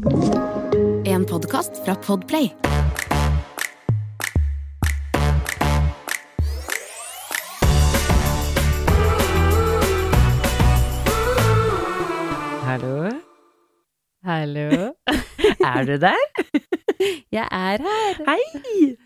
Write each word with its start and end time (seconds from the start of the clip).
En 0.00 1.24
podkast 1.28 1.84
fra 1.84 1.94
Podplay. 1.94 2.52
Hallo? 12.64 13.10
Hallo. 14.24 14.94
Er 15.68 15.84
du 15.84 15.98
der? 16.00 16.16
Jeg 17.36 17.44
er 17.50 17.84
her. 17.84 18.24
Hei! 18.24 18.96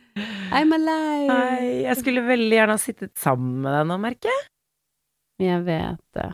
I'm 0.55 0.75
alive. 0.79 1.35
Hei! 1.35 1.83
Jeg 1.89 1.97
skulle 1.97 2.23
veldig 2.29 2.55
gjerne 2.55 2.79
ha 2.79 2.83
sittet 2.83 3.19
sammen 3.19 3.59
med 3.67 3.75
deg 3.75 3.91
nå, 3.91 3.99
merker 3.99 4.31
jeg. 4.31 4.47
Jeg 5.43 5.67
vet 5.67 6.03
det. 6.15 6.31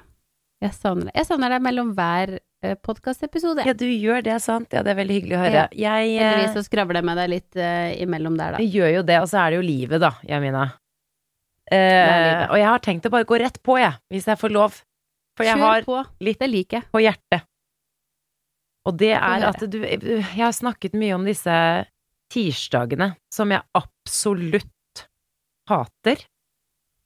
Jeg 0.61 0.77
savner 0.77 1.09
deg. 1.09 1.17
Jeg 1.17 1.31
savner 1.33 1.57
deg 1.57 1.65
mellom 1.65 1.97
hver 1.97 2.37
podkastepisode. 2.61 3.65
Ja, 3.65 3.75
du 3.75 3.87
gjør 3.89 4.23
det, 4.25 4.37
sant? 4.45 4.69
Ja, 4.75 4.83
det 4.85 4.93
er 4.93 4.99
veldig 5.01 5.17
hyggelig 5.17 5.37
å 5.39 5.41
høre. 5.41 5.65
Jeg, 5.73 6.11
eh, 6.13 6.21
Heldigvis 6.21 6.59
så 6.59 6.65
skravler 6.67 7.01
jeg 7.01 7.09
med 7.09 7.21
deg 7.21 7.33
litt 7.33 7.61
uh, 7.61 7.89
imellom 8.05 8.37
der, 8.37 8.57
da. 8.57 8.63
jeg 8.65 8.75
gjør 8.77 8.95
jo 8.99 9.03
det, 9.09 9.19
og 9.23 9.31
så 9.31 9.41
er 9.43 9.51
det 9.51 9.61
jo 9.61 9.67
livet, 9.67 10.03
da, 10.03 10.13
Jamina. 10.29 10.67
Eh, 11.71 12.43
og 12.51 12.57
jeg 12.59 12.67
har 12.67 12.83
tenkt 12.83 13.07
å 13.07 13.13
bare 13.15 13.29
gå 13.29 13.39
rett 13.41 13.61
på, 13.63 13.79
jeg, 13.79 13.95
hvis 14.11 14.27
jeg 14.27 14.41
får 14.41 14.55
lov. 14.55 14.81
For 15.39 15.47
jeg 15.47 15.57
Kjør 15.57 15.69
har 15.69 15.87
på. 15.87 16.01
litt 16.27 16.41
Det 16.43 16.51
liker 16.51 16.85
på 16.91 17.03
hjertet. 17.05 17.47
Og 18.89 18.97
det 18.99 19.13
er 19.13 19.45
at 19.45 19.61
du 19.69 19.77
Jeg 19.85 20.41
har 20.41 20.53
snakket 20.57 20.97
mye 20.99 21.15
om 21.15 21.25
disse 21.29 21.55
tirsdagene 22.33 23.13
som 23.33 23.53
jeg 23.53 23.63
absolutt 23.77 25.05
hater. 25.71 26.25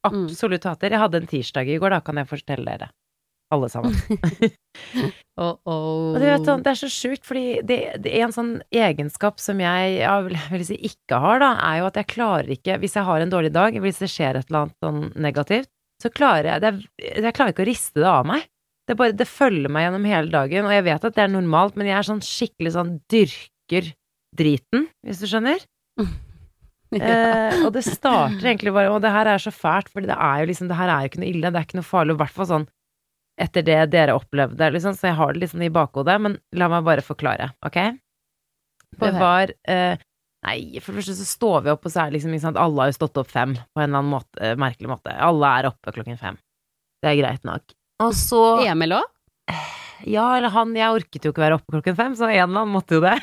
Mm. 0.05 0.27
Absolutt 0.27 0.66
hater. 0.68 0.94
Jeg 0.94 1.02
hadde 1.02 1.20
en 1.22 1.28
tirsdag 1.28 1.68
i 1.68 1.78
går, 1.82 1.96
da 1.96 2.00
kan 2.05 2.20
jeg 2.20 2.30
fortelle 2.30 2.64
dere. 2.64 2.91
Alle 3.54 3.70
sammen. 3.72 3.94
Oh, 5.34 5.56
oh. 5.66 6.14
Og 6.14 6.20
du 6.22 6.24
vet, 6.28 6.44
sånn, 6.46 6.60
det 6.62 6.70
er 6.70 6.78
så 6.78 6.88
sjukt, 6.90 7.24
fordi 7.26 7.56
det, 7.66 7.78
det 8.04 8.10
er 8.14 8.28
en 8.28 8.34
sånn 8.34 8.52
egenskap 8.70 9.40
som 9.42 9.58
jeg, 9.58 9.96
jeg 9.96 10.27
vil, 10.28 10.36
vil 10.52 10.62
si 10.68 10.77
ikke 10.86 11.19
har, 11.24 11.41
da, 11.42 11.48
er 11.72 11.80
jo 11.80 11.88
at 11.88 11.98
jeg 11.98 12.08
klarer 12.12 12.52
ikke 12.55 12.77
Hvis 12.78 12.94
jeg 12.94 13.06
har 13.08 13.25
en 13.25 13.32
dårlig 13.32 13.50
dag, 13.55 13.75
hvis 13.82 13.98
det 14.02 14.12
skjer 14.12 14.38
et 14.38 14.47
eller 14.47 14.60
annet 14.60 14.86
sånn 14.86 15.00
negativt, 15.27 15.70
så 16.02 16.12
klarer 16.14 16.52
jeg 16.52 16.62
det, 16.62 16.72
Jeg 17.02 17.34
klarer 17.34 17.55
ikke 17.55 17.64
å 17.64 17.70
riste 17.70 18.02
det 18.05 18.10
av 18.12 18.28
meg. 18.30 18.47
Det 18.86 18.98
bare 19.00 19.16
Det 19.16 19.27
følger 19.27 19.75
meg 19.75 19.88
gjennom 19.88 20.06
hele 20.12 20.30
dagen, 20.36 20.69
og 20.69 20.77
jeg 20.77 20.86
vet 20.86 21.08
at 21.10 21.19
det 21.19 21.25
er 21.25 21.34
normalt, 21.34 21.75
men 21.80 21.91
jeg 21.91 21.98
er 21.98 22.08
sånn 22.12 22.22
skikkelig 22.22 22.75
sånn 22.77 22.94
dyrker 23.10 23.91
driten, 24.38 24.88
hvis 25.02 25.25
du 25.25 25.28
skjønner. 25.30 25.66
Eh, 26.94 27.56
og 27.64 27.72
det 27.75 27.80
starter 27.82 28.44
egentlig 28.44 28.70
bare 28.70 28.92
Og 28.92 29.00
det 29.02 29.10
her 29.10 29.27
er 29.27 29.41
så 29.42 29.50
fælt, 29.50 29.88
for 29.91 30.05
det 30.06 30.14
er 30.14 30.44
jo 30.44 30.47
liksom 30.47 30.69
Det 30.70 30.77
her 30.78 30.92
er 30.92 31.00
jo 31.02 31.08
ikke 31.10 31.20
noe 31.25 31.30
ille, 31.32 31.50
det 31.50 31.58
er 31.58 31.66
ikke 31.66 31.78
noe 31.80 31.88
farlig, 31.88 32.14
i 32.14 32.20
hvert 32.20 32.36
fall 32.36 32.47
sånn 32.47 32.66
etter 33.40 33.64
det 33.66 33.78
dere 33.92 34.14
opplevde, 34.14 34.70
liksom, 34.74 34.96
så 34.96 35.10
jeg 35.10 35.18
har 35.18 35.34
det 35.34 35.44
liksom 35.44 35.62
i 35.66 35.72
bakhodet, 35.74 36.16
men 36.22 36.36
la 36.54 36.68
meg 36.70 36.84
bare 36.86 37.04
forklare, 37.04 37.50
ok? 37.66 37.78
Det 38.94 39.14
var 39.18 39.50
eh, 39.66 40.02
Nei, 40.44 40.76
for 40.84 40.92
det 40.92 41.00
første 41.00 41.14
så 41.16 41.24
står 41.24 41.62
vi 41.64 41.70
opp, 41.72 41.86
og 41.88 41.92
så 41.92 42.02
er 42.02 42.10
det 42.10 42.18
liksom 42.18 42.34
ikke 42.36 42.44
sant, 42.44 42.58
alle 42.60 42.82
har 42.82 42.91
jo 42.91 42.96
stått 42.98 43.16
opp 43.22 43.30
fem 43.32 43.54
på 43.56 43.80
en 43.80 43.86
eller 43.86 44.02
annen 44.02 44.12
måte, 44.12 44.41
eh, 44.44 44.58
merkelig 44.60 44.91
måte. 44.91 45.14
Alle 45.16 45.52
er 45.56 45.68
oppe 45.70 45.94
klokken 45.96 46.18
fem. 46.20 46.36
Det 47.00 47.08
er 47.10 47.16
greit 47.16 47.46
nok. 47.48 47.72
Og 48.04 48.12
så 48.18 48.42
Emil 48.66 48.92
òg? 48.98 49.06
Ja, 50.04 50.26
eller 50.36 50.52
han 50.52 50.74
Jeg 50.76 50.92
orket 50.92 51.24
jo 51.24 51.32
ikke 51.32 51.44
være 51.46 51.56
oppe 51.56 51.72
klokken 51.72 51.96
fem, 51.96 52.16
så 52.19 52.28
en 52.28 52.34
eller 52.34 52.60
annen 52.60 52.74
måtte 52.74 52.98
jo 52.98 53.04
det. 53.04 53.16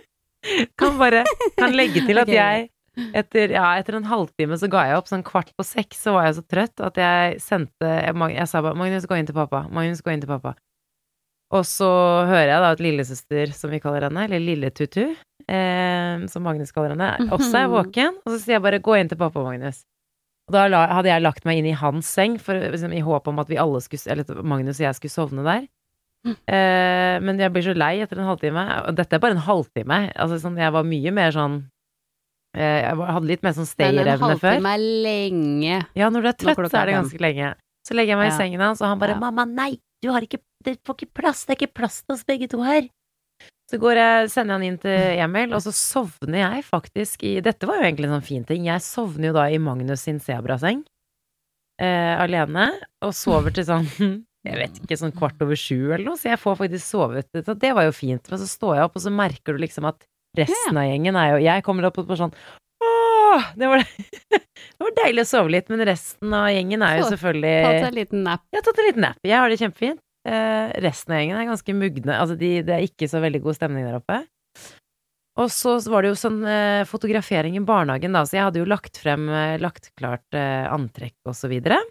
kan 0.80 0.96
bare 0.96 1.26
Kan 1.58 1.76
legge 1.76 2.06
til 2.06 2.22
at 2.22 2.28
okay. 2.30 2.38
jeg 2.38 2.70
etter, 2.96 3.52
ja, 3.54 3.66
etter 3.78 3.98
en 3.98 4.08
halvtime 4.08 4.56
så 4.60 4.68
ga 4.72 4.86
jeg 4.88 5.00
opp, 5.00 5.08
sånn 5.10 5.24
kvart 5.26 5.52
på 5.56 5.66
seks 5.66 6.04
så 6.06 6.16
var 6.16 6.28
jeg 6.28 6.38
så 6.38 6.44
trøtt 6.48 6.84
at 6.84 7.00
jeg 7.00 7.40
sendte 7.44 7.90
Jeg, 7.90 8.14
jeg 8.32 8.48
sa 8.48 8.62
bare 8.64 8.78
'Magnus, 8.78 9.08
gå 9.08 9.18
inn 9.18 9.28
til 9.28 9.36
pappa'. 9.36 9.66
Magnus, 9.70 10.02
gå 10.02 10.12
inn 10.14 10.22
til 10.24 10.32
pappa. 10.32 10.54
Og 11.54 11.62
så 11.68 11.88
hører 12.26 12.50
jeg 12.50 12.62
da 12.62 12.70
at 12.74 12.82
lillesøster, 12.82 13.52
som 13.54 13.70
vi 13.70 13.78
kaller 13.78 14.08
henne, 14.08 14.24
eller 14.26 14.42
Lille-Tutu, 14.42 15.14
eh, 15.46 16.24
som 16.26 16.42
Magnus 16.42 16.72
kaller 16.74 16.96
henne, 16.96 17.30
også 17.30 17.60
er 17.60 17.68
våken. 17.70 18.18
Og 18.24 18.32
så 18.32 18.40
sier 18.40 18.56
jeg 18.56 18.64
bare 18.64 18.82
'gå 18.82 18.98
inn 18.98 19.08
til 19.08 19.18
pappa, 19.18 19.44
Magnus'. 19.44 19.84
Og 20.48 20.54
da 20.54 20.66
la, 20.70 20.86
hadde 20.86 21.10
jeg 21.10 21.22
lagt 21.22 21.44
meg 21.44 21.58
inn 21.58 21.66
i 21.66 21.78
hans 21.78 22.06
seng, 22.06 22.38
for, 22.38 22.54
liksom, 22.54 22.92
i 22.94 23.02
håp 23.02 23.26
om 23.28 23.38
at 23.38 23.48
vi 23.48 23.58
alle 23.58 23.80
skulle, 23.82 24.02
eller 24.10 24.42
Magnus 24.42 24.80
og 24.80 24.86
jeg 24.86 24.94
skulle 24.94 25.10
sovne 25.10 25.42
der. 25.46 25.66
Eh, 26.26 27.20
men 27.22 27.38
jeg 27.38 27.52
blir 27.54 27.62
så 27.62 27.74
lei 27.76 28.00
etter 28.02 28.18
en 28.18 28.26
halvtime. 28.26 28.62
Og 28.88 28.96
dette 28.98 29.14
er 29.14 29.22
bare 29.22 29.36
en 29.36 29.46
halvtime. 29.46 30.12
Altså, 30.16 30.40
sånn, 30.42 30.58
jeg 30.58 30.72
var 30.74 30.86
mye 30.86 31.12
mer 31.14 31.30
sånn 31.34 31.60
Jeg 32.56 32.96
hadde 32.96 33.28
litt 33.28 33.42
mer 33.44 33.52
sånn 33.56 33.66
Men 33.66 33.72
stayerevne 33.74 34.36
før. 34.40 34.54
halvtime 34.56 34.72
er 34.72 34.84
lenge. 35.06 35.78
Ja, 35.98 36.10
når 36.10 36.22
du 36.22 36.28
er 36.30 36.36
trøtt, 36.40 36.70
så 36.72 36.80
er 36.80 36.86
det 36.90 36.94
ganske 36.96 37.20
lenge. 37.20 37.54
Så 37.86 37.94
legger 37.94 38.14
jeg 38.16 38.20
meg 38.22 38.32
i 38.32 38.36
sengen 38.36 38.60
hans, 38.64 38.80
og 38.82 38.88
han 38.88 38.98
bare 38.98 39.14
Ja. 39.14 39.20
'Mamma, 39.20 39.44
nei, 39.46 39.78
du 40.02 40.10
har 40.10 40.20
ikke 40.24 40.40
Det 40.66 40.80
får 40.82 40.96
ikke 40.96 41.14
plass, 41.14 41.44
det 41.44 41.52
er 41.54 41.66
ikke 41.66 41.74
plass 41.78 42.02
til 42.02 42.14
oss 42.16 42.24
begge 42.24 42.48
to 42.50 42.58
her'. 42.58 42.88
Så 43.70 43.78
går 43.78 43.94
jeg, 43.94 44.30
sender 44.30 44.54
jeg 44.54 44.58
han 44.58 44.62
inn 44.66 44.78
til 44.78 45.18
Emil, 45.22 45.52
og 45.54 45.60
så 45.62 45.70
sovner 45.74 46.38
jeg 46.38 46.64
faktisk 46.64 47.22
i 47.22 47.40
Dette 47.40 47.66
var 47.66 47.76
jo 47.76 47.82
egentlig 47.86 48.06
en 48.08 48.20
sånn 48.20 48.24
fin 48.26 48.44
ting. 48.44 48.64
Jeg 48.64 48.80
sovner 48.80 49.28
jo 49.28 49.32
da 49.34 49.44
i 49.50 49.58
Magnus 49.58 50.00
sin 50.00 50.18
sebraseng, 50.18 50.84
eh, 51.78 52.14
alene, 52.18 52.70
og 53.02 53.12
sover 53.12 53.52
til 53.54 53.64
sånn 53.68 53.86
jeg 54.46 54.58
vet 54.60 54.78
ikke, 54.80 54.98
sånn 54.98 55.14
kvart 55.14 55.40
over 55.42 55.58
sju 55.58 55.92
eller 55.92 56.04
noe, 56.06 56.16
så 56.18 56.30
jeg 56.30 56.38
får 56.38 56.58
faktisk 56.62 56.86
sovet. 56.86 57.30
Så 57.44 57.54
det 57.58 57.74
var 57.74 57.86
jo 57.88 57.92
fint. 57.92 58.30
Men 58.30 58.38
så 58.38 58.46
står 58.46 58.76
jeg 58.76 58.84
opp, 58.86 58.96
og 58.96 59.02
så 59.02 59.12
merker 59.12 59.56
du 59.56 59.62
liksom 59.62 59.88
at 59.90 60.06
resten 60.38 60.78
av 60.80 60.86
gjengen 60.88 61.18
er 61.18 61.32
jo 61.34 61.42
Jeg 61.44 61.64
kommer 61.66 61.88
opp 61.88 61.98
på 61.98 62.18
sånn 62.18 62.34
Åh, 62.86 63.50
det 63.56 63.68
var, 63.70 63.82
det 64.36 64.84
var 64.84 64.96
deilig 65.00 65.24
å 65.24 65.28
sove 65.28 65.52
litt, 65.54 65.70
men 65.72 65.84
resten 65.88 66.34
av 66.36 66.50
gjengen 66.52 66.84
er 66.84 66.98
jo 67.00 67.06
Så, 67.06 67.14
selvfølgelig 67.16 67.54
Ta 67.64 67.72
seg 67.72 67.88
en 67.88 67.98
liten 67.98 68.24
nap. 68.26 68.44
Ja, 68.52 68.62
tatt 68.64 68.80
en 68.82 68.88
liten 68.90 69.06
nap. 69.06 69.20
Jeg 69.24 69.40
har 69.40 69.52
det 69.52 69.58
kjempefint. 69.60 70.02
Eh, 70.26 70.72
resten 70.84 71.14
av 71.14 71.22
gjengen 71.22 71.40
er 71.40 71.48
ganske 71.48 71.76
mugne. 71.76 72.16
Altså, 72.16 72.36
de, 72.38 72.50
det 72.66 72.74
er 72.76 72.84
ikke 72.86 73.08
så 73.10 73.22
veldig 73.24 73.40
god 73.46 73.58
stemning 73.58 73.86
der 73.88 73.98
oppe. 73.98 74.20
Og 75.36 75.50
så 75.52 75.76
var 75.92 76.04
det 76.04 76.14
jo 76.14 76.18
sånn 76.18 76.38
eh, 76.48 76.84
fotografering 76.88 77.58
i 77.58 77.64
barnehagen, 77.64 78.14
da, 78.16 78.22
så 78.24 78.38
jeg 78.38 78.46
hadde 78.46 78.62
jo 78.62 78.68
lagt 78.68 78.96
frem, 79.02 79.26
eh, 79.28 79.58
lagt 79.60 79.90
klart 80.00 80.36
eh, 80.36 80.64
antrekk 80.72 81.28
og 81.28 81.36
så 81.36 81.50
videre. 81.52 81.82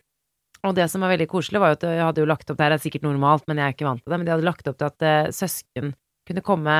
Og 0.65 0.73
det 0.73 0.87
som 0.89 1.03
var 1.05 1.13
veldig 1.13 1.27
koselig, 1.29 1.61
var 1.61 1.73
jo 1.73 1.77
at 1.77 1.85
jeg 1.85 2.05
hadde 2.07 2.23
jo 2.23 2.29
lagt 2.29 2.49
opp 2.49 2.57
Det 2.57 2.65
her 2.65 2.73
er 2.73 2.81
sikkert 2.81 3.05
normalt, 3.05 3.45
men 3.45 3.61
jeg 3.61 3.67
er 3.67 3.75
ikke 3.75 3.85
vant 3.85 4.01
til 4.01 4.11
det. 4.11 4.17
Men 4.17 4.25
de 4.25 4.33
hadde 4.33 4.47
lagt 4.47 4.69
opp 4.71 4.79
til 4.81 4.89
at 4.89 5.05
eh, 5.05 5.33
søsken 5.35 5.93
kunne 6.25 6.45
komme 6.45 6.77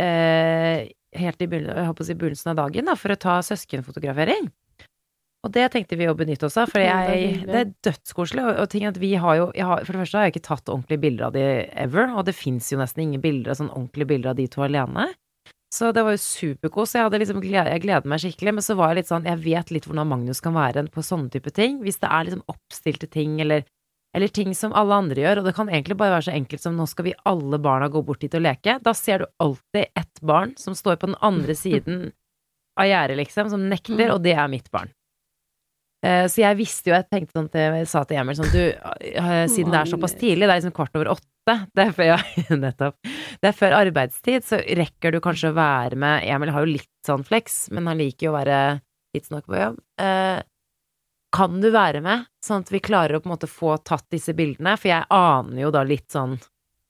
eh, 0.00 0.88
helt 1.18 1.42
i 1.42 1.48
begynnelsen, 1.50 2.52
av 2.52 2.58
dagen, 2.64 2.88
da, 2.88 2.96
for 2.98 3.14
å 3.14 3.20
ta 3.20 3.38
søskenfotografering. 3.44 4.48
Og 5.46 5.52
det 5.54 5.68
tenkte 5.70 5.96
vi 5.98 6.08
å 6.10 6.16
benytte 6.18 6.48
oss 6.48 6.56
av, 6.58 6.70
for 6.70 6.82
det 6.82 6.88
jeg, 6.88 7.44
det 7.46 7.60
er 7.60 7.70
dødskoselig. 7.86 8.42
Og, 8.42 8.56
og 8.64 8.72
ting 8.72 8.88
at 8.88 8.98
vi 8.98 9.12
har 9.22 9.38
jo 9.38 9.46
har, 9.54 9.84
For 9.86 9.94
det 9.94 10.02
første 10.02 10.18
har 10.18 10.26
jeg 10.26 10.34
ikke 10.34 10.48
tatt 10.48 10.72
ordentlige 10.72 11.04
bilder 11.04 11.28
av 11.28 11.36
de 11.36 11.44
ever, 11.78 12.10
og 12.10 12.26
det 12.26 12.34
fins 12.34 12.72
jo 12.72 12.80
nesten 12.80 13.04
ingen 13.06 13.22
bilder, 13.22 13.54
sånn 13.54 13.70
ordentlige 13.70 14.10
bilder 14.14 14.32
av 14.34 14.40
de 14.40 14.48
to 14.50 14.64
alene. 14.66 15.06
Så 15.74 15.92
det 15.92 16.02
var 16.02 16.16
jo 16.16 16.22
superkos. 16.24 16.94
Jeg, 16.96 17.12
liksom 17.22 17.42
jeg 17.44 17.82
gleder 17.84 18.08
meg 18.08 18.22
skikkelig, 18.22 18.54
men 18.56 18.64
så 18.64 18.74
var 18.78 18.90
jeg 18.90 19.02
litt 19.02 19.10
sånn 19.10 19.26
Jeg 19.28 19.40
vet 19.44 19.72
litt 19.74 19.88
hvordan 19.88 20.08
Magnus 20.08 20.40
kan 20.44 20.56
være 20.56 20.86
på 20.92 21.04
sånne 21.04 21.30
type 21.34 21.52
ting. 21.54 21.82
Hvis 21.84 22.00
det 22.02 22.08
er 22.08 22.24
liksom 22.26 22.44
oppstilte 22.48 23.10
ting, 23.12 23.36
eller, 23.44 23.66
eller 24.16 24.28
ting 24.32 24.54
som 24.56 24.72
alle 24.72 24.96
andre 24.96 25.20
gjør, 25.20 25.40
og 25.42 25.48
det 25.48 25.54
kan 25.56 25.68
egentlig 25.68 25.98
bare 26.00 26.14
være 26.16 26.28
så 26.30 26.34
enkelt 26.36 26.62
som 26.64 26.76
nå 26.78 26.86
skal 26.88 27.08
vi 27.10 27.16
alle 27.28 27.58
barna 27.60 27.90
gå 27.92 28.00
bort 28.06 28.22
dit 28.24 28.34
og 28.34 28.44
leke. 28.44 28.78
Da 28.82 28.94
ser 28.96 29.24
du 29.24 29.26
alltid 29.44 29.90
ett 29.94 30.20
barn 30.24 30.54
som 30.56 30.74
står 30.78 30.96
på 31.02 31.10
den 31.10 31.18
andre 31.24 31.54
siden 31.64 32.08
av 32.78 32.86
gjerdet, 32.88 33.18
liksom, 33.20 33.50
som 33.52 33.66
nekter, 33.68 34.08
og 34.14 34.22
det 34.24 34.36
er 34.38 34.48
mitt 34.48 34.70
barn. 34.70 34.90
Eh, 36.06 36.28
Så 36.30 36.40
jeg 36.44 36.56
visste 36.60 36.92
jo, 36.92 36.94
jeg 36.94 37.08
tenkte 37.10 37.34
sånn 37.34 37.50
til, 37.50 37.74
jeg 37.80 37.88
sa 37.90 38.04
til 38.06 38.20
Emil 38.20 38.36
sånn, 38.38 38.52
du, 38.54 38.60
eh, 38.70 39.46
siden 39.50 39.74
det 39.74 39.80
er 39.80 39.90
såpass 39.90 40.14
tidlig, 40.14 40.46
det 40.46 40.52
er 40.54 40.60
liksom 40.62 40.76
kvart 40.76 40.94
over 40.94 41.10
åtte, 41.16 41.56
det 41.74 41.84
er 41.88 41.94
før, 41.96 42.10
ja, 42.12 42.18
nettopp, 42.64 42.94
det 43.42 43.50
er 43.50 43.56
før 43.58 43.74
arbeidstid, 43.80 44.46
så 44.46 44.60
rekker 44.62 45.16
du 45.16 45.18
kanskje 45.24 45.50
å 45.50 45.56
være 45.58 45.98
med, 45.98 46.22
Emil 46.30 46.54
har 46.54 46.62
jo 46.64 46.76
litt 46.76 46.92
sånn 47.08 47.26
flex, 47.26 47.64
men 47.74 47.90
han 47.90 47.98
liker 47.98 48.28
jo 48.28 48.32
å 48.32 48.38
være 48.38 48.60
tidsnok 49.16 49.48
på 49.50 49.58
jobb. 49.58 49.82
Kan 51.38 51.60
du 51.62 51.68
være 51.70 52.00
med, 52.02 52.26
sånn 52.44 52.64
at 52.64 52.70
vi 52.74 52.80
klarer 52.82 53.18
å 53.18 53.22
på 53.22 53.28
en 53.30 53.34
måte 53.36 53.46
få 53.50 53.76
tatt 53.86 54.06
disse 54.10 54.34
bildene, 54.34 54.74
for 54.80 54.90
jeg 54.90 55.06
aner 55.14 55.60
jo 55.62 55.70
da 55.74 55.84
litt 55.86 56.08
sånn, 56.10 56.32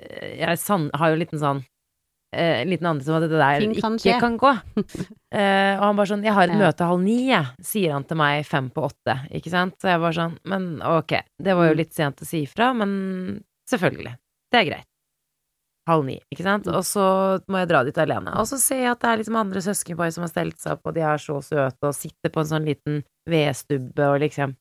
eh, 0.00 0.38
jeg 0.40 0.48
har 0.48 1.10
jo 1.12 1.18
en 1.36 1.42
sånn, 1.42 1.60
eh, 2.32 2.62
en 2.62 2.70
liten 2.72 2.88
anelse 2.88 3.12
om 3.12 3.18
at 3.18 3.26
det 3.28 3.36
der 3.36 3.60
kan 3.82 3.98
ikke 3.98 4.00
skje. 4.06 4.20
kan 4.20 4.38
gå. 4.40 4.52
Eh, 5.28 5.74
og 5.76 5.82
han 5.84 5.96
bare 5.98 6.08
sånn 6.08 6.22
'Jeg 6.24 6.32
har 6.32 6.44
et 6.44 6.56
Ja. 6.56 6.56
møte 6.56 6.86
halv 6.88 7.02
ni', 7.04 7.28
sier 7.60 7.92
han 7.92 8.04
til 8.04 8.16
meg 8.16 8.46
fem 8.46 8.70
på 8.70 8.80
åtte, 8.88 9.28
ikke 9.30 9.50
sant? 9.50 9.74
Så 9.76 9.92
jeg 9.92 10.00
bare 10.00 10.16
sånn 10.16 10.38
Men 10.46 10.80
ok, 10.80 11.20
det 11.38 11.54
var 11.54 11.68
jo 11.68 11.74
Mm. 11.74 11.76
litt 11.76 11.92
sent 11.92 12.16
å 12.16 12.24
si 12.24 12.46
ifra, 12.46 12.74
men 12.74 13.44
selvfølgelig. 13.68 14.16
Det 14.50 14.56
er 14.56 14.64
greit. 14.72 14.86
Halv 15.88 16.04
ni, 16.04 16.18
ikke 16.28 16.44
sant? 16.44 16.68
Mm. 16.68 16.78
Og 16.78 16.86
så 16.86 17.04
må 17.48 17.62
jeg 17.62 17.70
dra 17.70 17.82
dit 17.86 17.98
alene. 18.02 18.34
Og 18.40 18.48
så 18.50 18.60
ser 18.60 18.84
jeg 18.84 18.92
at 18.92 19.02
det 19.02 19.10
er 19.10 19.20
liksom 19.22 19.40
andre 19.40 19.64
søskenpar 19.64 20.14
som 20.14 20.26
har 20.26 20.32
stelt 20.32 20.60
seg 20.60 20.76
opp, 20.76 20.88
og 20.90 20.96
de 20.96 21.04
er 21.08 21.22
så 21.22 21.40
søte, 21.44 21.88
og 21.88 21.96
sitter 21.96 22.32
på 22.34 22.44
en 22.44 22.50
sånn 22.52 22.68
liten 22.68 23.04
vedstubbe 23.28 24.10
og 24.12 24.20
liksom 24.24 24.56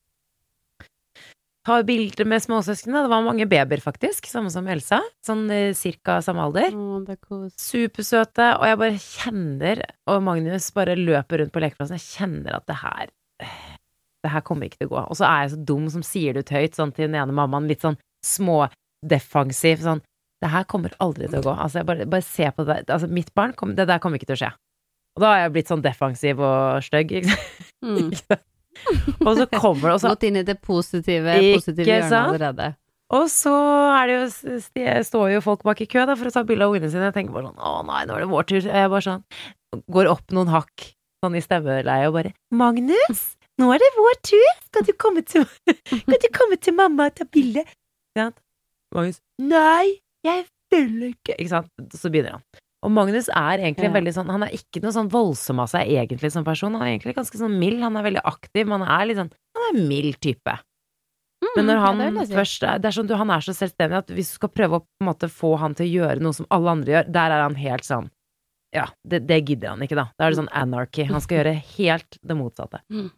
tar 1.68 1.84
bilder 1.88 2.28
med 2.28 2.42
småsøsknene. 2.42 3.04
Det 3.04 3.12
var 3.12 3.24
mange 3.26 3.46
babyer, 3.50 3.82
faktisk, 3.84 4.28
samme 4.30 4.50
som 4.52 4.68
Elsa. 4.70 5.00
Sånn 5.24 5.46
eh, 5.52 5.74
cirka 5.76 6.18
samme 6.24 6.46
alder. 6.46 6.72
Oh, 6.76 7.02
er. 7.04 7.48
Supersøte, 7.60 8.50
og 8.56 8.66
jeg 8.68 8.80
bare 8.80 9.02
kjenner 9.02 9.84
Og 10.08 10.22
Magnus 10.24 10.70
bare 10.76 10.96
løper 10.98 11.42
rundt 11.42 11.54
på 11.54 11.62
lekeplassen. 11.62 11.98
Jeg 11.98 12.14
kjenner 12.16 12.58
at 12.58 12.68
det 12.68 12.78
her 12.80 13.12
Det 14.24 14.32
her 14.32 14.42
kommer 14.46 14.66
ikke 14.66 14.80
til 14.80 14.90
å 14.90 14.94
gå. 14.96 15.02
Og 15.12 15.18
så 15.20 15.28
er 15.28 15.44
jeg 15.44 15.54
så 15.54 15.60
dum 15.70 15.88
som 15.92 16.04
sier 16.06 16.34
det 16.34 16.46
ut 16.46 16.54
høyt, 16.56 16.78
sånn 16.78 16.94
til 16.94 17.06
den 17.06 17.18
ene 17.20 17.36
mammaen, 17.36 17.68
litt 17.70 17.84
sånn 17.84 17.98
smådefensiv, 18.26 19.84
sånn 19.84 20.02
det 20.42 20.50
her 20.52 20.64
kommer 20.70 20.92
aldri 21.02 21.26
til 21.28 21.40
å 21.40 21.46
gå. 21.48 21.54
Altså, 21.54 21.80
jeg 21.80 21.88
bare, 21.88 22.06
bare 22.10 22.24
se 22.26 22.50
på 22.54 22.64
det. 22.68 22.82
Altså, 22.90 23.08
mitt 23.10 23.32
barn, 23.34 23.54
kom, 23.58 23.72
det 23.78 23.88
der 23.90 23.98
kommer 24.02 24.20
ikke 24.20 24.28
til 24.32 24.36
å 24.38 24.42
skje. 24.44 24.50
Og 25.18 25.22
da 25.24 25.30
har 25.32 25.40
jeg 25.44 25.54
blitt 25.56 25.70
sånn 25.72 25.82
defensiv 25.82 26.42
og 26.46 26.84
stygg, 26.86 27.16
ikke 27.18 27.32
sant. 27.32 27.64
Mm. 27.82 28.12
Og 29.26 29.32
så 29.34 29.46
kommer 29.50 29.88
det, 29.88 29.94
også 29.96 30.12
Gått 30.12 30.24
inn 30.28 30.36
i 30.38 30.44
det 30.46 30.54
positive, 30.62 31.32
positive 31.56 31.88
hjørnet 31.88 32.12
sant? 32.12 32.28
allerede. 32.30 32.68
Og 33.16 33.24
så 33.32 33.52
er 33.96 34.10
det 34.10 34.14
jo, 34.18 34.26
st- 34.60 34.92
står 35.08 35.30
jo 35.32 35.40
folk 35.42 35.64
bak 35.66 35.80
i 35.82 35.86
kø 35.90 36.04
da, 36.06 36.14
for 36.20 36.28
å 36.28 36.34
ta 36.34 36.44
bilde 36.46 36.66
av 36.68 36.74
ungene 36.76 36.90
sine. 36.92 37.08
Jeg 37.08 37.16
tenker 37.16 37.34
bare 37.34 37.48
sånn 37.48 37.58
Å 37.58 37.72
nei, 37.88 38.02
nå 38.06 38.14
er 38.18 38.22
det 38.22 38.28
vår 38.30 38.46
tur. 38.52 38.60
Jeg 38.68 38.92
bare 38.92 39.06
sånn 39.06 39.24
Går 39.96 40.10
opp 40.12 40.34
noen 40.36 40.52
hakk 40.52 40.86
sånn 41.24 41.34
i 41.34 41.42
stemmeleie 41.42 42.06
og 42.08 42.14
bare 42.20 42.30
Magnus, 42.54 43.22
nå 43.58 43.72
er 43.74 43.82
det 43.82 43.88
vår 43.96 44.20
tur. 44.30 44.46
Skal 44.68 44.86
du 44.86 44.92
komme 45.00 45.24
til, 45.26 45.48
skal 46.04 46.20
du 46.22 46.28
komme 46.36 46.60
til 46.62 46.76
mamma 46.78 47.08
og 47.10 47.16
ta 47.18 47.26
bilde? 47.26 47.64
Magnus 48.94 49.18
Nei, 49.42 49.98
jeg 50.26 50.46
vil 50.72 51.12
ikke. 51.12 51.36
Ikke 51.38 51.48
sant? 51.52 51.70
Så 51.94 52.10
begynner 52.12 52.38
han. 52.38 52.42
Og 52.86 52.92
Magnus 52.94 53.26
er 53.34 53.58
egentlig 53.58 53.88
Ja. 53.88 53.94
veldig 53.96 54.12
sånn 54.14 54.28
Han 54.30 54.44
er 54.46 54.52
ikke 54.54 54.80
noe 54.84 54.92
sånn 54.94 55.08
voldsom 55.10 55.58
av 55.58 55.66
seg 55.68 55.88
egentlig 55.88 56.30
som 56.30 56.44
person. 56.46 56.72
Han 56.74 56.82
er 56.82 56.92
egentlig 56.98 57.16
ganske 57.16 57.38
sånn 57.40 57.58
mild. 57.58 57.80
Han 57.82 57.96
er 57.96 58.04
veldig 58.06 58.22
aktiv. 58.24 58.68
Han 58.68 58.82
er 58.82 59.06
litt 59.06 59.16
sånn 59.18 59.32
Han 59.56 59.64
er 59.64 59.78
en 59.80 59.88
mild 59.88 60.20
type. 60.20 60.58
Men 61.56 61.66
når 61.66 61.78
han 61.78 61.98
ja, 62.02 62.10
det 62.10 62.34
først 62.34 62.60
Det 62.82 62.84
er 62.86 62.94
sånn 62.94 63.06
du, 63.06 63.14
han 63.14 63.30
er 63.30 63.40
så 63.40 63.54
selvstendig 63.54 63.96
at 63.98 64.08
hvis 64.10 64.30
du 64.30 64.34
skal 64.38 64.48
prøve 64.50 64.78
å 64.78 64.80
på 64.82 65.02
en 65.02 65.06
måte 65.08 65.28
få 65.30 65.56
han 65.58 65.74
til 65.74 65.86
å 65.86 65.92
gjøre 65.96 66.20
noe 66.22 66.34
som 66.34 66.46
alle 66.50 66.70
andre 66.70 66.92
gjør, 66.92 67.12
der 67.14 67.30
er 67.34 67.42
han 67.42 67.54
helt 67.54 67.86
sånn 67.86 68.10
Ja, 68.74 68.86
det, 69.06 69.26
det 69.26 69.46
gidder 69.48 69.70
han 69.70 69.80
ikke, 69.80 69.96
da. 69.96 70.10
Da 70.18 70.26
er 70.26 70.30
det 70.34 70.38
sånn 70.42 70.50
anarchy. 70.52 71.06
Han 71.08 71.22
skal 71.24 71.38
gjøre 71.38 71.54
helt 71.78 72.18
det 72.22 72.36
motsatte. 72.36 72.80
Mm. 72.92 73.10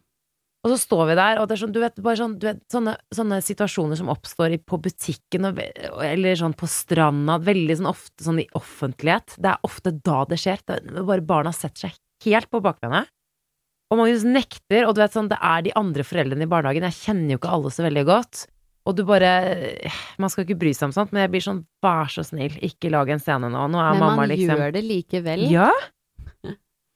Og 0.61 0.69
så 0.69 0.77
står 0.77 1.07
vi 1.09 1.13
der, 1.17 1.39
og 1.41 1.47
det 1.49 1.55
er 1.55 1.61
sånn, 1.63 1.71
du 1.73 1.79
vet, 1.81 1.95
bare 2.05 2.19
sånn, 2.19 2.35
du 2.37 2.45
vet, 2.45 2.59
sånne, 2.69 2.93
sånne 3.17 3.39
situasjoner 3.41 3.97
som 3.97 4.11
oppstår 4.13 4.53
i, 4.53 4.59
på 4.61 4.77
butikken, 4.83 5.47
og, 5.49 5.61
eller 6.05 6.37
sånn 6.37 6.53
på 6.57 6.69
stranda, 6.69 7.39
veldig 7.41 7.79
sånn 7.79 7.89
ofte 7.89 8.27
sånn 8.27 8.43
i 8.43 8.45
offentlighet. 8.59 9.39
Det 9.41 9.49
er 9.55 9.65
ofte 9.65 9.95
da 10.05 10.19
det 10.29 10.37
skjer. 10.43 10.61
Det 10.69 11.01
bare 11.07 11.25
barna 11.25 11.53
setter 11.55 11.87
seg 11.87 11.97
helt 12.27 12.51
på 12.53 12.61
bakbenet. 12.61 13.09
Og 13.91 13.99
Magnus 13.99 14.21
nekter, 14.23 14.85
og 14.85 14.93
du 14.95 15.01
vet 15.01 15.17
sånn, 15.17 15.31
det 15.31 15.39
er 15.41 15.65
de 15.65 15.73
andre 15.81 16.05
foreldrene 16.07 16.45
i 16.45 16.51
barnehagen, 16.51 16.85
jeg 16.91 16.99
kjenner 17.09 17.33
jo 17.33 17.41
ikke 17.41 17.55
alle 17.57 17.71
så 17.73 17.87
veldig 17.87 18.03
godt. 18.07 18.43
Og 18.89 18.95
du 18.97 19.03
bare 19.05 19.31
Man 20.17 20.31
skal 20.33 20.45
ikke 20.45 20.57
bry 20.61 20.71
seg 20.73 20.87
om 20.89 20.93
sånt, 20.95 21.11
men 21.13 21.25
jeg 21.25 21.33
blir 21.35 21.43
sånn, 21.45 21.63
vær 21.85 22.09
så 22.09 22.23
snill, 22.25 22.53
ikke 22.65 22.89
lag 22.93 23.09
en 23.13 23.21
scene 23.21 23.49
nå. 23.51 23.65
Nå 23.69 23.81
er 23.81 23.97
Men 23.97 24.05
mamma 24.05 24.21
man 24.23 24.31
liksom 24.31 24.61
gjør 24.61 24.77
det 24.77 24.85
likevel. 24.85 25.47
ja. 25.51 25.71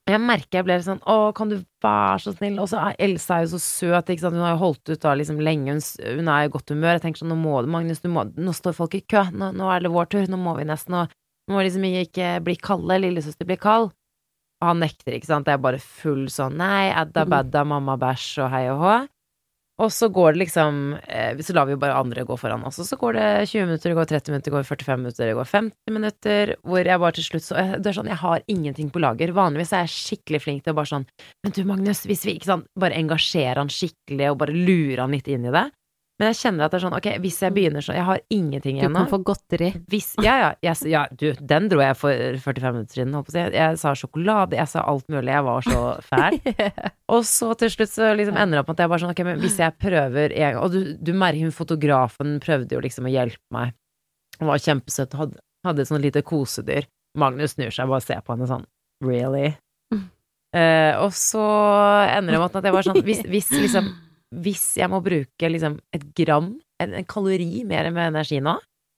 Jeg 0.06 0.22
merker 0.22 0.60
jeg 0.60 0.66
ble 0.68 0.76
sånn 0.86 1.00
Å, 1.10 1.32
kan 1.34 1.50
du 1.50 1.56
være 1.82 2.20
så 2.22 2.34
snill? 2.36 2.60
Og 2.62 2.68
så 2.70 2.78
er 2.78 2.98
Elsa 3.02 3.40
er 3.40 3.48
jo 3.48 3.56
så 3.56 3.62
søt, 3.64 4.12
ikke 4.14 4.22
sant. 4.22 4.38
Hun 4.38 4.46
har 4.46 4.54
jo 4.54 4.62
holdt 4.62 4.92
ut 4.94 5.02
da 5.02 5.16
liksom 5.18 5.40
lenge. 5.42 5.74
Hun, 5.74 5.82
hun 6.20 6.30
er 6.30 6.46
i 6.46 6.52
godt 6.54 6.70
humør. 6.70 7.00
Jeg 7.00 7.06
tenker 7.08 7.24
sånn, 7.24 7.32
nå 7.34 7.38
må 7.42 7.56
du, 7.66 7.72
Magnus, 7.74 8.04
du 8.04 8.10
må 8.14 8.28
Nå 8.38 8.54
står 8.54 8.78
folk 8.78 8.94
i 9.00 9.02
kø. 9.02 9.24
Nå, 9.34 9.50
nå 9.58 9.70
er 9.74 9.82
det 9.82 9.94
vår 9.96 10.10
tur. 10.14 10.28
Nå 10.30 10.38
må 10.38 10.54
vi 10.60 10.68
nesten. 10.70 10.94
Nå, 10.94 11.08
nå 11.50 11.58
må 11.58 11.64
liksom 11.66 11.88
ikke 11.90 12.36
bli 12.46 12.56
kalde. 12.62 13.00
Lillesøster 13.02 13.50
blir 13.50 13.58
kald. 13.62 13.90
Og 14.62 14.70
han 14.70 14.80
nekter, 14.86 15.18
ikke 15.18 15.28
sant. 15.32 15.50
Det 15.50 15.56
er 15.58 15.66
bare 15.66 15.82
full 15.82 16.28
sånn 16.32 16.56
nei, 16.62 16.92
adda 16.94 17.26
Mhm. 17.26 17.34
badda, 17.34 17.66
mamma 17.66 17.98
bæsj 17.98 18.30
og 18.46 18.50
hei 18.54 18.64
og 18.72 18.80
hå. 18.86 18.94
Og 19.84 19.92
så 19.92 20.08
går 20.08 20.34
det 20.34 20.46
liksom 20.46 20.78
eh, 21.04 21.36
Så 21.44 21.54
lar 21.56 21.68
vi 21.68 21.76
jo 21.76 21.80
bare 21.82 21.98
andre 22.00 22.24
gå 22.28 22.38
foran 22.40 22.64
oss. 22.68 22.80
Og 22.80 22.88
så 22.88 22.96
går 23.00 23.18
det 23.18 23.28
20 23.52 23.66
minutter, 23.68 23.92
det 23.92 23.98
går 23.98 24.10
30 24.12 24.32
minutter, 24.32 24.52
det 24.52 24.56
går 24.56 24.68
45 24.70 25.02
minutter, 25.02 25.28
det 25.28 25.36
går 25.36 25.50
50 25.52 25.96
minutter. 25.98 26.54
Hvor 26.64 26.90
jeg 26.92 27.02
bare 27.04 27.18
til 27.18 27.28
slutt 27.28 27.48
så 27.48 27.66
Det 27.76 27.92
er 27.92 27.98
sånn, 27.98 28.12
jeg 28.12 28.22
har 28.24 28.46
ingenting 28.52 28.92
på 28.94 29.04
lager. 29.04 29.36
Vanligvis 29.36 29.74
er 29.76 29.84
jeg 29.84 29.96
skikkelig 29.96 30.44
flink 30.46 30.64
til 30.64 30.76
å 30.76 30.80
bare 30.80 30.94
sånn 30.94 31.08
Men 31.44 31.56
du, 31.58 31.64
Magnus, 31.68 32.06
hvis 32.08 32.24
vi 32.28 32.38
ikke 32.38 32.52
sant, 32.54 32.70
bare 32.80 32.96
engasjerer 33.02 33.60
han 33.60 33.74
skikkelig 33.74 34.32
og 34.32 34.40
bare 34.46 34.56
lurer 34.56 35.04
han 35.04 35.18
litt 35.18 35.28
inn 35.28 35.50
i 35.50 35.56
det. 35.56 35.68
Men 36.16 36.30
jeg 36.32 36.38
kjenner 36.46 36.64
at 36.64 36.72
det 36.72 36.78
er 36.78 36.84
sånn, 36.86 36.96
ok, 36.96 37.08
hvis 37.26 37.38
jeg 37.44 37.52
begynner 37.52 37.84
sånn 37.84 37.98
Jeg 37.98 38.08
har 38.08 38.22
ingenting 38.32 38.78
igjen 38.78 38.94
nå. 38.94 39.02
Du 39.02 39.04
kan 39.04 39.12
få 39.12 39.18
godteri. 39.28 39.72
Hvis, 39.92 40.14
ja, 40.24 40.36
ja, 40.40 40.52
jeg, 40.64 40.88
ja, 40.94 41.02
du, 41.12 41.26
den 41.36 41.68
dro 41.72 41.82
jeg 41.84 41.98
for 42.00 42.38
45 42.46 42.78
minutter 42.78 43.00
siden, 43.02 43.18
holdt 43.18 43.28
på 43.28 43.34
å 43.34 43.36
si. 43.36 43.44
Jeg 43.58 43.80
sa 43.82 43.92
sjokolade, 44.00 44.56
jeg 44.56 44.72
sa 44.72 44.86
alt 44.88 45.10
mulig, 45.12 45.34
jeg 45.34 45.46
var 45.50 45.68
så 45.68 45.82
fæl. 46.10 46.40
Og 47.12 47.28
så 47.28 47.50
til 47.60 47.74
slutt 47.74 47.92
så 47.92 48.14
liksom 48.16 48.40
ender 48.40 48.56
det 48.56 48.64
opp 48.64 48.72
med 48.72 48.78
at 48.78 48.86
jeg 48.86 48.94
bare 48.94 49.04
sånn, 49.04 49.12
ok, 49.12 49.24
men 49.28 49.44
hvis 49.44 49.60
jeg 49.60 49.78
prøver 49.82 50.38
en 50.38 50.56
gang 50.56 50.62
Og 50.64 50.72
du, 50.72 50.80
du 50.96 51.12
merker, 51.12 51.44
hun 51.44 51.58
fotografen 51.60 52.40
prøvde 52.44 52.78
jo 52.78 52.86
liksom 52.86 53.10
å 53.10 53.12
hjelpe 53.12 53.44
meg. 53.56 53.76
Hun 54.40 54.54
var 54.54 54.64
kjempesøt 54.64 55.18
og 55.18 55.26
hadde, 55.26 55.44
hadde 55.68 55.84
et 55.84 55.92
sånt 55.92 56.06
lite 56.08 56.24
kosedyr. 56.24 56.88
Magnus 57.20 57.58
snur 57.58 57.76
seg 57.76 57.90
og 57.90 57.98
bare 57.98 58.08
ser 58.08 58.24
på 58.24 58.36
henne 58.36 58.48
sånn, 58.48 58.66
really? 59.04 59.52
Uh, 60.56 60.96
og 61.04 61.12
så 61.12 61.44
ender 62.08 62.38
det 62.38 62.40
med 62.40 62.54
at 62.56 62.68
jeg 62.70 62.76
var 62.78 62.86
sånn, 62.88 63.04
hvis, 63.04 63.26
hvis 63.28 63.52
liksom 63.52 63.90
hvis 64.34 64.78
jeg 64.80 64.90
må 64.90 65.02
bruke 65.06 65.50
liksom 65.52 65.78
et 65.94 66.04
gram, 66.18 66.56
en, 66.82 66.94
en 66.94 67.06
kalori 67.06 67.64
mer 67.68 67.92
med 67.92 68.08
energi 68.14 68.40
nå 68.44 68.56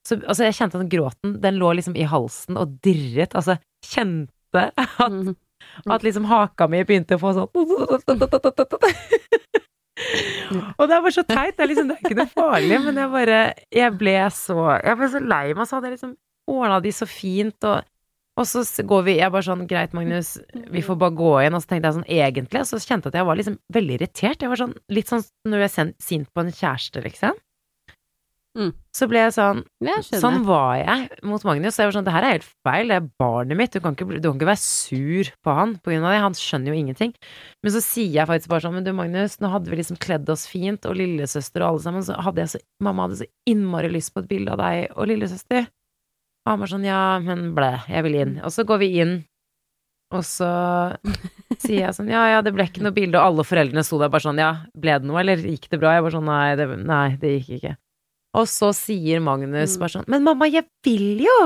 så, 0.08 0.16
Altså, 0.24 0.44
jeg 0.46 0.54
kjente 0.56 0.78
at 0.80 0.88
gråten, 0.88 1.34
den 1.42 1.58
lå 1.60 1.68
liksom 1.76 1.96
i 1.98 2.02
halsen 2.08 2.56
og 2.56 2.78
dirret. 2.82 3.34
Altså, 3.36 3.58
kjente 3.84 4.70
at, 4.72 5.10
Mhm. 5.10 5.34
at 5.92 6.02
liksom 6.06 6.24
haka 6.30 6.68
mi 6.70 6.80
begynte 6.86 7.16
å 7.18 7.20
få 7.20 7.32
sånn 7.36 7.50
Og 10.78 10.84
det 10.86 10.94
er 10.94 11.02
bare 11.02 11.12
så 11.12 11.24
teit. 11.26 11.56
Det 11.58 11.64
er 11.64 11.68
liksom, 11.72 11.88
det 11.90 11.96
er 11.98 12.02
ikke 12.06 12.16
noe 12.20 12.30
farlig, 12.32 12.78
men 12.86 12.94
jeg 13.02 13.10
bare 13.12 13.38
Jeg 13.74 13.90
ble 14.00 14.14
så 14.32 14.56
Jeg 14.78 14.94
ble 15.00 15.08
så 15.12 15.20
lei 15.20 15.46
meg, 15.58 15.66
så 15.68 15.74
hadde 15.76 15.88
jeg 15.90 15.96
liksom 15.98 16.14
ordna 16.48 16.78
de 16.80 16.92
så 16.96 17.04
fint, 17.10 17.58
og 17.68 17.82
og 18.38 18.46
så 18.46 18.62
går 18.86 19.02
vi 19.06 19.18
Jeg 19.18 19.34
bare 19.34 19.46
sånn 19.46 19.66
Greit, 19.70 19.96
Magnus, 19.96 20.36
vi 20.70 20.84
får 20.84 20.98
bare 21.00 21.16
gå 21.18 21.32
inn. 21.42 21.56
Og 21.56 21.64
så 21.64 21.72
tenkte 21.72 21.90
jeg 21.90 21.98
sånn 21.98 22.12
egentlig, 22.20 22.62
og 22.62 22.70
så 22.70 22.80
kjente 22.80 23.08
jeg 23.08 23.14
at 23.14 23.20
jeg 23.20 23.28
var 23.28 23.40
liksom 23.40 23.58
veldig 23.74 23.98
irritert. 23.98 24.44
Jeg 24.44 24.52
var 24.52 24.62
sånn 24.62 24.78
litt 24.94 25.10
sånn 25.10 25.26
når 25.48 25.62
du 25.64 25.66
er 25.66 25.92
sint 26.08 26.32
på 26.32 26.44
en 26.44 26.54
kjæreste, 26.54 27.02
liksom. 27.04 27.38
Mm. 28.58 28.72
Så 28.96 29.06
ble 29.06 29.20
jeg 29.20 29.34
sånn 29.36 29.60
Jeg. 29.84 30.02
Sånn 30.18 30.40
var 30.48 30.78
jeg 30.80 31.20
mot 31.26 31.44
Magnus. 31.46 31.76
Så 31.76 31.84
jeg 31.84 31.90
var 31.90 31.96
sånn 31.98 32.06
Det 32.08 32.14
her 32.14 32.26
er 32.26 32.36
helt 32.38 32.48
feil. 32.66 32.90
Det 32.90 32.96
er 32.98 33.10
barnet 33.20 33.60
mitt. 33.60 33.74
Du 33.74 33.82
kan 33.84 33.94
ikke, 33.94 34.08
du 34.18 34.24
kan 34.24 34.38
ikke 34.40 34.50
være 34.50 34.62
sur 34.64 35.30
på 35.44 35.54
han 35.54 35.76
på 35.78 35.92
grunn 35.92 36.06
av 36.06 36.14
det. 36.14 36.22
Han 36.24 36.38
skjønner 36.38 36.72
jo 36.72 36.78
ingenting. 36.80 37.14
Men 37.62 37.74
så 37.74 37.82
sier 37.84 38.16
jeg 38.16 38.30
faktisk 38.30 38.50
bare 38.50 38.66
sånn 38.66 38.78
Men 38.78 38.88
du, 38.88 38.92
Magnus, 38.96 39.38
nå 39.42 39.52
hadde 39.52 39.70
vi 39.70 39.78
liksom 39.78 40.00
kledd 40.02 40.28
oss 40.32 40.48
fint, 40.50 40.88
og 40.88 40.98
lillesøster 40.98 41.62
og 41.62 41.74
alle 41.74 41.84
sammen, 41.86 42.06
så 42.06 42.18
hadde 42.24 42.44
jeg 42.44 42.54
så 42.56 42.62
Mamma 42.84 43.06
hadde 43.06 43.20
så 43.20 43.28
innmari 43.50 43.90
lyst 43.92 44.14
på 44.14 44.22
et 44.22 44.30
bilde 44.30 44.54
av 44.54 44.62
deg 44.62 44.94
og 44.94 45.10
lillesøster. 45.10 45.68
Og 46.48 46.52
han 46.54 46.60
var 46.62 46.70
sånn 46.70 46.84
Ja, 46.88 47.00
men 47.20 47.50
blæ, 47.56 47.74
jeg 47.92 48.04
vil 48.06 48.14
inn. 48.22 48.36
Og 48.40 48.52
så 48.54 48.64
går 48.64 48.78
vi 48.80 48.88
inn, 49.02 49.10
og 50.16 50.22
så 50.24 50.48
sier 51.60 51.82
jeg 51.82 51.96
sånn 51.98 52.08
Ja, 52.08 52.22
ja, 52.32 52.38
det 52.40 52.54
ble 52.56 52.64
ikke 52.64 52.80
noe 52.86 52.94
bilde, 52.96 53.18
og 53.20 53.26
alle 53.34 53.44
foreldrene 53.44 53.84
sto 53.84 53.98
der 54.00 54.08
bare 54.12 54.24
sånn 54.24 54.40
Ja, 54.40 54.52
ble 54.72 54.94
det 55.02 55.08
noe, 55.10 55.20
eller 55.20 55.42
gikk 55.44 55.68
det 55.68 55.80
bra? 55.82 55.92
Jeg 55.98 56.06
bare 56.06 56.16
sånn 56.16 56.30
Nei, 56.30 56.54
det, 56.56 56.68
nei, 56.88 57.08
det 57.20 57.34
gikk 57.36 57.50
ikke. 57.58 57.74
Og 58.40 58.48
så 58.48 58.70
sier 58.76 59.20
Magnus 59.24 59.76
Mm. 59.76 59.80
bare 59.82 59.92
sånn 59.98 60.08
Men 60.08 60.24
mamma, 60.24 60.48
jeg 60.48 60.64
vil 60.86 61.20
jo! 61.26 61.36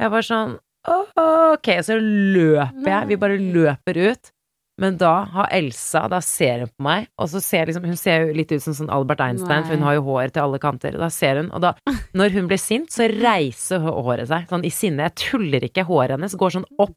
Jeg 0.00 0.10
var 0.16 0.24
sånn 0.24 0.56
Ok, 0.88 1.68
så 1.84 1.98
løper 2.00 2.86
jeg. 2.88 3.08
Vi 3.10 3.16
bare 3.20 3.36
løper 3.36 3.98
ut. 4.08 4.30
Men 4.78 4.96
da 4.96 5.24
har 5.34 5.48
Elsa 5.50 6.04
Da 6.08 6.20
ser 6.22 6.60
hun 6.62 6.68
på 6.70 6.84
meg, 6.86 7.08
og 7.18 7.26
så 7.32 7.40
ser 7.42 7.66
liksom 7.66 7.84
Hun 7.84 7.96
ser 7.98 8.26
jo 8.28 8.34
litt 8.36 8.52
ut 8.52 8.62
som 8.62 8.74
sånn 8.78 8.90
Albert 8.94 9.20
Einstein, 9.24 9.64
for 9.66 9.74
hun 9.74 9.82
har 9.82 9.94
jo 9.98 10.04
hår 10.06 10.30
til 10.36 10.42
alle 10.44 10.58
kanter. 10.62 10.92
Da 10.98 11.08
ser 11.10 11.40
hun, 11.42 11.50
og 11.50 11.60
da 11.64 11.72
Når 12.14 12.30
hun 12.36 12.46
blir 12.48 12.60
sint, 12.62 12.90
så 12.94 13.08
reiser 13.10 13.82
hå- 13.82 13.96
håret 14.06 14.28
seg. 14.30 14.46
Sånn 14.48 14.64
i 14.64 14.70
sinne. 14.70 15.08
Jeg 15.10 15.14
tuller 15.24 15.66
ikke. 15.66 15.84
Håret 15.88 16.14
hennes 16.14 16.34
går 16.38 16.50
sånn 16.60 16.68
opp. 16.78 16.94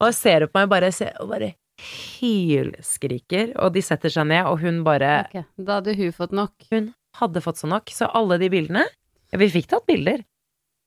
Og 0.00 0.06
da 0.06 0.12
ser 0.16 0.40
hun 0.46 0.48
på 0.54 0.60
meg 0.62 0.70
bare, 0.70 0.92
ser- 0.92 1.16
og 1.20 1.28
bare 1.34 1.54
hylskriker, 1.80 3.52
og 3.60 3.72
de 3.74 3.82
setter 3.84 4.12
seg 4.12 4.26
ned, 4.30 4.46
og 4.46 4.60
hun 4.62 4.82
bare 4.86 5.10
okay. 5.26 5.44
Da 5.58 5.78
hadde 5.80 5.94
hun 5.98 6.12
fått 6.12 6.32
nok. 6.36 6.52
hun 6.70 6.92
hadde 7.20 7.42
fått 7.44 7.60
så 7.60 7.68
nok. 7.70 7.90
Så 7.92 8.08
alle 8.14 8.38
de 8.38 8.48
bildene 8.52 8.86
Vi 9.32 9.46
fikk 9.48 9.68
tatt 9.70 9.86
bilder. 9.86 10.24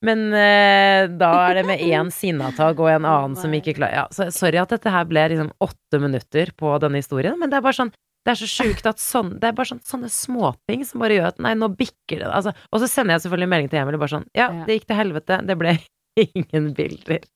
Men 0.04 0.24
eh, 0.36 1.06
da 1.16 1.30
er 1.48 1.60
det 1.60 1.66
med 1.68 1.82
én 1.84 2.10
sinnatag 2.12 2.80
og 2.82 2.90
en 2.92 3.06
annen 3.08 3.36
som 3.40 3.52
ikke 3.56 3.76
klarer 3.78 4.02
ja, 4.02 4.06
så 4.12 4.26
Sorry 4.34 4.60
at 4.60 4.74
dette 4.74 4.92
her 4.92 5.06
ble 5.08 5.22
liksom 5.32 5.52
åtte 5.64 6.00
minutter 6.02 6.52
på 6.58 6.74
denne 6.82 7.00
historien, 7.00 7.38
men 7.40 7.52
det 7.52 7.60
er 7.60 7.64
bare 7.64 7.78
sånn 7.78 7.94
det 8.24 8.32
er 8.32 8.38
så 8.40 8.46
sjukt 8.48 8.86
at 8.88 9.00
sånn, 9.02 9.34
det 9.36 9.50
er 9.50 9.56
bare 9.56 9.68
sånn, 9.68 9.82
sånne 9.84 10.08
småting 10.08 10.84
som 10.88 11.02
bare 11.02 11.18
gjør 11.18 11.26
at 11.28 11.40
nei, 11.44 11.50
nå 11.60 11.68
bikker 11.76 12.22
det. 12.22 12.28
Altså, 12.32 12.54
og 12.72 12.80
så 12.80 12.88
sender 12.88 13.18
jeg 13.18 13.26
selvfølgelig 13.26 13.50
melding 13.52 13.72
til 13.72 13.80
Emil 13.82 13.98
bare 14.00 14.14
sånn 14.14 14.24
ja, 14.32 14.46
Ja. 14.48 14.62
det 14.64 14.78
gikk 14.78 14.86
til 14.88 14.96
helvete, 14.96 15.40
det 15.44 15.56
ble 15.60 15.74
ingen 16.24 16.70
bilder. 16.78 17.26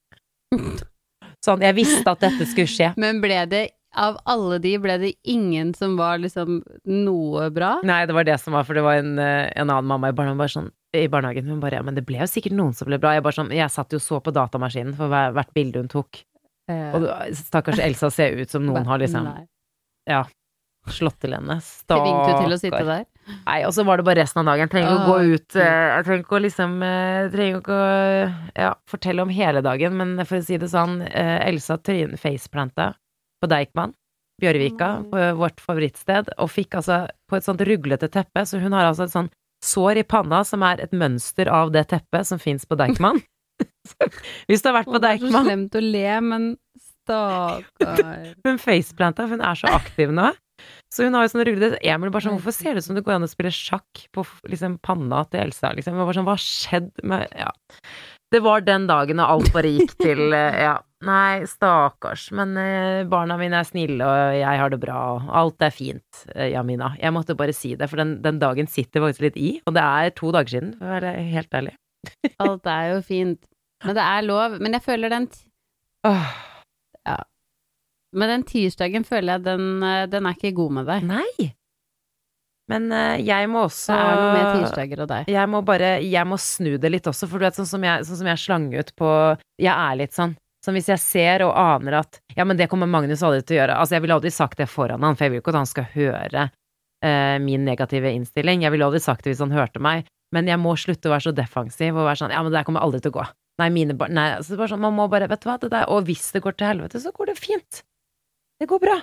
Sånn, 1.45 1.61
jeg 1.61 1.77
visste 1.77 2.09
at 2.09 2.25
dette 2.25 2.49
skulle 2.49 2.73
skje. 2.73 2.89
Men 2.97 3.21
ble 3.21 3.43
det, 3.53 3.63
av 3.99 4.17
alle 4.29 4.59
de, 4.65 4.75
ble 4.81 4.97
det 5.05 5.13
ingen 5.29 5.75
som 5.77 5.97
var 6.01 6.19
liksom 6.23 6.63
noe 6.89 7.51
bra? 7.55 7.79
Nei, 7.89 8.03
det 8.09 8.17
var 8.17 8.27
det 8.29 8.39
som 8.41 8.57
var, 8.57 8.65
for 8.69 8.79
det 8.79 8.85
var 8.89 9.01
en, 9.03 9.15
eh, 9.21 9.47
en 9.61 9.69
annen 9.69 9.89
mamma 9.93 10.09
i 10.09 10.17
barnehagen, 10.17 10.41
bare 10.41 10.55
sånn, 10.57 10.73
i 10.97 11.09
barnehagen. 11.13 11.49
Hun 11.51 11.61
bare 11.61 11.79
ja, 11.81 11.83
men 11.85 11.95
det 11.99 12.07
ble 12.09 12.23
jo 12.23 12.29
sikkert 12.31 12.57
noen 12.57 12.75
som 12.77 12.89
ble 12.89 12.99
bra. 13.01 13.13
Jeg 13.17 13.25
bare 13.27 13.37
sånn, 13.37 13.53
jeg 13.55 13.69
satt 13.75 13.93
jo 13.93 14.01
så 14.01 14.21
på 14.25 14.33
datamaskinen 14.35 14.95
for 14.97 15.11
hver, 15.13 15.35
hvert 15.37 15.53
bilde 15.57 15.83
hun 15.83 15.89
tok. 15.93 16.23
Eh, 16.71 16.95
Og 16.97 17.07
stakkars 17.37 17.79
Elsa 17.85 18.11
ser 18.13 18.37
ut 18.41 18.51
som 18.51 18.65
noen 18.67 18.87
har 18.89 18.99
liksom 19.01 19.25
Ja. 20.09 20.25
slått 20.89 21.19
til 21.21 21.35
henne. 21.37 21.59
Stakkar. 21.61 23.05
Nei, 23.45 23.59
og 23.69 23.73
så 23.77 23.85
var 23.85 23.99
det 23.99 24.05
bare 24.07 24.23
resten 24.23 24.41
av 24.41 24.47
dagen. 24.49 24.65
Jeg 24.65 24.71
trenger 24.73 24.89
ikke 24.89 25.05
å 25.05 25.13
gå 25.13 25.35
ut 25.35 25.57
eh, 25.57 25.97
Jeg 25.97 26.05
trenger 26.07 26.23
ikke 26.25 26.39
å 26.39 26.43
liksom 26.47 26.83
eh, 26.83 27.29
trenger 27.35 27.59
ikke 27.61 27.77
å 27.77 28.35
ja, 28.57 28.71
fortelle 28.89 29.21
om 29.23 29.29
hele 29.29 29.61
dagen, 29.61 29.97
men 30.01 30.25
for 30.25 30.39
å 30.39 30.45
si 30.45 30.57
det 30.57 30.71
sånn, 30.73 31.03
eh, 31.05 31.45
Elsa 31.49 31.77
faceplanta 32.17 32.95
på 33.43 33.49
Deichman, 33.53 33.93
Bjørvika, 34.41 34.89
på 35.11 35.37
vårt 35.37 35.61
favorittsted, 35.61 36.31
og 36.39 36.49
fikk 36.49 36.77
altså 36.81 37.09
på 37.29 37.37
et 37.37 37.45
sånt 37.45 37.61
ruglete 37.61 38.09
teppe, 38.09 38.47
så 38.47 38.59
hun 38.63 38.73
har 38.73 38.87
altså 38.89 39.05
et 39.05 39.13
sånn 39.13 39.29
sår 39.65 40.03
i 40.03 40.07
panna 40.07 40.43
som 40.47 40.63
er 40.67 40.83
et 40.85 40.95
mønster 40.95 41.51
av 41.51 41.73
det 41.75 41.87
teppet 41.91 42.29
som 42.29 42.41
fins 42.43 42.67
på 42.69 42.79
Deichman. 42.79 43.21
Hvis 44.49 44.63
du 44.63 44.69
har 44.71 44.81
vært 44.81 44.91
på 44.93 45.01
Det 45.03 45.15
er 45.17 45.23
så 45.23 45.43
slemt 45.43 45.75
å 45.75 45.83
le, 45.83 46.11
men 46.23 46.51
stakkar. 47.09 48.35
Hun 48.47 48.61
faceplanta, 48.63 49.27
for 49.27 49.39
hun 49.39 49.45
er 49.45 49.59
så 49.59 49.73
aktiv 49.73 50.13
nå. 50.15 50.31
Så 50.93 51.07
hun 51.07 51.15
har 51.15 51.25
jo 51.25 51.31
sånn 51.33 51.45
rullete 51.47 51.79
Emil 51.87 52.11
bare 52.11 52.25
sånn 52.25 52.35
Hvorfor 52.35 52.55
ser 52.57 52.75
det 52.75 52.83
ut 52.83 52.87
som 52.89 52.97
det 52.99 53.05
går 53.07 53.15
an 53.15 53.27
å 53.27 53.31
spille 53.31 53.53
sjakk 53.55 54.09
på 54.15 54.25
liksom 54.51 54.75
panna 54.83 55.21
til 55.31 55.45
Elsa, 55.45 55.71
liksom? 55.77 55.95
Jeg 55.95 56.01
var 56.01 56.09
bare 56.09 56.19
sånn 56.19 56.27
Hva 56.27 56.35
har 56.35 56.43
skjedd 56.43 56.89
med 57.07 57.37
Ja. 57.39 57.53
Det 58.35 58.41
var 58.45 58.61
den 58.67 58.89
dagen, 58.91 59.23
og 59.23 59.37
alt 59.37 59.53
bare 59.55 59.71
gikk 59.73 59.95
til 60.03 60.35
eh, 60.37 60.59
Ja. 60.67 60.75
Nei, 61.07 61.45
stakkars. 61.47 62.29
Men 62.35 62.57
eh, 62.59 63.05
barna 63.07 63.37
mine 63.39 63.61
er 63.61 63.67
snille, 63.69 64.03
og 64.03 64.35
jeg 64.35 64.61
har 64.63 64.73
det 64.73 64.81
bra, 64.83 64.97
og 65.15 65.29
alt 65.41 65.63
er 65.63 65.75
fint, 65.75 66.23
eh, 66.35 66.49
Jamina. 66.51 66.91
Jeg 66.99 67.15
måtte 67.15 67.37
bare 67.39 67.55
si 67.55 67.77
det, 67.79 67.87
for 67.91 68.01
den, 68.03 68.17
den 68.25 68.41
dagen 68.43 68.67
sitter 68.71 69.05
faktisk 69.05 69.29
litt 69.29 69.39
i, 69.39 69.53
og 69.69 69.77
det 69.77 69.85
er 69.85 70.11
to 70.19 70.33
dager 70.35 70.57
siden, 70.57 70.73
for 70.81 70.89
å 70.91 70.97
være 70.97 71.13
helt 71.31 71.55
ærlig. 71.55 71.77
Alt 72.43 72.67
er 72.71 72.89
jo 72.93 72.99
fint. 73.07 73.39
Men 73.87 73.95
det 73.99 74.03
er 74.07 74.27
lov. 74.27 74.57
Men 74.63 74.75
jeg 74.75 74.85
føler 74.85 75.11
den 75.11 75.25
Åh, 76.07 76.29
Men 78.15 78.31
den 78.31 78.45
tirsdagen 78.47 79.07
føler 79.07 79.37
jeg 79.37 79.45
den, 79.47 79.65
eh, 79.83 80.05
den 80.11 80.27
er 80.27 80.37
ikke 80.39 80.55
god 80.57 80.77
med 80.81 80.91
deg. 80.91 81.07
nei! 81.07 81.53
Men 82.69 82.91
jeg 83.25 83.49
må 83.49 83.63
også 83.65 83.95
Det 83.95 84.01
er 84.05 84.19
noe 84.19 84.33
med 84.35 84.49
tirsdager 84.59 85.01
og 85.01 85.09
deg. 85.09 85.29
Jeg 85.33 85.49
må 85.49 85.63
bare 85.65 85.87
Jeg 86.05 86.29
må 86.29 86.37
snu 86.37 86.75
det 86.77 86.91
litt 86.93 87.07
også, 87.09 87.25
for 87.31 87.41
du 87.41 87.47
vet 87.47 87.57
sånn 87.57 87.71
som 87.71 87.87
jeg, 87.87 88.05
sånn 88.05 88.19
som 88.21 88.29
jeg 88.29 88.43
slang 88.43 88.67
ut 88.75 88.91
på 88.99 89.09
Jeg 89.57 89.73
er 89.73 89.97
litt 90.03 90.13
sånn. 90.13 90.35
Som 90.69 90.77
hvis 90.77 90.91
jeg 90.91 91.01
ser 91.01 91.43
og 91.47 91.55
aner 91.57 92.03
at 92.03 92.19
Ja, 92.37 92.45
men 92.45 92.59
det 92.59 92.67
kommer 92.69 92.85
Magnus 92.93 93.23
aldri 93.25 93.41
til 93.41 93.57
å 93.57 93.61
gjøre. 93.63 93.77
Altså, 93.81 93.95
jeg 93.97 94.03
ville 94.05 94.17
aldri 94.19 94.33
sagt 94.37 94.59
det 94.61 94.67
foran 94.69 95.01
han, 95.01 95.17
for 95.17 95.25
jeg 95.25 95.33
vil 95.33 95.41
ikke 95.41 95.55
at 95.55 95.57
han 95.63 95.71
skal 95.71 95.87
høre 95.95 96.43
eh, 97.09 97.37
min 97.41 97.65
negative 97.65 98.11
innstilling. 98.13 98.67
Jeg 98.67 98.75
ville 98.75 98.85
aldri 98.85 99.01
sagt 99.01 99.25
det 99.25 99.33
hvis 99.33 99.41
han 99.41 99.55
hørte 99.57 99.81
meg. 99.81 100.05
Men 100.37 100.51
jeg 100.51 100.61
må 100.61 100.75
slutte 100.77 101.09
å 101.09 101.15
være 101.15 101.25
så 101.25 101.33
defensiv 101.33 101.97
og 101.97 102.05
være 102.05 102.21
sånn 102.21 102.37
Ja, 102.37 102.43
men 102.45 102.53
det 102.53 102.59
der 102.59 102.69
kommer 102.69 102.85
aldri 102.85 103.01
til 103.01 103.15
å 103.15 103.17
gå. 103.17 103.25
Nei, 103.63 103.71
mine 103.73 103.97
barn 103.97 104.13
Nei, 104.13 104.27
altså, 104.37 104.61
bare 104.61 104.75
sånn, 104.75 104.85
man 104.85 104.93
må 104.99 105.09
bare 105.09 105.31
Vet 105.33 105.41
du 105.41 105.49
hva, 105.49 105.57
det 105.63 105.73
der 105.73 105.89
Og 105.89 106.05
hvis 106.05 106.29
det 106.37 106.45
går 106.45 106.61
til 106.61 106.69
helvete, 106.69 107.01
så 107.01 107.17
går 107.17 107.33
det 107.33 107.39
fint. 107.41 107.81
Det 108.61 108.69
går 108.69 108.85
bra. 108.85 109.01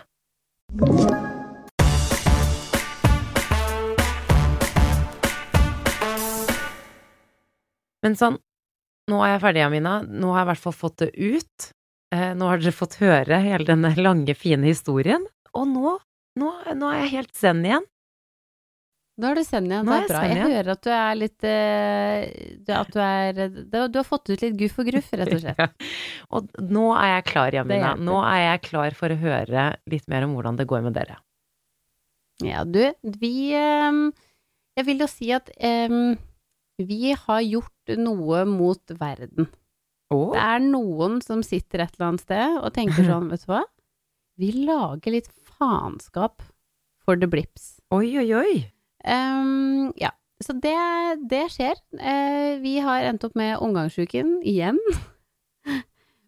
Men 8.06 8.22
sånn, 8.22 8.38
nå 9.12 9.22
er 9.24 9.36
jeg 9.36 9.42
ferdig, 9.44 9.64
Amina. 9.66 9.98
Nå 10.04 10.32
har 10.34 10.42
jeg 10.44 10.48
i 10.48 10.52
hvert 10.54 10.64
fall 10.66 10.78
fått 10.78 10.98
det 11.04 11.12
ut. 11.16 11.72
Eh, 12.16 12.32
nå 12.38 12.48
har 12.50 12.62
dere 12.62 12.76
fått 12.76 13.00
høre 13.02 13.42
hele 13.44 13.68
denne 13.68 13.92
lange, 14.00 14.34
fine 14.38 14.66
historien. 14.70 15.26
Og 15.56 15.68
nå, 15.70 15.98
nå, 16.40 16.54
nå 16.78 16.90
er 16.94 17.04
jeg 17.06 17.14
helt 17.20 17.36
zen 17.38 17.62
igjen. 17.66 17.86
Nå 19.16 19.30
er 19.30 19.38
du 19.40 19.44
send 19.48 19.72
igjen. 19.72 19.88
Det 19.88 19.96
er 19.96 20.10
bra. 20.10 20.22
Jeg 20.28 20.40
hører 20.44 20.70
at 20.74 20.82
du 20.84 20.90
er 20.92 21.14
litt 21.16 21.46
eh, 21.48 22.24
du- 22.68 22.74
At 22.76 22.90
du 22.92 22.98
er 23.00 23.38
du, 23.88 23.96
har 23.96 24.04
fått 24.04 24.28
ut 24.34 24.42
litt 24.44 24.58
guff 24.60 24.82
og 24.84 24.90
gruff, 24.90 25.08
rett 25.16 25.32
og 25.32 25.40
slett. 25.40 25.60
Ja. 25.64 25.70
Og 26.36 26.50
nå 26.60 26.90
er 27.00 27.14
jeg 27.14 27.26
klar, 27.30 27.56
Jamina. 27.56 27.94
Nå 27.96 28.18
er 28.28 28.42
jeg 28.42 28.64
klar 28.68 28.98
for 28.98 29.14
å 29.16 29.20
høre 29.22 29.70
litt 29.88 30.10
mer 30.12 30.28
om 30.28 30.34
hvordan 30.36 30.60
det 30.60 30.68
går 30.68 30.84
med 30.84 30.98
dere. 31.00 31.16
Ja, 32.44 32.66
du, 32.68 32.82
vi 33.22 33.54
ehm, 33.56 34.10
Jeg 34.76 34.86
vil 34.90 35.00
jo 35.06 35.08
si 35.08 35.30
at 35.32 35.48
um, 35.64 36.18
vi 36.84 37.14
har 37.16 37.40
gjort 37.48 37.72
noe 38.00 38.44
mot 38.50 38.94
verden. 39.00 39.48
Oh. 40.14 40.32
Det 40.34 40.42
er 40.42 40.60
noen 40.66 41.20
som 41.26 41.42
sitter 41.46 41.82
et 41.86 41.96
eller 41.96 42.12
annet 42.12 42.26
sted 42.26 42.58
og 42.60 42.74
tenker 42.76 43.06
sånn, 43.12 43.30
vet 43.32 43.46
du 43.46 43.50
hva? 43.54 43.64
Vi 44.42 44.52
lager 44.68 45.14
litt 45.16 45.30
faenskap 45.56 46.44
for 47.06 47.16
the 47.22 47.30
blips. 47.30 47.76
Oi, 47.96 48.10
oi, 48.20 48.28
oi. 48.36 48.54
Um, 49.06 49.92
ja, 50.02 50.10
så 50.44 50.56
det, 50.60 50.76
det 51.32 51.46
skjer. 51.54 51.78
Uh, 51.96 52.58
vi 52.64 52.80
har 52.84 53.06
endt 53.08 53.24
opp 53.28 53.36
med 53.40 53.58
omgangsuken 53.64 54.40
igjen. 54.44 54.82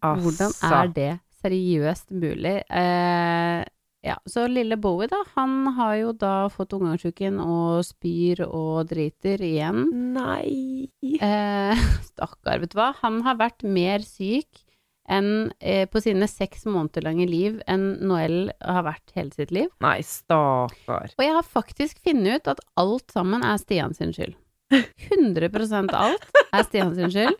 Hvordan 0.02 0.52
Altså. 0.54 0.70
er 0.78 0.92
det 0.94 1.10
seriøst 1.42 2.12
mulig? 2.14 2.56
Eh, 2.70 3.64
ja, 4.06 4.14
så 4.30 4.46
lille 4.46 4.76
Bowie, 4.78 5.08
da, 5.10 5.24
han 5.34 5.72
har 5.74 5.96
jo 5.98 6.12
da 6.14 6.34
fått 6.54 6.76
omgangsuken 6.76 7.40
og 7.42 7.82
spyr 7.86 8.44
og 8.46 8.86
driter 8.92 9.42
igjen. 9.42 9.88
Nei. 10.14 10.86
Eh, 11.18 11.84
Stakkar, 12.12 12.62
vet 12.62 12.74
du 12.74 12.78
hva. 12.78 12.92
Han 13.02 13.22
har 13.26 13.40
vært 13.40 13.66
mer 13.66 14.04
syk 14.06 14.62
enn 15.08 15.50
eh, 15.58 15.86
på 15.88 16.02
sine 16.04 16.28
seks 16.28 16.66
måneder 16.68 17.06
lange 17.06 17.24
liv 17.26 17.62
enn 17.66 17.94
Noel 18.04 18.52
har 18.60 18.84
vært 18.86 19.14
hele 19.16 19.32
sitt 19.34 19.50
liv. 19.54 19.70
Nei, 19.82 19.98
stakkar. 20.04 21.14
Og 21.16 21.24
jeg 21.24 21.34
har 21.34 21.48
faktisk 21.48 22.02
funnet 22.04 22.42
ut 22.42 22.52
at 22.54 22.62
alt 22.78 23.14
sammen 23.14 23.42
er 23.46 23.58
Stian 23.58 23.96
sin 23.96 24.12
skyld. 24.14 24.36
100 24.70 25.48
alt 25.96 26.28
er 26.52 26.66
Stian 26.68 26.92
sin 26.94 27.10
skyld. 27.10 27.38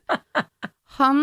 Han, 0.96 1.20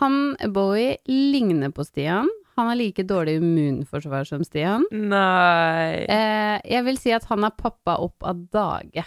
han 0.00 0.16
Bowie 0.56 0.96
ligner 1.06 1.70
på 1.76 1.84
Stian. 1.86 2.32
Han 2.56 2.70
har 2.70 2.78
like 2.78 3.02
dårlig 3.08 3.36
immunforsvar 3.40 4.26
som 4.28 4.44
Stian. 4.46 4.86
Nei. 4.92 6.04
Eh, 6.06 6.56
jeg 6.70 6.86
vil 6.86 6.98
si 7.00 7.12
at 7.14 7.26
han 7.30 7.46
er 7.46 7.54
pappa 7.58 7.96
opp 8.04 8.22
av 8.26 8.44
dage. 8.54 9.04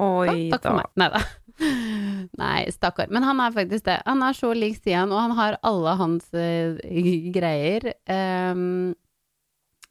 Oi 0.00 0.48
Takk 0.52 0.62
for 0.62 0.70
da. 0.70 0.76
meg. 0.78 0.90
Nei 1.00 1.10
da. 1.16 1.22
Nei, 2.40 2.60
stakkar. 2.72 3.10
Men 3.12 3.26
han 3.26 3.40
er 3.42 3.52
faktisk 3.52 3.84
det. 3.88 3.98
Han 4.06 4.22
er 4.24 4.36
så 4.38 4.52
lik 4.56 4.78
Stian, 4.78 5.12
og 5.12 5.20
han 5.26 5.34
har 5.36 5.58
alle 5.66 5.96
hans 6.00 6.30
eh, 6.32 6.78
greier. 7.36 7.90
Um, 8.08 8.94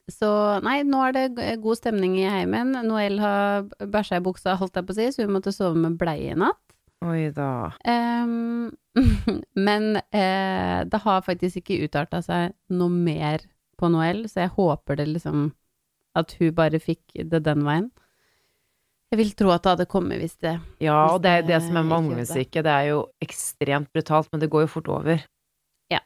så 0.09 0.29
nei, 0.65 0.79
nå 0.87 1.03
er 1.05 1.13
det 1.13 1.59
god 1.61 1.77
stemning 1.77 2.15
i 2.17 2.25
heimen. 2.29 2.73
Noel 2.87 3.19
har 3.21 3.67
bæsja 3.77 4.17
i 4.17 4.25
buksa, 4.25 4.55
holdt 4.57 4.79
jeg 4.79 4.87
på 4.87 4.95
å 4.95 4.97
si, 4.97 5.11
så 5.13 5.27
hun 5.27 5.35
måtte 5.35 5.53
sove 5.53 5.77
med 5.77 5.99
bleie 6.01 6.33
i 6.33 6.39
natt. 6.39 6.57
Oi 7.05 7.29
da. 7.31 7.69
Ehm, 7.87 8.71
men 9.67 9.95
eh, 9.97 10.81
det 10.89 11.01
har 11.05 11.23
faktisk 11.25 11.61
ikke 11.61 11.79
utarta 11.87 12.21
seg 12.25 12.53
noe 12.73 12.91
mer 12.93 13.45
på 13.79 13.89
Noel, 13.91 14.25
så 14.29 14.43
jeg 14.45 14.55
håper 14.57 14.99
det 14.99 15.07
liksom 15.13 15.49
at 16.19 16.33
hun 16.39 16.53
bare 16.57 16.81
fikk 16.81 17.21
det 17.31 17.43
den 17.45 17.63
veien. 17.67 17.89
Jeg 19.09 19.17
vil 19.23 19.31
tro 19.37 19.49
at 19.53 19.63
det 19.65 19.71
hadde 19.73 19.89
kommet 19.89 20.19
hvis 20.21 20.35
det 20.37 20.59
Ja, 20.83 20.99
og 21.15 21.23
det, 21.23 21.45
det 21.47 21.55
det 21.55 21.61
som 21.65 21.79
er 21.79 21.87
med 21.87 22.27
det. 22.27 22.73
er 22.75 22.83
jo 22.91 22.99
ekstremt 23.25 23.89
brutalt, 23.93 24.29
men 24.31 24.41
det 24.43 24.51
går 24.53 24.67
jo 24.67 24.73
fort 24.75 24.91
over. 24.99 25.23
Ja, 25.89 26.03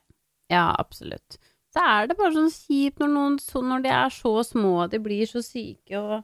Ja, 0.52 0.70
absolutt. 0.80 1.40
Så 1.74 1.82
er 1.82 2.08
det 2.08 2.16
bare 2.20 2.36
sånn 2.36 2.54
kjipt 2.54 3.02
når 3.02 3.10
noen 3.10 3.40
så, 3.42 3.64
når 3.66 3.84
de 3.84 3.90
er 3.90 4.14
så 4.14 4.34
små, 4.46 4.86
de 4.92 5.00
blir 5.02 5.26
så 5.28 5.42
syke, 5.42 5.98
og 5.98 6.22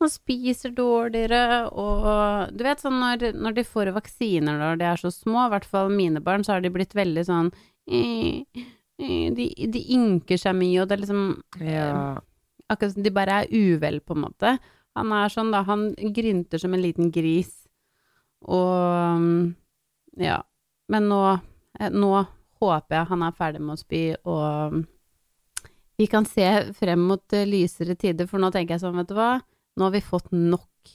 man 0.00 0.10
spiser 0.12 0.70
dårligere, 0.76 1.68
og 1.74 2.52
du 2.54 2.62
vet 2.66 2.80
sånn 2.82 3.00
når, 3.02 3.32
når 3.34 3.56
de 3.56 3.64
får 3.66 3.90
vaksiner 3.96 4.58
når 4.60 4.78
de 4.78 4.86
er 4.86 5.00
så 5.00 5.10
små, 5.10 5.46
i 5.46 5.52
hvert 5.56 5.66
fall 5.66 5.90
mine 5.90 6.22
barn, 6.22 6.44
så 6.46 6.54
har 6.54 6.62
de 6.62 6.70
blitt 6.74 6.94
veldig 6.94 7.24
sånn 7.26 7.48
eh, 7.90 8.44
eh, 9.02 9.28
de, 9.34 9.48
de 9.74 9.82
ynker 9.96 10.38
seg 10.38 10.54
mye, 10.58 10.80
og 10.82 10.88
det 10.90 10.98
er 10.98 11.02
liksom 11.02 11.24
Ja. 11.66 11.88
akkurat 12.70 12.94
som 12.94 13.02
de 13.06 13.10
bare 13.16 13.40
er 13.42 13.50
uvel, 13.50 13.98
på 14.04 14.14
en 14.14 14.22
måte. 14.26 14.54
Han 14.98 15.12
er 15.14 15.28
sånn, 15.34 15.50
da, 15.54 15.62
han 15.66 15.88
grynter 16.14 16.58
som 16.62 16.74
en 16.74 16.82
liten 16.82 17.10
gris, 17.14 17.52
og 18.46 19.18
mm, 19.18 19.54
ja. 20.22 20.38
Men 20.88 21.08
nå, 21.10 21.22
eh, 21.80 21.90
nå 21.90 22.12
håper 22.62 22.96
jeg 23.00 23.08
han 23.10 23.22
er 23.26 23.34
ferdig 23.38 23.60
med 23.62 23.74
å 23.76 23.82
spy, 23.82 24.02
og 24.26 24.78
vi 25.98 26.06
kan 26.10 26.26
se 26.26 26.46
frem 26.78 27.02
mot 27.10 27.34
eh, 27.34 27.46
lysere 27.46 27.94
tider, 27.98 28.26
for 28.30 28.38
nå 28.42 28.50
tenker 28.54 28.76
jeg 28.76 28.84
sånn, 28.86 28.98
vet 29.02 29.10
du 29.10 29.16
hva, 29.18 29.32
nå 29.78 29.88
har 29.88 29.94
vi 29.94 30.04
fått 30.04 30.30
nok, 30.34 30.92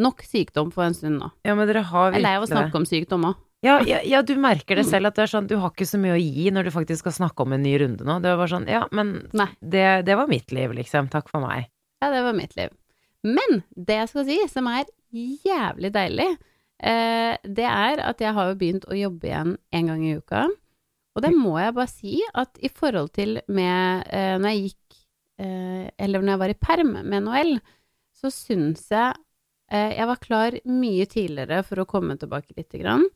nok 0.00 0.24
sykdom 0.26 0.70
for 0.74 0.86
en 0.86 0.96
stund 0.96 1.20
nå. 1.20 1.30
ja, 1.46 1.54
men 1.58 1.68
dere 1.68 1.84
har 1.90 2.14
Jeg 2.14 2.22
er 2.22 2.26
lei 2.26 2.34
av 2.38 2.44
å 2.44 2.46
virkelig 2.46 2.56
snakke 2.56 2.80
om 2.80 2.88
sykdom 2.88 3.30
òg. 3.30 3.46
Ja, 3.60 3.74
ja, 3.84 3.98
ja, 4.08 4.22
du 4.24 4.32
merker 4.40 4.78
det 4.80 4.86
selv 4.88 5.10
at 5.10 5.18
det 5.18 5.26
er 5.26 5.32
sånn, 5.34 5.48
du 5.50 5.58
har 5.60 5.74
ikke 5.74 5.84
så 5.88 5.98
mye 6.00 6.14
å 6.14 6.20
gi 6.20 6.46
når 6.54 6.70
du 6.70 6.72
faktisk 6.72 7.04
skal 7.04 7.12
snakke 7.12 7.44
om 7.44 7.52
en 7.52 7.60
ny 7.60 7.74
runde 7.82 8.06
nå. 8.08 8.14
Det 8.24 8.30
var 8.32 8.38
bare 8.40 8.52
sånn, 8.54 8.68
ja, 8.72 8.86
men 8.96 9.10
det, 9.60 9.84
det 10.08 10.16
var 10.16 10.30
mitt 10.32 10.54
liv, 10.56 10.72
liksom. 10.78 11.10
Takk 11.12 11.28
for 11.28 11.44
meg. 11.44 11.68
Ja, 12.00 12.08
det 12.14 12.22
var 12.24 12.38
mitt 12.38 12.56
liv. 12.56 12.72
Men 13.26 13.60
det 13.76 13.98
jeg 13.98 14.10
skal 14.14 14.24
si, 14.30 14.38
som 14.48 14.70
er 14.72 14.88
jævlig 15.12 15.90
deilig, 15.92 16.28
eh, 16.80 17.36
det 17.44 17.68
er 17.68 18.00
at 18.06 18.24
jeg 18.24 18.32
har 18.36 18.48
jo 18.48 18.56
begynt 18.62 18.88
å 18.88 18.96
jobbe 18.96 19.28
igjen 19.28 19.58
en 19.76 19.92
gang 19.92 20.06
i 20.08 20.16
uka. 20.16 20.46
Og 21.18 21.24
det 21.26 21.34
må 21.36 21.58
jeg 21.60 21.76
bare 21.76 21.90
si 21.92 22.16
at 22.32 22.56
i 22.64 22.70
forhold 22.72 23.12
til 23.18 23.42
med 23.52 24.08
eh, 24.08 24.38
når 24.40 24.54
jeg 24.54 24.70
gikk 24.70 25.00
eh, 25.42 25.90
Eller 25.98 26.22
når 26.22 26.32
jeg 26.32 26.42
var 26.44 26.52
i 26.54 26.60
perm 26.62 26.92
med 27.02 27.26
Noel, 27.26 27.56
så 28.20 28.30
syns 28.32 28.86
jeg 28.92 29.14
eh, 29.72 29.96
jeg 29.96 30.08
var 30.10 30.20
klar 30.22 30.56
mye 30.68 31.06
tidligere 31.10 31.62
for 31.66 31.82
å 31.82 31.88
komme 31.88 32.18
tilbake 32.20 32.56
lite 32.56 32.80
grann. 32.82 33.06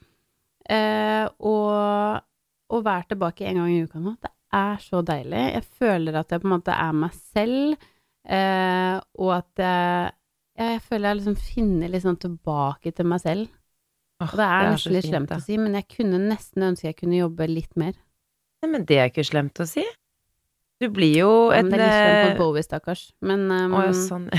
Eh, 0.65 1.27
og 1.45 2.75
å 2.75 2.81
være 2.85 3.11
tilbake 3.13 3.47
en 3.49 3.61
gang 3.61 3.73
i 3.73 3.83
uka 3.85 4.01
nå, 4.01 4.15
det 4.23 4.33
er 4.55 4.79
så 4.83 5.03
deilig. 5.05 5.43
Jeg 5.59 5.67
føler 5.81 6.21
at 6.21 6.33
jeg 6.33 6.43
på 6.43 6.49
en 6.49 6.55
måte 6.57 6.77
er 6.77 6.95
meg 6.97 7.19
selv. 7.19 7.91
Eh, 8.25 8.95
og 9.21 9.35
at 9.37 9.61
jeg, 9.61 10.15
ja, 10.57 10.71
jeg 10.77 10.81
føler 10.87 11.11
jeg 11.11 11.21
liksom 11.21 11.37
finner 11.43 11.93
litt 11.93 12.07
sånn 12.07 12.23
tilbake 12.23 12.95
til 12.97 13.11
meg 13.11 13.21
selv. 13.25 13.53
Og 14.23 14.39
det 14.39 14.47
er 14.47 14.71
nesten 14.71 14.95
litt 14.95 15.09
slemt 15.11 15.35
å 15.35 15.41
si, 15.43 15.59
men 15.61 15.75
jeg 15.77 15.89
kunne 15.91 16.21
nesten 16.23 16.65
ønske 16.71 16.89
jeg 16.89 16.97
kunne 17.03 17.19
jobbe 17.19 17.49
litt 17.51 17.75
mer. 17.81 17.97
Nei, 18.63 18.71
men 18.73 18.87
det 18.89 19.01
er 19.03 19.11
ikke 19.11 19.27
slemt 19.27 19.61
å 19.61 19.67
si. 19.69 19.85
Du 20.81 20.89
blir 20.95 21.19
jo 21.19 21.33
Ja, 21.53 21.61
men 21.63 21.75
det 21.75 21.83
er 21.83 21.85
litt 21.85 21.99
slemt 21.99 22.17
eh, 22.17 22.29
mot 22.31 22.41
Bowie, 22.41 22.65
stakkars. 22.65 23.03
Men 23.27 23.45
um, 23.51 23.77
Å 23.77 23.85
ja, 23.89 23.93
sånn. 23.99 24.31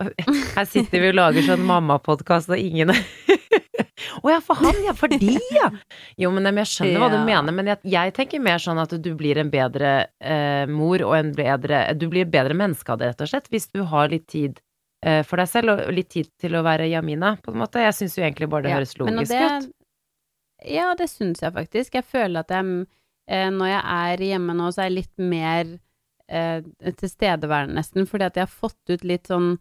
Her 0.00 0.64
sitter 0.64 1.02
vi 1.02 1.10
og 1.12 1.16
lager 1.18 1.44
sånn 1.46 1.64
mammapodkast, 1.68 2.48
og 2.54 2.58
ingen 2.60 2.90
Å 4.22 4.30
ja, 4.30 4.38
for 4.44 4.58
han, 4.60 4.76
ja, 4.84 4.92
for 4.96 5.10
de, 5.12 5.34
ja! 5.54 5.68
Jo, 6.20 6.30
men 6.34 6.46
jeg 6.48 6.68
skjønner 6.70 7.00
hva 7.02 7.08
du 7.12 7.18
mener, 7.26 7.54
men 7.54 7.68
jeg, 7.70 7.80
jeg 7.92 8.12
tenker 8.16 8.42
mer 8.42 8.60
sånn 8.62 8.80
at 8.82 8.92
du 9.04 9.10
blir 9.18 9.38
en 9.40 9.50
bedre 9.52 9.92
eh, 10.20 10.64
mor 10.70 11.02
og 11.06 11.14
en 11.16 11.30
bedre 11.36 11.84
Du 11.98 12.06
blir 12.12 12.24
et 12.26 12.32
bedre 12.32 12.56
menneske 12.58 12.92
av 12.94 13.00
det, 13.00 13.12
rett 13.12 13.24
og 13.24 13.30
slett, 13.32 13.48
hvis 13.52 13.68
du 13.72 13.82
har 13.92 14.10
litt 14.12 14.26
tid 14.32 14.60
eh, 15.06 15.20
for 15.28 15.40
deg 15.42 15.50
selv, 15.52 15.74
og 15.86 15.92
litt 15.96 16.10
tid 16.14 16.28
til 16.40 16.56
å 16.58 16.64
være 16.66 16.88
Jamina, 16.92 17.34
på 17.42 17.52
en 17.54 17.60
måte. 17.62 17.82
Jeg 17.84 17.96
syns 18.00 18.16
jo 18.18 18.24
egentlig 18.26 18.50
bare 18.52 18.66
det 18.66 18.72
Ja, 18.74 18.80
høres 18.80 18.96
logisk 19.00 19.32
det- 19.32 19.44
ut. 19.68 19.70
Ja, 20.72 20.92
det 20.98 21.08
syns 21.10 21.40
jeg 21.42 21.54
faktisk. 21.56 21.96
Jeg 21.98 22.06
føler 22.06 22.44
at 22.44 22.52
jeg, 22.54 22.86
eh, 23.28 23.48
når 23.50 23.72
jeg 23.72 23.82
er 23.96 24.26
hjemme 24.30 24.54
nå, 24.54 24.68
så 24.72 24.84
er 24.84 24.90
jeg 24.90 24.98
litt 25.00 25.24
mer 25.32 25.72
eh, 26.30 26.62
tilstedeværende, 27.00 27.74
nesten, 27.80 28.06
fordi 28.08 28.28
at 28.28 28.38
jeg 28.38 28.46
har 28.46 28.52
fått 28.68 28.92
ut 28.94 29.04
litt 29.08 29.26
sånn 29.32 29.56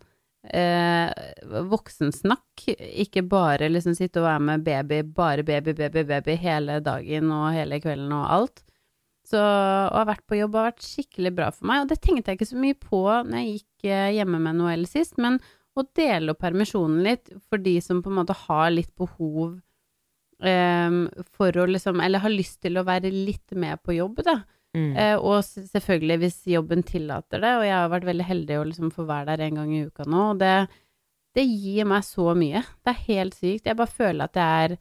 eh, 0.50 1.12
voksensnakk. 1.72 2.66
Ikke 3.04 3.24
bare 3.28 3.70
liksom 3.72 3.96
sitte 3.98 4.22
og 4.22 4.28
være 4.30 4.44
med 4.50 4.66
baby, 4.66 5.02
bare 5.06 5.46
baby, 5.48 5.76
baby, 5.78 6.04
baby 6.10 6.38
hele 6.42 6.80
dagen 6.84 7.32
og 7.36 7.52
hele 7.56 7.82
kvelden 7.84 8.14
og 8.18 8.28
alt. 8.40 8.64
Så 9.28 9.40
å 9.40 9.96
ha 9.96 10.06
vært 10.10 10.26
på 10.28 10.40
jobb 10.40 10.58
har 10.58 10.72
vært 10.72 10.86
skikkelig 10.86 11.32
bra 11.38 11.50
for 11.54 11.70
meg, 11.70 11.84
og 11.84 11.92
det 11.92 12.02
tenkte 12.04 12.32
jeg 12.32 12.40
ikke 12.40 12.52
så 12.52 12.62
mye 12.62 12.78
på 12.82 13.02
når 13.06 13.38
jeg 13.38 13.52
gikk 13.52 13.90
eh, 13.94 14.14
hjemme 14.18 14.42
med 14.44 14.58
Noel 14.60 14.88
sist, 14.90 15.20
men 15.22 15.38
å 15.78 15.86
dele 15.96 16.34
opp 16.34 16.42
permisjonen 16.42 17.04
litt 17.06 17.30
for 17.48 17.62
de 17.62 17.78
som 17.84 18.02
på 18.04 18.12
en 18.12 18.18
måte 18.18 18.36
har 18.36 18.74
litt 18.74 18.92
behov 19.00 19.60
eh, 20.44 20.98
for 21.38 21.62
å 21.62 21.68
liksom 21.70 22.02
Eller 22.04 22.24
har 22.26 22.34
lyst 22.34 22.60
til 22.66 22.82
å 22.82 22.84
være 22.88 23.14
litt 23.14 23.56
med 23.56 23.80
på 23.86 23.96
jobb, 23.96 24.20
da. 24.28 24.42
Mm. 24.78 24.94
Eh, 24.96 25.18
og 25.20 25.42
selvfølgelig 25.44 26.18
hvis 26.22 26.38
jobben 26.54 26.86
tillater 26.88 27.42
det, 27.44 27.56
og 27.60 27.66
jeg 27.68 27.76
har 27.76 27.92
vært 27.92 28.08
veldig 28.08 28.28
heldig 28.30 28.60
å 28.60 28.68
liksom 28.70 28.94
få 28.96 29.06
være 29.10 29.34
der 29.34 29.46
en 29.48 29.60
gang 29.60 29.74
i 29.76 29.84
uka 29.90 30.08
nå, 30.08 30.22
og 30.32 30.40
det, 30.40 30.56
det 31.36 31.46
gir 31.48 31.90
meg 31.92 32.06
så 32.08 32.32
mye. 32.38 32.64
Det 32.80 32.94
er 32.94 33.06
helt 33.10 33.36
sykt. 33.36 33.68
Jeg 33.68 33.80
bare 33.80 34.00
føler 34.00 34.30
at 34.30 34.40
jeg 34.40 34.70
er 34.70 34.78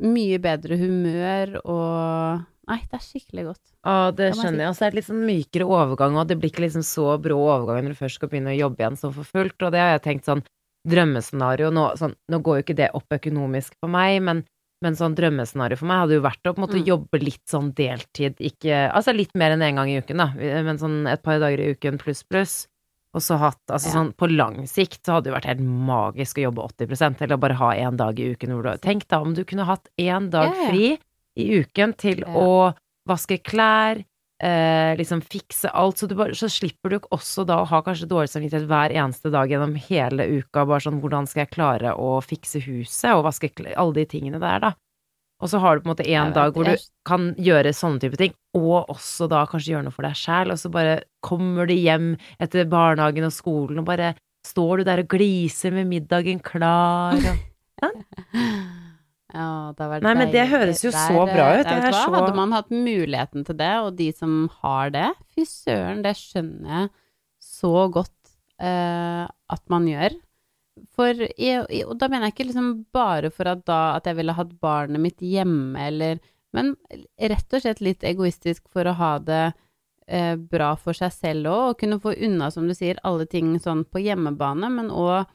mye 0.00 0.40
bedre 0.42 0.78
humør 0.80 1.60
og 1.64 2.46
Nei, 2.70 2.84
det 2.86 3.00
er 3.00 3.02
skikkelig 3.02 3.44
godt. 3.48 3.62
Ja, 3.82 3.94
det 4.14 4.28
Det 4.28 4.34
skjønner 4.38 4.62
jeg. 4.62 4.70
Og 4.70 4.76
så 4.78 4.84
er 4.86 4.92
det 4.92 4.98
litt 5.00 5.08
sånn 5.08 5.24
mykere 5.26 5.66
overgang, 5.66 6.18
og 6.20 6.28
det 6.30 6.36
blir 6.38 6.52
ikke 6.52 6.62
liksom 6.62 6.84
så 6.86 7.16
brå 7.18 7.38
overgang 7.40 7.82
når 7.82 7.96
du 7.96 7.98
først 7.98 8.20
skal 8.20 8.30
begynne 8.30 8.52
å 8.52 8.60
jobbe 8.60 8.84
igjen 8.84 8.98
sånn 9.00 9.14
for 9.16 9.26
fullt, 9.26 9.56
og 9.66 9.72
det 9.74 9.80
har 9.82 9.90
jeg 9.96 10.04
tenkt 10.04 10.28
sånn 10.28 10.44
drømmescenario 10.86 11.72
nå, 11.74 11.88
sånn, 11.98 12.14
nå 12.30 12.40
går 12.46 12.60
jo 12.60 12.64
ikke 12.64 12.78
det 12.78 12.92
opp 12.96 13.16
økonomisk 13.18 13.74
for 13.80 13.90
meg, 13.92 14.20
men, 14.24 14.44
men 14.82 14.94
sånn 14.96 15.14
drømmescenario 15.14 15.76
for 15.76 15.86
meg 15.90 16.02
hadde 16.04 16.16
jo 16.16 16.24
vært 16.24 16.42
å 16.48 16.54
på 16.54 16.58
en 16.60 16.64
måte 16.66 16.80
Mm. 16.80 16.86
jobbe 16.86 17.20
litt 17.22 17.44
sånn 17.46 17.72
deltid, 17.74 18.36
ikke 18.40 18.92
Altså 18.94 19.14
litt 19.14 19.34
mer 19.34 19.52
enn 19.52 19.60
én 19.62 19.74
gang 19.76 19.88
i 19.88 19.98
uken, 20.00 20.16
da, 20.16 20.26
men 20.62 20.78
sånn 20.78 21.06
et 21.10 21.22
par 21.22 21.38
dager 21.38 21.60
i 21.60 21.74
uken 21.74 21.98
pluss, 21.98 22.22
pluss. 22.22 22.66
Og 23.12 23.20
så 23.20 23.36
hatt 23.38 23.58
Altså 23.68 23.88
Ja. 23.88 23.94
sånn 23.98 24.12
på 24.14 24.28
lang 24.30 24.66
sikt 24.66 25.02
så 25.04 25.14
hadde 25.14 25.24
det 25.24 25.32
jo 25.32 25.38
vært 25.38 25.50
helt 25.50 25.60
magisk 25.66 26.38
å 26.38 26.46
jobbe 26.50 26.62
80% 26.62 27.20
eller 27.22 27.36
bare 27.36 27.54
ha 27.58 27.72
én 27.74 27.96
dag 27.96 28.18
i 28.18 28.34
uken 28.34 28.50
hvor 28.50 28.62
du 28.62 28.78
Tenk 28.78 29.08
da 29.08 29.20
om 29.20 29.34
du 29.34 29.44
kunne 29.44 29.64
hatt 29.66 29.88
én 29.98 30.30
dag 30.30 30.54
fri 30.68 30.98
i 31.36 31.60
uken 31.60 31.96
til 31.96 32.22
å 32.24 32.74
vaske 33.08 33.42
klær, 33.42 34.04
eh, 34.42 34.96
liksom 34.98 35.20
fikse 35.20 35.70
alt, 35.70 36.00
så, 36.00 36.08
du 36.08 36.16
bare, 36.18 36.34
så 36.36 36.48
slipper 36.50 36.94
du 36.94 36.98
også 37.12 37.44
da 37.48 37.60
å 37.62 37.68
ha 37.70 37.80
kanskje 37.84 38.08
dårlig 38.10 38.32
samvittighet 38.32 38.68
hver 38.70 38.94
eneste 38.96 39.32
dag 39.32 39.50
gjennom 39.52 39.76
hele 39.88 40.26
uka, 40.40 40.64
bare 40.64 40.84
sånn 40.86 41.00
hvordan 41.02 41.28
skal 41.30 41.44
jeg 41.44 41.54
klare 41.54 41.94
å 41.94 42.16
fikse 42.24 42.62
huset 42.64 43.12
og 43.14 43.26
vaske 43.28 43.52
alle 43.74 43.98
de 44.00 44.06
tingene 44.08 44.40
der, 44.42 44.64
da. 44.64 44.72
Og 45.40 45.48
så 45.48 45.60
har 45.62 45.76
du 45.76 45.84
på 45.84 45.88
en 45.88 45.92
måte 45.94 46.04
vet, 46.04 46.34
dag 46.36 46.52
hvor 46.52 46.68
du 46.68 46.88
kan 47.08 47.30
gjøre 47.40 47.72
sånne 47.72 48.02
type 48.02 48.18
ting, 48.20 48.34
og 48.58 48.90
også 48.92 49.28
da 49.30 49.46
kanskje 49.48 49.72
gjøre 49.72 49.86
noe 49.86 49.94
for 49.94 50.04
deg 50.04 50.18
sjæl, 50.20 50.52
og 50.52 50.60
så 50.60 50.72
bare 50.72 50.98
kommer 51.24 51.68
du 51.68 51.72
hjem 51.76 52.12
etter 52.40 52.68
barnehagen 52.68 53.28
og 53.28 53.32
skolen, 53.32 53.80
og 53.80 53.88
bare 53.88 54.12
står 54.46 54.80
du 54.80 54.88
der 54.88 55.02
og 55.04 55.16
gliser 55.16 55.72
med 55.72 55.88
middagen 55.88 56.44
klar, 56.44 57.16
og 57.16 57.88
Ja, 59.34 59.72
Nei, 60.02 60.14
men 60.14 60.30
det 60.32 60.46
høres 60.50 60.80
jo 60.84 60.90
der, 60.90 61.06
så 61.08 61.26
bra 61.28 61.44
eh, 61.54 61.60
ut. 61.60 61.66
Det 61.68 61.76
er 61.84 61.92
så- 61.92 62.14
Hadde 62.14 62.34
man 62.36 62.52
hatt 62.52 62.70
muligheten 62.70 63.44
til 63.46 63.56
det, 63.56 63.72
og 63.84 63.96
de 63.96 64.10
som 64.12 64.48
har 64.62 64.90
det, 64.90 65.10
fy 65.34 65.44
søren, 65.44 66.02
det 66.02 66.16
skjønner 66.16 66.68
jeg 66.74 66.90
så 67.40 67.90
godt 67.92 68.10
eh, 68.60 69.26
at 69.50 69.62
man 69.70 69.86
gjør. 69.86 70.16
For, 70.96 71.12
i- 71.38 71.82
og 71.84 71.98
da 71.98 72.08
mener 72.08 72.26
jeg 72.28 72.34
ikke 72.34 72.46
liksom 72.50 72.86
bare 72.92 73.30
for 73.30 73.48
at 73.48 73.64
da 73.68 73.96
at 73.96 74.04
jeg 74.08 74.16
ville 74.16 74.32
hatt 74.36 74.52
barnet 74.60 75.00
mitt 75.00 75.18
hjemme, 75.20 75.76
eller 75.78 76.18
Men 76.52 76.74
rett 77.20 77.52
og 77.54 77.60
slett 77.62 77.80
litt 77.80 78.00
egoistisk 78.02 78.64
for 78.72 78.82
å 78.90 78.94
ha 78.98 79.18
det 79.22 79.52
eh, 80.08 80.34
bra 80.34 80.72
for 80.74 80.92
seg 80.92 81.12
selv 81.12 81.46
òg, 81.46 81.68
og 81.70 81.78
kunne 81.78 82.00
få 82.02 82.10
unna, 82.18 82.48
som 82.50 82.66
du 82.66 82.74
sier, 82.74 82.98
alle 83.04 83.24
ting 83.30 83.52
sånn 83.62 83.84
på 83.86 84.02
hjemmebane, 84.02 84.66
men 84.68 84.88
òg 84.90 85.28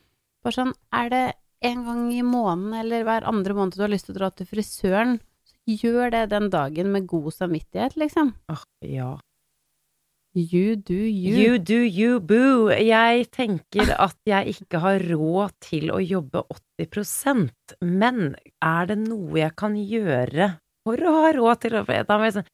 bare 0.43 0.51
sånn 0.57 0.73
Er 0.91 1.09
det 1.09 1.33
en 1.67 1.85
gang 1.85 2.07
i 2.13 2.23
måneden 2.25 2.73
eller 2.81 3.05
hver 3.07 3.27
andre 3.29 3.55
måned 3.57 3.77
du 3.77 3.83
har 3.85 3.91
lyst 3.91 4.09
til 4.09 4.15
å 4.15 4.19
dra 4.19 4.31
til 4.33 4.49
frisøren, 4.49 5.17
så 5.45 5.77
gjør 5.83 6.11
det 6.15 6.25
den 6.33 6.51
dagen 6.53 6.91
med 6.93 7.07
god 7.09 7.31
samvittighet, 7.35 7.97
liksom. 7.99 8.35
Åh, 8.53 8.65
ja. 8.85 9.13
You 10.35 10.75
do 10.75 10.93
you. 10.93 11.35
You 11.39 11.59
do 11.63 11.77
you, 11.79 12.19
boo. 12.19 12.67
Jeg 12.67 13.29
tenker 13.31 13.93
at 13.95 14.17
jeg 14.27 14.51
ikke 14.51 14.81
har 14.83 14.99
råd 15.07 15.53
til 15.63 15.93
å 15.95 16.01
jobbe 16.03 16.43
80% 16.51 17.77
men 17.87 18.35
er 18.59 18.89
det 18.89 18.97
noe 19.05 19.39
jeg 19.39 19.55
kan 19.55 19.77
gjøre 19.79 20.49
for 20.83 20.99
å 21.07 21.13
ha 21.21 21.29
råd 21.37 21.61
til 21.63 21.77
å 21.79 21.85
da 21.87 22.17
må 22.19 22.27
jeg 22.27 22.35
sånn, 22.41 22.49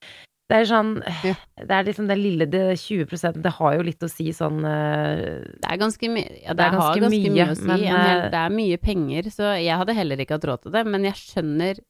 Det 0.52 0.58
er 0.60 0.68
sånn 0.68 0.92
Ja. 1.24 1.36
Det 1.62 1.76
er 1.78 1.86
liksom 1.88 2.10
det 2.10 2.18
lille 2.20 2.48
det 2.52 2.64
20% 2.82 3.40
det 3.44 3.54
har 3.56 3.76
jo 3.78 3.86
litt 3.88 4.04
å 4.04 4.10
si 4.12 4.32
sånn 4.36 4.60
uh, 4.66 5.40
Det 5.48 5.70
er 5.70 5.80
ganske 5.80 6.10
mye 6.12 6.28
Ja, 6.42 6.52
det, 6.52 6.58
Det 6.58 6.66
er 6.66 6.76
har 6.76 6.82
ganske 6.82 7.04
ganske 7.06 7.22
mye, 7.22 7.36
mye, 7.38 7.48
å 7.54 7.60
si. 7.60 7.68
men, 7.70 7.86
en 7.86 8.02
hel, 8.02 8.24
eh, 8.26 8.30
det 8.34 8.42
er 8.42 8.56
mye 8.58 8.82
penger, 8.82 9.32
så 9.34 9.54
jeg 9.56 9.80
hadde 9.82 9.96
heller 9.98 10.24
ikke 10.24 10.40
hatt 10.40 10.50
råd 10.52 10.66
til 10.66 10.76
det, 10.76 10.84
men 10.92 11.08
jeg 11.08 11.20
skjønner 11.22 11.82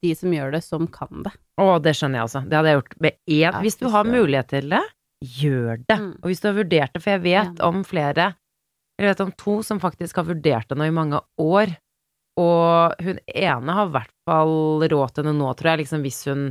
de 0.00 0.14
som 0.16 0.32
gjør 0.32 0.54
det, 0.56 0.62
som 0.64 0.86
kan 0.88 1.26
det. 1.26 1.32
Å, 1.60 1.66
det 1.84 1.92
skjønner 1.98 2.22
jeg 2.22 2.28
også. 2.30 2.40
Det 2.48 2.56
hadde 2.56 2.70
jeg 2.72 2.78
gjort 2.78 2.94
med 3.04 3.18
én 3.18 3.42
Ja, 3.42 3.50
Hvis 3.60 3.76
du 3.76 3.86
har 3.92 4.08
mulighet 4.08 4.48
til 4.48 4.70
det, 4.72 4.80
gjør 5.20 5.82
det. 5.84 5.98
Mm. 6.00 6.14
Og 6.22 6.30
hvis 6.30 6.40
du 6.40 6.48
har 6.48 6.56
vurdert 6.56 6.94
det, 6.96 7.02
for 7.04 7.12
jeg 7.12 7.22
vet 7.26 7.60
om 7.66 7.82
flere 7.84 8.32
Jeg 9.00 9.10
vet 9.10 9.22
om 9.24 9.32
to 9.36 9.58
som 9.64 9.80
faktisk 9.80 10.20
har 10.20 10.28
vurdert 10.28 10.72
det 10.72 10.76
nå 10.80 10.88
i 10.88 10.94
mange 10.94 11.20
år, 11.40 11.76
og 12.40 13.00
hun 13.02 13.20
ene 13.26 13.76
har 13.76 13.88
i 13.88 13.94
hvert 13.94 14.12
fall 14.28 14.84
råd 14.92 15.14
til 15.16 15.26
det 15.28 15.32
nå, 15.36 15.52
tror 15.56 15.72
jeg, 15.72 15.80
liksom 15.82 16.04
hvis 16.04 16.20
hun 16.28 16.44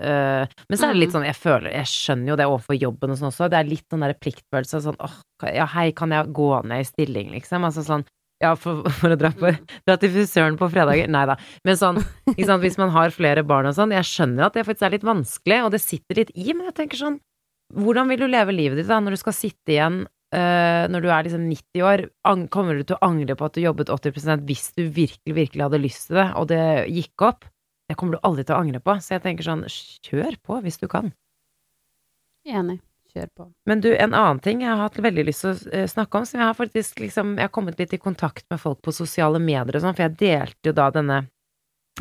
Men 0.00 0.76
så 0.76 0.88
er 0.88 0.92
det 0.94 1.00
litt 1.00 1.12
Mm. 1.12 1.16
sånn, 1.16 1.26
jeg 1.26 1.36
føler 1.38 1.70
Jeg 1.72 1.88
skjønner 1.88 2.28
jo 2.32 2.36
det 2.36 2.46
overfor 2.46 2.76
jobben 2.78 3.10
og 3.14 3.18
sånn 3.18 3.30
også, 3.30 3.48
det 3.50 3.58
er 3.58 3.70
litt 3.70 3.86
den 3.90 4.04
derre 4.04 4.18
pliktfølelse 4.20 4.82
sånn 4.84 4.98
åh, 5.00 5.14
ja 5.54 5.66
hei, 5.72 5.90
kan 5.96 6.10
jeg 6.12 6.32
gå 6.36 6.50
ned 6.64 6.80
i 6.84 6.88
stilling, 6.88 7.30
liksom? 7.32 7.64
Altså 7.64 7.84
sånn 7.86 8.04
ja, 8.42 8.50
for, 8.60 8.82
for 8.98 9.14
å 9.14 9.16
dra, 9.16 9.30
på, 9.32 9.48
dra 9.88 9.94
til 9.96 10.10
frisøren 10.12 10.58
på 10.60 10.68
fredager. 10.68 11.08
Nei 11.08 11.22
da. 11.24 11.38
Men 11.64 11.78
sånn, 11.80 12.02
ikke 12.34 12.44
sant, 12.50 12.60
hvis 12.60 12.76
man 12.76 12.90
har 12.92 13.14
flere 13.14 13.40
barn 13.48 13.70
og 13.70 13.72
sånn, 13.78 13.94
jeg 13.96 14.04
skjønner 14.04 14.50
at 14.50 14.58
det 14.58 14.66
faktisk 14.68 14.84
er 14.84 14.92
litt 14.98 15.06
vanskelig, 15.08 15.62
og 15.64 15.70
det 15.72 15.80
sitter 15.80 16.20
litt 16.20 16.34
i, 16.36 16.50
men 16.52 16.66
jeg 16.68 16.76
tenker 16.76 17.00
sånn, 17.00 17.16
hvordan 17.72 18.12
vil 18.12 18.20
du 18.20 18.28
leve 18.28 18.52
livet 18.52 18.76
ditt 18.76 18.90
da, 18.90 19.00
når 19.00 19.16
du 19.16 19.22
skal 19.24 19.36
sitte 19.36 19.72
igjen 19.78 20.04
Uh, 20.34 20.90
når 20.90 21.04
du 21.04 21.06
er 21.08 21.22
liksom 21.22 21.44
90 21.48 21.82
år? 21.86 22.00
Kommer 22.50 22.74
du 22.74 22.82
til 22.82 22.96
å 22.96 23.04
angre 23.06 23.36
på 23.38 23.46
at 23.46 23.54
du 23.54 23.60
jobbet 23.62 23.92
80 23.94 24.42
hvis 24.44 24.64
du 24.74 24.82
virkelig, 24.90 25.32
virkelig 25.36 25.62
hadde 25.62 25.78
lyst 25.78 26.08
til 26.08 26.18
det, 26.18 26.24
og 26.34 26.48
det 26.50 26.58
gikk 26.90 27.22
opp? 27.28 27.46
Det 27.86 27.94
kommer 27.98 28.16
du 28.16 28.24
aldri 28.26 28.44
til 28.46 28.56
å 28.56 28.60
angre 28.64 28.80
på, 28.82 28.96
så 29.02 29.16
jeg 29.16 29.24
tenker 29.24 29.46
sånn, 29.46 29.64
kjør 30.06 30.38
på 30.42 30.58
hvis 30.64 30.80
du 30.82 30.86
kan. 30.90 31.12
Enig. 32.46 32.80
Kjør 33.14 33.28
på. 33.38 33.44
Men 33.70 33.82
du, 33.84 33.92
en 33.94 34.14
annen 34.14 34.40
ting 34.44 34.64
jeg 34.64 34.72
har 34.72 34.82
hatt 34.82 34.98
veldig 35.02 35.24
lyst 35.28 35.44
til 35.44 35.52
å 35.52 35.70
eh, 35.72 35.86
snakke 35.90 36.18
om, 36.18 36.26
som 36.28 36.40
jeg 36.42 36.48
har 36.50 36.56
faktisk 36.58 36.98
liksom 37.00 37.36
Jeg 37.38 37.48
har 37.48 37.54
kommet 37.54 37.78
litt 37.80 37.94
i 37.96 38.02
kontakt 38.02 38.44
med 38.52 38.60
folk 38.60 38.82
på 38.84 38.92
sosiale 38.94 39.40
medier 39.42 39.78
og 39.78 39.84
sånn, 39.84 39.96
for 39.96 40.06
jeg 40.08 40.18
delte 40.20 40.70
jo 40.70 40.74
da 40.76 40.88
denne 40.94 41.20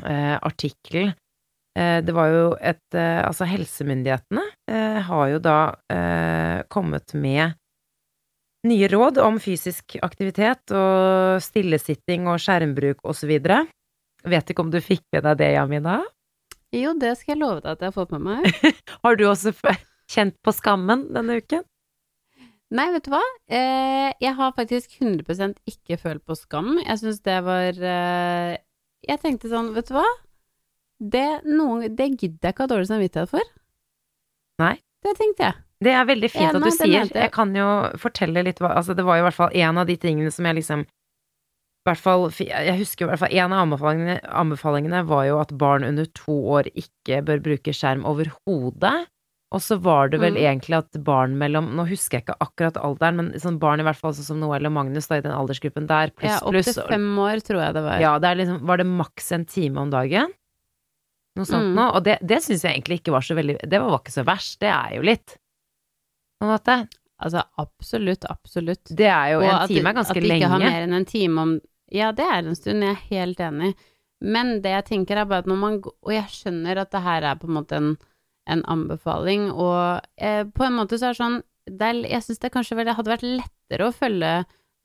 eh, 0.01 0.35
artikkelen. 0.35 1.13
Eh, 1.77 1.99
det 2.03 2.15
var 2.15 2.33
jo 2.33 2.47
et 2.57 2.97
eh, 2.97 3.21
Altså, 3.23 3.47
helsemyndighetene 3.47 4.43
eh, 4.71 4.99
har 5.07 5.29
jo 5.31 5.39
da 5.43 5.59
eh, 5.93 6.65
kommet 6.73 7.13
med 7.13 7.55
nye 8.65 8.89
råd 8.89 9.19
om 9.21 9.37
fysisk 9.39 9.97
aktivitet 10.01 10.73
og 10.73 11.43
stillesitting 11.43 12.25
og 12.31 12.41
skjermbruk 12.41 13.03
og 13.05 13.13
så 13.17 13.29
videre. 13.29 13.63
Vet 14.25 14.49
ikke 14.51 14.63
om 14.65 14.71
du 14.73 14.79
fikk 14.81 15.03
med 15.13 15.23
deg 15.27 15.38
det, 15.43 15.51
Jamina? 15.55 15.99
Jo, 16.75 16.95
det 16.99 17.13
skal 17.19 17.35
jeg 17.35 17.41
love 17.43 17.61
deg 17.61 17.71
at 17.75 17.83
jeg 17.85 17.91
har 17.91 17.95
fått 17.95 18.11
med 18.15 18.25
meg. 18.25 18.73
Har 19.05 19.15
du 19.19 19.25
også 19.29 19.53
kjent 20.11 20.35
på 20.43 20.53
skammen 20.55 21.05
denne 21.15 21.38
uken? 21.41 21.63
Nei, 22.75 22.88
vet 22.95 23.05
du 23.05 23.11
hva? 23.13 23.21
Eh, 23.47 24.09
jeg 24.19 24.33
har 24.35 24.55
faktisk 24.57 24.95
100% 24.97 25.59
ikke 25.69 25.99
følt 26.01 26.23
på 26.25 26.35
skam. 26.35 26.73
Jeg 26.81 26.97
syns 26.99 27.21
det 27.23 27.35
var 27.45 27.77
eh, 27.77 28.55
Jeg 29.05 29.21
tenkte 29.21 29.51
sånn, 29.51 29.69
vet 29.77 29.91
du 29.91 29.93
hva? 29.99 30.05
Det, 30.99 31.25
noen, 31.45 31.85
det 31.95 32.09
gidder 32.17 32.49
jeg 32.49 32.55
ikke 32.55 32.65
ha 32.65 32.71
dårlig 32.73 32.89
samvittighet 32.89 33.31
for. 33.31 33.53
Nei. 34.63 34.73
Det 35.05 35.13
tenkte 35.19 35.45
jeg. 35.51 35.59
Det 35.85 35.91
er 35.93 36.05
veldig 36.09 36.29
fint 36.33 36.47
Ja, 36.47 36.57
at 36.57 36.63
du 36.65 36.71
sier. 36.73 37.05
jeg. 37.13 37.31
Kan 37.35 37.51
jo 37.53 37.65
fortelle 38.01 38.41
litt 38.47 38.57
hva 38.63 38.71
Altså, 38.79 38.95
det 38.97 39.03
var 39.05 39.19
jo 39.19 39.25
i 39.25 39.27
hvert 39.27 39.38
fall 39.38 39.57
en 39.61 39.77
av 39.83 39.85
de 39.89 39.97
tingene 40.01 40.31
som 40.33 40.47
jeg 40.49 40.57
liksom 40.63 40.85
hvert 41.85 42.01
fall, 42.01 42.29
Jeg 42.31 42.77
husker 42.79 43.05
i 43.05 43.09
hvert 43.11 43.19
fall 43.21 43.33
en 43.37 43.53
av 43.53 43.67
anbefalingene, 43.67 44.19
anbefalingene 44.25 45.03
var 45.07 45.25
jo 45.27 45.39
at 45.39 45.51
barn 45.57 45.83
under 45.83 46.05
to 46.17 46.33
år 46.57 46.69
ikke 46.75 47.21
bør 47.27 47.43
bruke 47.45 47.73
skjerm 47.75 48.03
overhodet. 48.09 49.05
Og 49.53 49.61
så 49.61 49.77
var 49.79 50.09
det 50.09 50.19
vel 50.19 50.33
Mm. 50.33 50.41
egentlig 50.41 50.75
at 50.77 51.03
barn 51.05 51.37
mellom 51.37 51.69
Nå 51.77 51.85
husker 51.87 52.17
jeg 52.17 52.25
ikke 52.25 52.37
akkurat 52.41 52.75
alderen, 52.81 53.15
men 53.15 53.31
sånn 53.39 53.59
barn 53.59 53.79
i 53.79 53.83
hvert 53.83 53.95
fall 53.95 54.11
sånn 54.11 54.25
som 54.25 54.39
Noel 54.41 54.65
og 54.65 54.73
Magnus, 54.73 55.07
da, 55.07 55.15
i 55.15 55.21
den 55.21 55.31
aldersgruppen 55.31 55.85
der, 55.87 56.09
pluss, 56.11 56.41
Ja, 56.41 56.49
pluss 56.49 56.73
til 56.73 56.83
fem 56.89 57.05
år, 57.17 57.39
tror 57.45 57.61
jeg 57.63 57.73
det 57.77 57.83
var. 57.85 57.99
Ja, 58.01 58.17
det 58.19 58.37
liksom 58.37 58.65
Var 58.65 58.77
det 58.77 58.85
maks 58.87 59.31
en 59.31 59.45
time 59.45 59.77
om 59.79 59.89
dagen? 59.91 60.33
Noe 61.37 61.45
sånt 61.45 61.69
Mm. 61.71 61.75
noe. 61.75 61.91
Og 61.95 62.03
det, 62.03 62.17
det 62.25 62.39
syns 62.41 62.63
jeg 62.63 62.73
egentlig 62.81 62.99
ikke 63.03 63.11
var 63.13 63.21
så 63.21 63.35
veldig 63.35 63.59
Det 63.69 63.79
var 63.79 63.99
ikke 63.99 64.11
så 64.17 64.25
verst. 64.25 64.59
Det 64.59 64.69
er 64.73 64.95
jo 64.97 65.01
litt. 65.03 65.37
På 66.41 66.47
en 66.49 66.57
måte. 66.57 66.89
Altså 67.21 67.43
absolutt, 67.57 68.25
absolutt. 68.29 68.83
Det 68.93 69.07
er 69.07 69.33
jo 69.33 69.39
Og 69.39 69.61
En 69.61 69.67
time 69.67 69.87
er 69.89 69.93
ganske 69.93 70.19
lenge. 70.19 70.25
At 70.25 70.39
de 70.39 70.41
ikke 70.41 70.49
har 70.49 70.59
mer 70.59 70.81
enn 70.83 70.93
en 70.93 71.05
time 71.05 71.37
om 71.39 71.61
Ja, 71.93 72.11
det 72.11 72.25
er 72.25 72.41
en 72.47 72.55
stund, 72.57 72.81
jeg 72.83 72.95
er 72.95 73.03
helt 73.11 73.39
enig. 73.39 73.73
Men 74.21 74.61
det 74.63 74.71
jeg 74.71 74.85
tenker 74.87 75.17
er 75.21 75.25
bare 75.29 75.43
at 75.43 75.49
når 75.51 75.57
man 75.59 75.73
Og 75.83 76.11
jeg 76.13 76.23
skjønner 76.31 76.79
at 76.81 76.91
det 76.95 77.01
her 77.03 77.21
er 77.27 77.35
på 77.35 77.47
en 77.49 77.53
måte 77.57 77.75
en, 77.77 77.89
en 78.47 78.63
anbefaling, 78.71 79.49
og 79.51 80.01
eh, 80.17 80.43
på 80.45 80.63
en 80.65 80.77
måte 80.79 80.97
så 80.97 81.09
er 81.09 81.13
det 81.17 81.19
sånn 81.19 81.41
det 81.65 81.81
er, 81.89 81.99
Jeg 82.15 82.23
syns 82.23 82.39
det 82.39 82.51
kanskje 82.53 82.77
vel, 82.79 82.93
hadde 82.95 83.11
vært 83.11 83.25
lettere 83.27 83.87
å 83.89 83.93
følge 83.93 84.31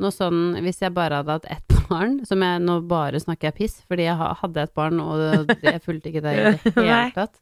noe 0.01 0.11
sånn 0.17 0.57
hvis 0.65 0.81
jeg 0.81 0.95
bare 0.97 1.21
hadde 1.21 1.35
hatt 1.39 1.49
ett 1.53 1.77
barn, 1.91 2.19
som 2.27 2.41
jeg 2.43 2.61
nå 2.65 2.79
bare 2.89 3.21
snakker 3.21 3.51
jeg 3.51 3.57
piss, 3.59 3.75
fordi 3.89 4.07
jeg 4.09 4.17
hadde 4.17 4.63
et 4.67 4.75
barn, 4.75 5.01
og 5.01 5.47
det- 5.49 5.59
jeg 5.63 5.83
fulgte 5.85 6.09
ikke 6.13 6.23
det 6.25 6.33
i 6.37 6.45
det 6.49 6.75
hele 6.77 7.13
tatt. 7.17 7.37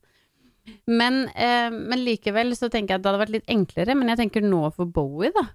Men, 0.90 1.28
eh, 1.38 1.70
men 1.70 2.02
likevel 2.04 2.50
så 2.58 2.68
tenker 2.68 2.94
jeg 2.94 2.98
at 3.00 3.04
det 3.06 3.10
hadde 3.12 3.22
vært 3.24 3.34
litt 3.38 3.48
enklere, 3.54 3.94
men 3.96 4.10
jeg 4.12 4.18
tenker 4.24 4.42
nå 4.44 4.66
for 4.74 4.84
Bowie, 4.90 5.30
da. 5.34 5.46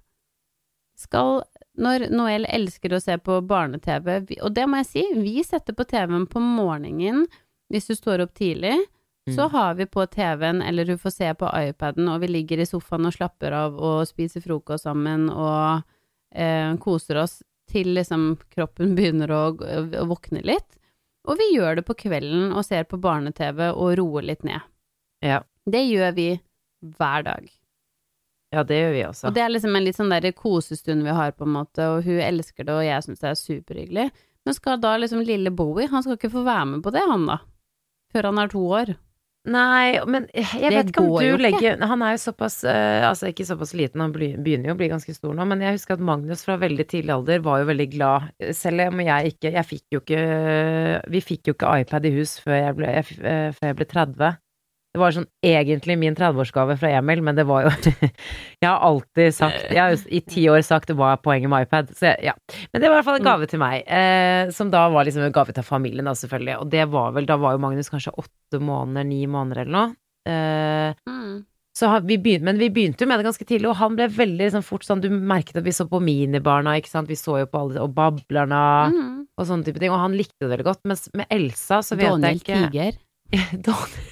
Skal 0.98 1.44
Når 1.78 2.08
Noel 2.14 2.46
elsker 2.54 2.94
å 2.94 3.00
se 3.02 3.16
på 3.18 3.40
barne-TV, 3.50 4.38
og 4.46 4.54
det 4.54 4.68
må 4.70 4.78
jeg 4.84 4.90
si, 4.92 5.04
vi 5.18 5.42
setter 5.44 5.74
på 5.74 5.86
TV-en 5.90 6.28
på 6.30 6.42
morgenen 6.44 7.24
hvis 7.74 7.88
du 7.90 7.96
står 7.98 8.22
opp 8.28 8.34
tidlig. 8.38 8.76
Så 9.30 9.46
Mm. 9.48 9.52
har 9.52 9.74
vi 9.80 9.86
på 9.88 10.04
TV-en, 10.12 10.62
eller 10.62 10.86
hun 10.86 10.98
får 11.00 11.12
se 11.16 11.30
på 11.34 11.48
iPaden, 11.56 12.10
og 12.12 12.20
vi 12.22 12.28
ligger 12.28 12.60
i 12.60 12.66
sofaen 12.68 13.06
og 13.08 13.14
slapper 13.16 13.54
av 13.56 13.78
og 13.80 14.02
spiser 14.06 14.42
frokost 14.44 14.84
sammen 14.84 15.30
og 15.32 15.82
eh, 16.36 16.76
koser 16.84 17.22
oss 17.24 17.38
til 17.72 17.94
liksom 17.96 18.38
kroppen 18.54 18.94
begynner 18.98 19.32
å, 19.32 19.44
å 19.56 20.06
våkne 20.12 20.44
litt. 20.44 20.76
Og 21.26 21.38
vi 21.40 21.54
gjør 21.56 21.78
det 21.80 21.86
på 21.88 21.96
kvelden 21.96 22.52
og 22.52 22.66
ser 22.68 22.84
på 22.84 23.00
barne-TV 23.00 23.70
og 23.72 23.96
roer 23.98 24.24
litt 24.28 24.44
ned. 24.44 24.60
Ja. 25.24 25.40
Det 25.66 25.86
gjør 25.88 26.12
vi 26.18 26.28
hver 27.00 27.24
dag. 27.24 27.48
Ja, 28.54 28.64
det 28.68 28.78
gjør 28.78 28.94
vi 28.94 29.06
også. 29.08 29.30
Og 29.30 29.36
det 29.36 29.44
er 29.44 29.54
liksom 29.54 29.78
en 29.78 29.88
litt 29.88 29.98
sånn 29.98 30.14
der 30.14 30.30
kosestund 30.38 31.06
vi 31.08 31.16
har, 31.18 31.34
på 31.38 31.48
en 31.48 31.56
måte, 31.56 31.88
og 31.90 32.06
hun 32.06 32.22
elsker 32.22 32.68
det, 32.68 32.76
og 32.76 32.86
jeg 32.86 33.06
syns 33.06 33.24
det 33.24 33.32
er 33.32 33.40
superhyggelig. 33.40 34.12
Men 34.44 34.58
skal 34.58 34.82
da 34.84 34.98
liksom 35.00 35.24
lille 35.26 35.54
Bowie, 35.56 35.90
han 35.90 36.04
skal 36.06 36.20
ikke 36.20 36.34
få 36.34 36.44
være 36.46 36.68
med 36.76 36.86
på 36.86 36.94
det, 36.94 37.04
han 37.10 37.26
da? 37.30 37.40
Før 38.14 38.30
han 38.30 38.44
er 38.44 38.54
to 38.54 38.62
år. 38.82 38.94
Nei, 39.44 40.00
men 40.08 40.30
jeg 40.32 40.70
Det 40.70 40.70
vet 40.72 40.92
ikke 40.94 41.02
om 41.04 41.18
du 41.20 41.42
legger 41.42 41.74
ikke. 41.74 41.88
Han 41.92 42.04
er 42.06 42.14
jo 42.14 42.20
såpass 42.22 42.62
uh, 42.64 43.04
Altså 43.10 43.28
ikke 43.28 43.44
såpass 43.44 43.74
liten, 43.76 44.00
han 44.00 44.14
begynner 44.16 44.70
jo 44.70 44.76
å 44.78 44.80
bli 44.80 44.88
ganske 44.88 45.16
stor 45.18 45.34
nå, 45.36 45.44
men 45.50 45.60
jeg 45.66 45.76
husker 45.76 45.98
at 45.98 46.06
Magnus 46.08 46.46
fra 46.48 46.56
veldig 46.62 46.86
tidlig 46.88 47.12
alder 47.12 47.44
var 47.44 47.60
jo 47.60 47.68
veldig 47.68 47.88
glad, 47.92 48.30
selv 48.56 48.86
om 48.86 49.04
jeg 49.04 49.34
ikke 49.34 49.52
Jeg 49.58 49.68
fikk 49.68 49.98
jo 49.98 50.00
ikke 50.00 50.22
Vi 51.12 51.24
fikk 51.28 51.52
jo 51.52 51.58
ikke 51.58 51.74
iPad 51.84 52.08
i 52.08 52.14
hus 52.16 52.38
før 52.40 52.56
jeg 52.62 52.78
ble, 52.80 52.94
jeg, 53.02 53.20
eh, 53.20 53.50
før 53.58 53.74
jeg 53.74 53.80
ble 53.82 53.90
30. 53.92 54.32
Det 54.94 55.02
var 55.02 55.14
sånn 55.16 55.26
egentlig 55.42 55.96
min 55.98 56.14
30-årsgave 56.14 56.76
fra 56.78 56.90
Emil, 57.00 57.24
men 57.26 57.34
det 57.36 57.48
var 57.50 57.64
jo 57.66 57.72
Jeg 58.62 58.68
har 58.70 58.78
alltid 58.86 59.34
sagt 59.34 59.72
Jeg 59.74 59.82
har 59.82 59.96
i 60.06 60.20
ti 60.22 60.44
år 60.54 60.62
sagt 60.62 60.92
hva 60.94 61.16
er 61.16 61.22
poenget 61.24 61.50
med 61.50 61.66
iPad, 61.66 61.90
så 61.98 62.12
ja. 62.22 62.36
Men 62.72 62.84
det 62.84 62.90
var 62.92 63.00
i 63.00 63.00
hvert 63.00 63.08
fall 63.08 63.18
en 63.22 63.26
gave 63.26 63.48
til 63.50 63.62
meg, 63.64 63.82
eh, 63.88 64.52
som 64.54 64.70
da 64.74 64.84
var 64.94 65.08
liksom 65.08 65.26
en 65.26 65.34
gave 65.34 65.56
til 65.58 65.66
familien, 65.66 66.06
da, 66.06 66.14
selvfølgelig. 66.20 66.60
Og 66.62 66.70
det 66.70 66.86
var 66.94 67.12
vel 67.18 67.26
Da 67.26 67.40
var 67.42 67.56
jo 67.58 67.64
Magnus 67.66 67.90
kanskje 67.90 68.14
åtte 68.22 68.62
måneder, 68.62 69.10
ni 69.10 69.24
måneder 69.26 69.64
eller 69.66 69.74
noe. 69.80 69.96
Eh, 70.30 70.94
så 71.74 71.90
vi 72.06 72.20
begynte, 72.22 72.46
men 72.46 72.60
vi 72.62 72.70
begynte 72.70 73.02
jo 73.02 73.10
med 73.10 73.18
det 73.18 73.26
ganske 73.26 73.46
tidlig, 73.50 73.72
og 73.72 73.80
han 73.82 73.96
ble 73.98 74.06
veldig 74.14 74.46
liksom, 74.46 74.62
fort 74.62 74.86
sånn 74.86 75.02
Du 75.02 75.08
merket 75.10 75.58
at 75.58 75.66
vi 75.66 75.74
så 75.74 75.88
på 75.90 75.98
Minibarna, 76.06 76.76
ikke 76.78 76.92
sant. 76.94 77.10
Vi 77.10 77.18
så 77.18 77.40
jo 77.42 77.48
på 77.50 77.64
alle 77.64 77.82
Og 77.82 77.96
Bablerna 77.98 78.62
Mm. 78.94 79.26
og 79.40 79.48
sånne 79.50 79.66
type 79.66 79.82
ting, 79.82 79.90
og 79.90 79.98
han 80.04 80.14
likte 80.14 80.38
det 80.46 80.52
veldig 80.54 80.68
godt. 80.70 80.84
Mens 80.86 81.10
med 81.18 81.26
Elsa 81.34 81.82
så 81.82 81.98
vet 81.98 82.12
Daniel 82.14 82.38
jeg 82.38 82.44
ikke 82.44 82.60
Tiger. 82.70 83.00
Daniel 83.66 84.12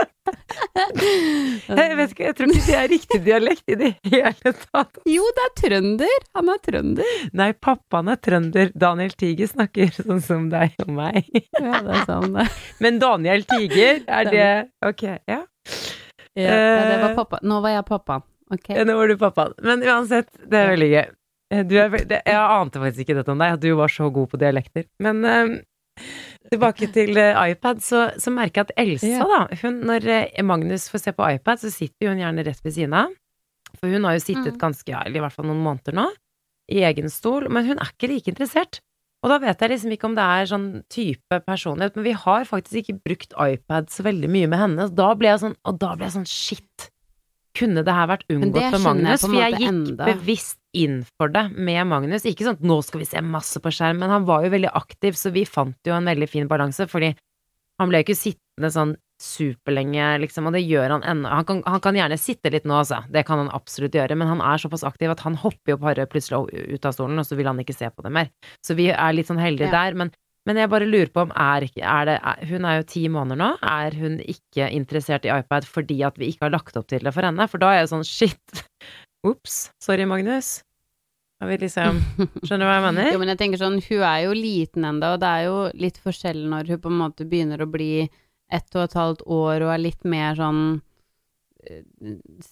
Jeg 1.70 1.96
vet 1.98 2.12
ikke, 2.12 2.24
jeg 2.28 2.36
tror 2.38 2.50
ikke 2.52 2.66
det 2.66 2.76
er 2.78 2.88
riktig 2.90 3.18
dialekt 3.24 3.72
i 3.72 3.76
det 3.80 3.90
hele 4.12 4.52
tatt. 4.62 4.98
Jo, 5.08 5.24
det 5.36 5.44
er 5.46 5.52
trønder! 5.60 6.24
Han 6.36 6.50
er 6.52 6.60
trønder. 6.64 7.12
Nei, 7.40 7.48
pappaen 7.66 8.10
er 8.12 8.18
trønder. 8.22 8.70
Daniel 8.78 9.14
Tiger 9.18 9.50
snakker 9.50 9.92
sånn 9.96 10.20
som 10.24 10.48
deg 10.52 10.76
og 10.84 10.92
meg. 10.96 11.28
Ja, 11.56 11.80
det 11.84 11.94
er 12.00 12.04
sånn 12.08 12.34
det. 12.36 12.46
Men 12.84 13.00
Daniel 13.02 13.46
Tiger, 13.48 14.02
er 14.06 14.30
det 14.30 14.48
Ok, 14.86 15.06
ja. 15.28 15.40
Ja, 16.38 16.58
det 16.86 17.00
var 17.02 17.16
pappa. 17.18 17.40
Nå 17.42 17.58
var 17.64 17.74
jeg 17.74 17.86
pappaen. 17.88 18.22
Ok. 18.54 18.68
Ja, 18.74 18.84
Nå 18.86 18.94
var 18.98 19.10
du 19.10 19.16
pappaen. 19.20 19.56
Men 19.66 19.82
uansett, 19.86 20.30
det 20.46 20.58
er 20.64 20.70
veldig 20.74 20.90
gøy. 20.94 21.08
Du 21.66 21.74
er 21.82 21.88
det- 22.06 22.22
Jeg 22.26 22.38
ante 22.38 22.78
faktisk 22.82 23.02
ikke 23.04 23.16
dette 23.18 23.32
om 23.34 23.38
deg, 23.42 23.56
at 23.58 23.60
du 23.64 23.72
var 23.78 23.90
så 23.90 24.06
god 24.14 24.30
på 24.30 24.38
dialekter. 24.38 24.86
Men 25.02 25.24
eh, 25.26 25.56
tilbake 26.50 26.88
til 26.92 27.16
eh, 27.20 27.38
iPad, 27.52 27.80
så, 27.84 28.04
så 28.20 28.32
merker 28.34 28.60
jeg 28.62 28.68
at 28.70 28.74
Elsa, 28.84 29.26
da 29.30 29.40
hun, 29.62 29.80
Når 29.88 30.06
eh, 30.16 30.42
Magnus 30.46 30.88
får 30.92 31.04
se 31.04 31.12
på 31.16 31.28
iPad, 31.36 31.62
så 31.62 31.70
sitter 31.72 32.10
hun 32.12 32.20
gjerne 32.22 32.44
rett 32.46 32.60
ved 32.64 32.74
siden 32.76 32.94
av. 32.94 33.14
For 33.78 33.86
hun 33.92 34.04
har 34.04 34.16
jo 34.18 34.24
sittet 34.24 34.54
Mm. 34.56 34.60
ganske, 34.60 34.88
ja, 34.90 35.00
eller 35.06 35.20
i 35.20 35.24
hvert 35.24 35.32
fall 35.36 35.46
noen 35.46 35.62
måneder 35.62 35.94
nå, 35.94 36.08
i 36.70 36.82
egen 36.86 37.08
stol, 37.10 37.48
men 37.50 37.66
hun 37.66 37.78
er 37.78 37.90
ikke 37.92 38.08
like 38.10 38.30
interessert. 38.30 38.80
Og 39.22 39.28
da 39.30 39.36
vet 39.42 39.60
jeg 39.60 39.70
liksom 39.70 39.92
ikke 39.92 40.08
om 40.08 40.14
det 40.16 40.24
er 40.24 40.46
sånn 40.48 40.68
type 40.88 41.38
personlighet, 41.44 41.94
men 41.96 42.04
vi 42.06 42.12
har 42.16 42.46
faktisk 42.48 42.80
ikke 42.80 43.00
brukt 43.04 43.34
iPad 43.36 43.90
så 43.92 44.02
veldig 44.06 44.30
mye 44.32 44.48
med 44.48 44.58
henne. 44.62 44.86
Og 44.88 44.94
da 44.96 45.10
ble 45.14 45.28
jeg 45.28 45.42
sånn, 45.42 45.56
og 45.68 45.78
da 45.82 45.90
ble 45.94 46.06
jeg 46.08 46.14
sånn 46.14 46.28
shit. 46.30 46.86
Kunne 47.58 47.82
det 47.84 47.92
her 47.92 48.06
vært 48.06 48.24
unngått 48.30 48.70
for 48.70 48.78
Magnus? 48.84 49.10
jeg? 49.10 49.20
For 49.24 49.34
jeg 49.40 49.52
gikk 49.58 49.68
enda. 49.68 50.06
bevisst 50.06 50.58
inn 50.72 51.00
for 51.18 51.28
det 51.34 51.50
med 51.56 51.86
Magnus. 51.90 52.22
Ikke 52.30 52.44
sånn 52.46 52.58
at 52.60 52.62
nå 52.62 52.76
skal 52.86 53.00
vi 53.02 53.08
se 53.10 53.20
masse 53.26 53.58
på 53.60 53.72
skjerm, 53.74 53.98
men 53.98 54.10
han 54.10 54.24
var 54.28 54.44
jo 54.46 54.50
veldig 54.54 54.70
aktiv, 54.78 55.16
så 55.18 55.32
vi 55.34 55.42
fant 55.44 55.74
jo 55.84 55.92
en 55.96 56.04
veldig 56.06 56.28
fin 56.30 56.46
balanse, 56.48 56.86
fordi 56.88 57.14
han 57.80 57.88
ble 57.90 57.98
jo 58.02 58.06
ikke 58.06 58.18
sittende 58.20 58.70
sånn 58.70 58.94
superlenge, 59.20 60.04
liksom, 60.22 60.46
og 60.48 60.54
det 60.56 60.62
gjør 60.64 60.94
han 60.94 61.02
ennå. 61.04 61.28
Han, 61.28 61.44
kan- 61.48 61.62
han 61.66 61.80
kan 61.84 61.94
gjerne 61.98 62.16
sitte 62.20 62.50
litt 62.52 62.64
nå, 62.68 62.78
altså, 62.80 63.02
det 63.12 63.24
kan 63.28 63.38
han 63.42 63.50
absolutt 63.56 63.92
gjøre, 63.98 64.16
men 64.16 64.28
han 64.30 64.40
er 64.40 64.58
såpass 64.62 64.84
aktiv 64.86 65.10
at 65.12 65.20
han 65.26 65.34
hopper 65.42 65.74
jo 65.74 65.76
bare 65.82 66.06
plutselig 66.06 66.48
ut 66.74 66.86
av 66.88 66.94
stolen, 66.96 67.18
og 67.20 67.26
så 67.28 67.36
vil 67.36 67.46
han 67.50 67.58
ikke 67.62 67.76
se 67.76 67.90
på 67.90 68.02
det 68.06 68.12
mer. 68.12 68.30
Så 68.64 68.76
vi 68.78 68.88
er 68.92 69.12
litt 69.16 69.26
sånn 69.28 69.42
heldige 69.42 69.68
Ja. 69.72 69.90
der, 69.90 69.94
men, 69.94 70.12
men 70.50 70.58
jeg 70.58 70.70
bare 70.72 70.88
lurer 70.88 71.10
på 71.14 71.22
om 71.22 71.30
er, 71.38 71.68
er 71.78 72.08
det 72.08 72.16
Hun 72.50 72.64
er 72.66 72.80
jo 72.80 72.86
ti 72.90 73.04
måneder 73.12 73.38
nå, 73.38 73.50
er 73.62 73.94
hun 74.00 74.16
ikke 74.18 74.66
interessert 74.74 75.28
i 75.28 75.30
iPad 75.30 75.68
fordi 75.68 76.00
at 76.06 76.18
vi 76.18 76.32
ikke 76.32 76.48
har 76.48 76.56
lagt 76.56 76.78
opp 76.80 76.88
til 76.90 77.06
det 77.06 77.14
for 77.14 77.26
henne? 77.26 77.46
For 77.46 77.62
da 77.62 77.70
er 77.70 77.84
jeg 77.84 77.92
sånn 77.92 78.08
shit, 78.08 78.64
ops, 79.30 79.68
sorry 79.82 80.08
Magnus. 80.10 80.58
Liksom 81.40 82.02
Skjønner 82.44 82.66
du 82.66 82.68
hva 82.68 82.74
jeg 82.74 82.84
mener? 82.84 83.06
Jo, 83.14 83.20
men 83.22 83.30
jeg 83.32 83.40
tenker 83.40 83.62
sånn, 83.62 83.78
hun 83.86 84.02
er 84.04 84.18
jo 84.26 84.34
liten 84.36 84.84
ennå, 84.84 85.14
og 85.14 85.22
det 85.22 85.30
er 85.30 85.46
jo 85.46 85.60
litt 85.80 86.00
forskjell 86.02 86.42
når 86.52 86.74
hun 86.74 86.82
på 86.82 86.90
en 86.92 86.98
måte 87.00 87.28
begynner 87.28 87.62
å 87.64 87.70
bli 87.70 87.94
ett 88.50 88.76
og 88.76 88.82
et 88.84 88.96
halvt 88.98 89.22
år 89.30 89.64
og 89.64 89.72
er 89.72 89.84
litt 89.86 90.04
mer 90.04 90.36
sånn 90.36 90.64
eh, 91.64 91.86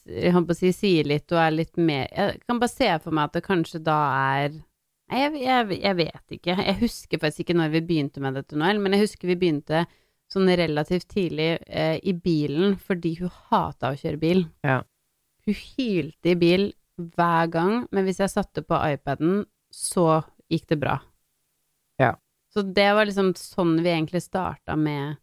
Jeg 0.06 0.32
holdt 0.36 0.48
på 0.48 0.56
å 0.56 0.60
si 0.62 0.72
sier 0.76 1.10
litt 1.10 1.34
og 1.34 1.42
er 1.42 1.56
litt 1.58 1.76
mer 1.76 2.06
Jeg 2.06 2.40
kan 2.46 2.62
bare 2.62 2.72
se 2.72 2.88
for 3.02 3.18
meg 3.18 3.28
at 3.28 3.36
det 3.36 3.44
kanskje 3.48 3.82
da 3.84 3.98
er 4.38 4.56
jeg, 5.08 5.38
jeg, 5.40 5.78
jeg 5.80 5.96
vet 5.98 6.36
ikke. 6.36 6.56
Jeg 6.68 6.76
husker 6.82 7.22
faktisk 7.22 7.46
ikke 7.46 7.56
når 7.58 7.72
vi 7.76 7.84
begynte 7.88 8.22
med 8.24 8.36
dette, 8.38 8.58
Noel, 8.58 8.80
men 8.82 8.96
jeg 8.96 9.06
husker 9.06 9.30
vi 9.30 9.38
begynte 9.40 9.86
sånn 10.28 10.50
relativt 10.60 11.08
tidlig 11.08 11.54
eh, 11.64 11.96
i 12.04 12.12
bilen 12.12 12.76
fordi 12.76 13.14
hun 13.22 13.32
hata 13.48 13.92
å 13.92 13.98
kjøre 13.98 14.20
bil. 14.20 14.42
Ja. 14.66 14.82
Hun 15.48 15.56
hylte 15.56 16.34
i 16.34 16.38
bil 16.38 16.66
hver 16.98 17.48
gang, 17.52 17.86
men 17.94 18.04
hvis 18.04 18.20
jeg 18.20 18.32
satte 18.32 18.64
på 18.66 18.76
iPaden, 18.90 19.46
så 19.72 20.20
gikk 20.50 20.66
det 20.72 20.80
bra. 20.82 20.98
Ja. 22.00 22.14
Så 22.52 22.64
det 22.64 22.88
var 22.96 23.08
liksom 23.08 23.32
sånn 23.38 23.78
vi 23.84 23.92
egentlig 23.92 24.24
starta 24.24 24.76
med, 24.76 25.16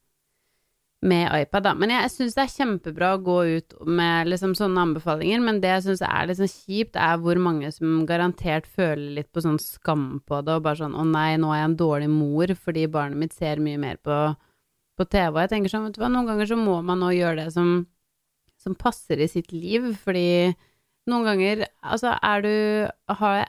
med 1.06 1.30
iPad, 1.30 1.64
da. 1.68 1.74
Men 1.78 1.92
jeg, 1.94 2.04
jeg 2.06 2.14
syns 2.16 2.36
det 2.36 2.44
er 2.44 2.54
kjempebra 2.54 3.12
å 3.16 3.22
gå 3.24 3.38
ut 3.58 3.76
med 3.86 4.30
liksom 4.32 4.56
sånne 4.58 4.86
anbefalinger, 4.88 5.44
men 5.44 5.62
det 5.64 5.72
jeg 5.74 5.86
syns 5.86 6.04
er 6.08 6.30
litt 6.30 6.40
sånn 6.40 6.52
kjipt, 6.52 7.00
er 7.00 7.20
hvor 7.22 7.40
mange 7.42 7.70
som 7.76 8.06
garantert 8.10 8.68
føler 8.68 9.20
litt 9.20 9.32
på 9.36 9.44
sånn 9.46 9.60
skam 9.62 10.08
på 10.26 10.42
det, 10.46 10.58
og 10.58 10.66
bare 10.66 10.82
sånn 10.82 10.98
'Å 10.98 11.06
nei, 11.10 11.38
nå 11.38 11.52
er 11.54 11.62
jeg 11.62 11.70
en 11.70 11.80
dårlig 11.84 12.10
mor 12.10 12.56
fordi 12.56 12.88
barnet 12.92 13.22
mitt 13.22 13.34
ser 13.34 13.62
mye 13.62 13.78
mer 13.82 13.98
på, 13.98 14.20
på 14.98 15.06
TV'. 15.06 15.36
Og 15.36 15.42
jeg 15.44 15.54
tenker 15.54 15.74
sånn, 15.74 15.86
vet 15.86 15.98
du 15.98 16.02
hva, 16.02 16.10
noen 16.10 16.30
ganger 16.32 16.50
så 16.50 16.58
må 16.58 16.82
man 16.82 17.00
nå 17.00 17.12
gjøre 17.14 17.46
det 17.46 17.54
som, 17.54 17.86
som 18.58 18.76
passer 18.76 19.22
i 19.22 19.30
sitt 19.30 19.54
liv, 19.54 19.94
fordi 20.02 20.56
noen 21.06 21.26
ganger, 21.30 21.68
altså, 21.86 22.18
er 22.18 22.42
du 22.42 22.56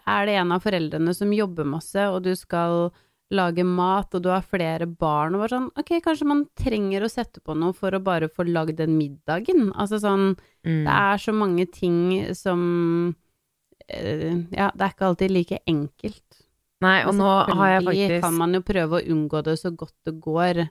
Er 0.06 0.26
det 0.26 0.36
en 0.36 0.52
av 0.52 0.60
foreldrene 0.60 1.14
som 1.14 1.32
jobber 1.32 1.64
masse, 1.64 2.02
og 2.08 2.22
du 2.22 2.34
skal 2.36 2.92
lage 3.34 3.64
mat, 3.66 4.14
og 4.14 4.22
du 4.22 4.28
har 4.30 4.44
flere 4.46 4.86
barn, 4.86 5.34
og 5.34 5.42
bare 5.42 5.54
sånn 5.56 5.70
Ok, 5.80 5.96
kanskje 6.04 6.28
man 6.30 6.44
trenger 6.58 7.02
å 7.02 7.10
sette 7.10 7.42
på 7.42 7.56
noe 7.58 7.74
for 7.74 7.94
å 7.96 8.02
bare 8.02 8.28
få 8.30 8.46
lagd 8.46 8.78
den 8.78 8.96
middagen. 8.98 9.72
Altså 9.74 10.02
sånn 10.02 10.36
Mm. 10.66 10.82
Det 10.82 10.94
er 10.98 11.18
så 11.22 11.30
mange 11.30 11.64
ting 11.70 11.98
som 12.34 13.14
eh, 13.86 14.34
Ja, 14.50 14.72
det 14.74 14.82
er 14.82 14.90
ikke 14.90 15.06
alltid 15.06 15.30
like 15.30 15.60
enkelt. 15.62 16.40
Nei, 16.82 17.04
og 17.06 17.14
Men 17.14 17.22
nå 17.22 17.34
har 17.54 17.68
jeg 17.70 17.84
faktisk 17.86 18.24
kan 18.24 18.34
man 18.34 18.56
jo 18.56 18.62
prøve 18.66 18.98
å 18.98 19.06
unngå 19.14 19.44
det 19.46 19.54
så 19.60 19.70
godt 19.70 19.94
det 20.04 20.16
går, 20.20 20.64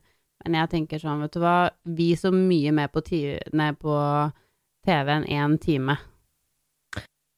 men 0.43 0.57
jeg 0.59 0.69
tenker 0.73 0.99
sånn, 0.99 1.23
vet 1.23 1.31
du 1.31 1.39
hva, 1.39 1.69
vi 1.87 2.11
så 2.19 2.33
mye 2.35 2.73
mer 2.75 2.91
på, 2.91 3.01
på 3.79 3.95
TV 4.85 5.13
enn 5.15 5.25
én 5.31 5.57
time. 5.63 5.95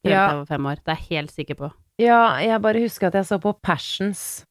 Ja. 0.03 0.43
Det 0.43 0.58
er 0.58 0.82
jeg 0.97 1.06
helt 1.12 1.32
sikker 1.32 1.56
på. 1.62 1.71
Ja, 2.01 2.39
jeg 2.41 2.62
bare 2.62 2.82
husker 2.82 3.08
at 3.08 3.21
jeg 3.21 3.30
så 3.30 3.39
på 3.41 3.53
Passions 3.62 4.46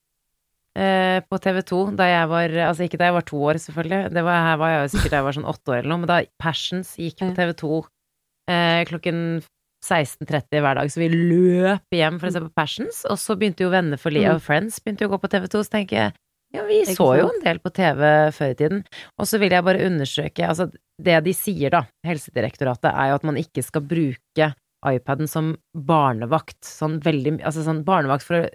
eh, 0.77 1.19
på 1.25 1.41
TV 1.43 1.63
2 1.73 1.81
da 1.99 2.07
jeg 2.11 2.29
var 2.31 2.55
Altså 2.69 2.87
ikke 2.87 3.01
da 3.01 3.09
jeg 3.11 3.17
var 3.17 3.27
to 3.27 3.41
år, 3.51 3.59
selvfølgelig. 3.65 4.01
Det 4.15 4.25
var, 4.29 4.41
her 4.51 4.57
var 4.61 4.73
jeg 4.75 4.81
jo 4.85 4.93
sikkert 4.95 5.15
da 5.15 5.21
jeg 5.23 5.27
var 5.29 5.37
sånn 5.41 5.51
åtte 5.53 5.73
år 5.73 5.79
eller 5.81 5.93
noe, 5.95 6.03
men 6.05 6.11
da 6.13 6.19
Passions 6.43 6.95
gikk 7.01 7.23
på 7.25 7.33
TV 7.39 7.55
2 7.63 7.71
eh, 8.51 8.83
klokken 8.91 9.21
16.30 9.87 10.63
hver 10.65 10.79
dag, 10.81 10.91
så 10.91 10.99
vi 10.99 11.09
løp 11.13 11.95
hjem 11.95 12.17
for 12.19 12.29
å 12.31 12.35
se 12.35 12.41
på 12.43 12.55
Passions, 12.59 13.03
og 13.07 13.19
så 13.23 13.37
begynte 13.39 13.63
jo 13.67 13.71
Venner 13.71 14.01
for 14.01 14.11
livet 14.15 14.33
Mm. 14.33 14.39
og 14.41 14.43
Friends 14.43 14.81
begynte 14.83 15.05
jo 15.05 15.11
å 15.11 15.15
gå 15.15 15.21
på 15.23 15.31
TV 15.31 15.47
2, 15.53 15.63
så 15.63 15.75
tenker 15.77 15.97
jeg 16.01 16.15
ja, 16.55 16.63
vi 16.65 16.79
så 16.89 17.07
jo 17.19 17.27
en 17.29 17.43
del 17.45 17.59
på 17.61 17.71
TV 17.75 18.01
før 18.33 18.53
i 18.53 18.57
tiden. 18.57 18.85
Og 19.21 19.27
så 19.29 19.39
vil 19.43 19.53
jeg 19.53 19.65
bare 19.67 19.83
understreke, 19.85 20.47
altså 20.47 20.69
det 21.03 21.17
de 21.27 21.35
sier 21.37 21.71
da, 21.75 21.83
Helsedirektoratet, 22.07 22.89
er 22.91 23.11
jo 23.11 23.19
at 23.19 23.27
man 23.29 23.37
ikke 23.41 23.63
skal 23.67 23.83
bruke 23.85 24.49
iPaden 24.87 25.29
som 25.29 25.53
barnevakt, 25.75 26.59
sånn 26.65 27.01
veldig, 27.05 27.41
altså 27.45 27.65
sånn 27.67 27.83
barnevakt 27.87 28.25
for 28.27 28.39
å 28.41 28.47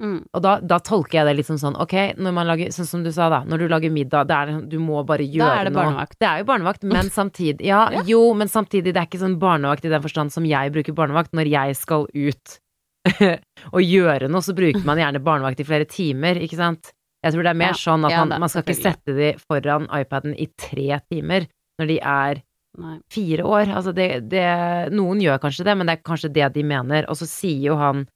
Mm. 0.00 0.24
og 0.34 0.40
da, 0.42 0.54
da 0.60 0.78
tolker 0.80 1.18
jeg 1.20 1.26
det 1.28 1.34
litt 1.36 1.46
som 1.46 1.58
sånn, 1.60 1.76
ok, 1.78 1.92
når 2.16 2.32
man 2.34 2.46
lager, 2.48 2.70
sånn 2.74 2.86
som 2.88 3.02
du 3.04 3.10
sa 3.12 3.28
da, 3.28 3.42
når 3.44 3.58
du 3.58 3.68
lager 3.68 3.90
middag, 3.92 4.26
det 4.26 4.34
er, 4.34 4.46
liksom- 4.48 4.68
du 4.72 4.78
må 4.80 5.02
bare 5.06 5.22
gjøre 5.26 5.58
er 5.60 5.64
det 5.68 5.72
noe. 5.74 5.82
barnevakt. 5.84 6.16
Det 6.18 6.28
er 6.28 6.38
jo 6.40 6.44
barnevakt, 6.48 6.82
men 6.88 7.10
samtidig, 7.20 7.60
ja, 7.68 7.82
Ja. 7.92 8.02
jo, 8.08 8.22
men 8.34 8.48
samtidig, 8.48 8.94
det 8.94 8.96
er 8.96 9.06
ikke 9.06 9.20
sånn 9.20 9.38
barnevakt 9.38 9.84
i 9.84 9.92
den 9.92 10.02
forstand 10.02 10.32
som 10.32 10.44
jeg 10.48 10.72
bruker 10.72 10.92
barnevakt 10.96 11.32
når 11.36 11.50
jeg 11.52 11.76
skal 11.76 12.06
ut 12.14 12.58
og 13.74 13.82
gjøre 13.82 14.28
noe, 14.30 14.40
så 14.42 14.54
bruker 14.56 14.84
man 14.86 14.98
gjerne 14.98 15.22
barnevakt 15.22 15.60
i 15.60 15.66
flere 15.66 15.86
timer, 15.90 16.38
ikke 16.40 16.56
sant? 16.58 16.92
Jeg 17.22 17.34
tror 17.34 17.44
det 17.46 17.50
er 17.52 17.58
mer 17.60 17.74
Ja, 17.74 17.78
sånn 17.78 18.04
at 18.08 18.16
man, 18.16 18.28
da, 18.32 18.38
man 18.42 18.48
skal 18.50 18.64
ikke 18.64 18.80
sette 18.82 19.14
de 19.14 19.28
foran 19.38 19.86
iPaden 19.94 20.34
i 20.34 20.48
tre 20.58 20.98
timer 21.12 21.46
når 21.78 21.86
de 21.92 21.98
er 22.00 22.40
Nei. 22.78 22.96
fire 23.12 23.44
år. 23.46 23.68
Altså 23.76 23.92
det, 23.94 24.08
det 24.32 24.90
Noen 24.90 25.20
gjør 25.22 25.38
kanskje 25.44 25.64
det, 25.68 25.76
men 25.78 25.86
det 25.86 25.98
er 25.98 26.02
kanskje 26.08 26.32
det 26.32 26.48
de 26.56 26.64
mener. 26.66 27.06
Og 27.12 27.14
så 27.20 27.28
sier 27.30 27.60
jo 27.68 27.76
han 27.78 28.06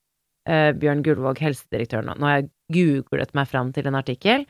eh, 0.47 0.71
Bjørn 0.73 1.03
Gullvåg, 1.05 1.41
helsedirektør, 1.43 2.05
nå 2.07 2.17
har 2.25 2.39
jeg 2.41 2.49
googlet 2.73 3.33
meg 3.37 3.47
fram 3.51 3.73
til 3.75 3.87
en 3.87 3.99
artikkel 3.99 4.45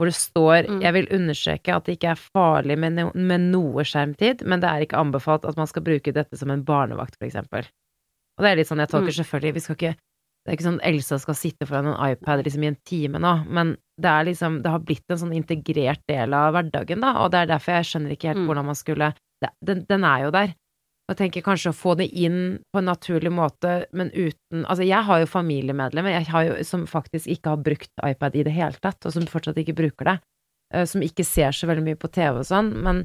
hvor 0.00 0.08
det 0.08 0.16
står 0.16 0.66
Mm. 0.66 0.80
Jeg 0.82 0.92
vil 0.96 1.08
understreke 1.14 1.74
at 1.76 1.84
det 1.86 1.98
ikke 1.98 2.10
er 2.10 2.22
farlig 2.34 2.76
med, 2.78 2.96
no, 2.96 3.10
med 3.14 3.40
noe 3.52 3.84
skjermtid, 3.86 4.42
men 4.44 4.58
det 4.60 4.68
er 4.68 4.80
ikke 4.82 4.98
anbefalt 4.98 5.44
at 5.46 5.56
man 5.56 5.68
skal 5.70 5.84
bruke 5.86 6.12
dette 6.12 6.36
som 6.36 6.50
en 6.50 6.64
barnevakt, 6.64 7.14
for 7.20 7.28
eksempel. 7.28 7.68
Og 8.38 8.42
det 8.42 8.50
er 8.50 8.56
litt 8.56 8.66
sånn, 8.66 8.80
jeg 8.82 8.88
tolker 8.90 9.12
Mm. 9.12 9.18
selvfølgelig 9.20 9.54
Vi 9.54 9.60
skal 9.60 9.76
ikke 9.76 9.94
det 10.42 10.50
er 10.50 10.56
ikke 10.56 10.66
sånn 10.66 10.80
Elsa 10.82 11.18
skal 11.22 11.34
sitte 11.38 11.66
foran 11.68 11.86
en 11.86 12.10
iPad 12.10 12.42
liksom 12.42 12.64
i 12.64 12.66
en 12.72 12.78
time 12.84 13.18
nå, 13.22 13.46
men 13.46 13.76
det 14.00 14.10
er 14.10 14.24
liksom 14.26 14.62
Det 14.62 14.70
har 14.72 14.80
blitt 14.80 15.04
en 15.08 15.20
sånn 15.20 15.36
integrert 15.36 16.02
del 16.08 16.34
av 16.34 16.52
hverdagen, 16.56 17.00
da, 17.00 17.12
og 17.22 17.30
det 17.30 17.38
er 17.44 17.46
derfor 17.52 17.72
jeg 17.78 17.84
skjønner 17.92 18.10
ikke 18.16 18.28
helt 18.32 18.42
Mm. 18.42 18.46
hvordan 18.48 18.64
man 18.66 18.74
skulle 18.74 19.14
det, 19.42 19.50
den, 19.62 19.84
den 19.88 20.04
er 20.04 20.18
jo 20.24 20.30
der. 20.32 20.54
Og 21.10 21.16
tenker 21.18 21.42
kanskje 21.44 21.72
å 21.72 21.76
få 21.76 21.96
det 21.98 22.06
inn 22.14 22.60
på 22.72 22.78
en 22.78 22.86
naturlig 22.88 23.32
måte, 23.34 23.72
men 23.92 24.12
uten 24.14 24.62
Altså, 24.62 24.84
jeg 24.86 25.02
har 25.08 25.18
jo 25.20 25.26
familiemedlemmer 25.28 26.14
jeg 26.14 26.28
har 26.30 26.44
jo, 26.46 26.58
som 26.64 26.84
faktisk 26.88 27.26
ikke 27.34 27.56
har 27.56 27.64
brukt 27.66 27.90
iPad 28.06 28.36
i 28.38 28.44
det 28.46 28.54
hele 28.54 28.78
tatt, 28.80 29.00
og 29.04 29.12
som 29.16 29.26
fortsatt 29.28 29.58
ikke 29.60 29.74
bruker 29.76 30.12
det. 30.12 30.18
eh, 30.72 30.84
Som 30.88 31.02
ikke 31.02 31.26
ser 31.26 31.50
så 31.52 31.66
veldig 31.66 31.84
mye 31.88 31.98
på 32.00 32.08
TV 32.12 32.38
og 32.38 32.46
sånn, 32.46 32.70
men, 32.86 33.02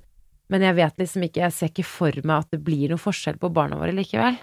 men 0.48 0.62
jeg 0.68 0.78
vet 0.78 1.02
liksom 1.02 1.26
ikke 1.26 1.42
Jeg 1.48 1.56
ser 1.58 1.74
ikke 1.74 1.88
for 1.90 2.22
meg 2.24 2.46
at 2.46 2.54
det 2.54 2.62
blir 2.64 2.94
noe 2.94 3.02
forskjell 3.02 3.42
på 3.42 3.50
barna 3.52 3.82
våre 3.82 3.96
likevel. 3.98 4.38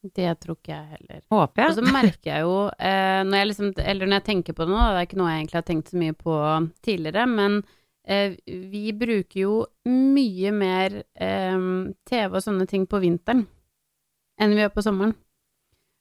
Det 0.00 0.30
tror 0.40 0.56
ikke 0.56 0.72
jeg 0.72 0.86
heller. 0.94 1.18
Håper 1.28 1.66
Og 1.66 1.74
så 1.76 1.82
merker 1.84 2.30
jeg 2.30 2.44
jo, 2.46 2.54
eh, 2.80 3.20
når 3.26 3.36
jeg 3.36 3.48
liksom, 3.50 3.72
eller 3.84 4.08
når 4.08 4.16
jeg 4.20 4.28
tenker 4.30 4.56
på 4.56 4.64
det 4.64 4.72
nå, 4.72 4.78
det 4.80 5.00
er 5.02 5.08
ikke 5.08 5.18
noe 5.20 5.32
jeg 5.32 5.40
egentlig 5.42 5.58
har 5.60 5.66
tenkt 5.68 5.90
så 5.92 6.00
mye 6.00 6.14
på 6.16 6.36
tidligere, 6.86 7.26
men 7.28 7.58
vi 8.04 8.90
bruker 8.96 9.40
jo 9.42 9.54
mye 9.86 10.52
mer 10.56 11.02
eh, 11.14 11.64
TV 12.08 12.30
og 12.32 12.44
sånne 12.44 12.66
ting 12.70 12.86
på 12.90 13.00
vinteren 13.02 13.44
enn 14.40 14.54
vi 14.56 14.62
gjør 14.62 14.72
på 14.72 14.84
sommeren. 14.86 15.12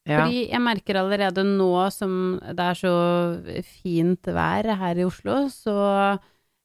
Ja. 0.08 0.24
Fordi 0.24 0.46
jeg 0.48 0.64
merker 0.64 1.02
allerede 1.02 1.44
nå 1.46 1.74
som 1.94 2.40
det 2.40 2.66
er 2.72 2.80
så 2.80 2.94
fint 3.68 4.30
vær 4.34 4.72
her 4.80 5.02
i 5.02 5.06
Oslo, 5.06 5.44
så 5.54 5.76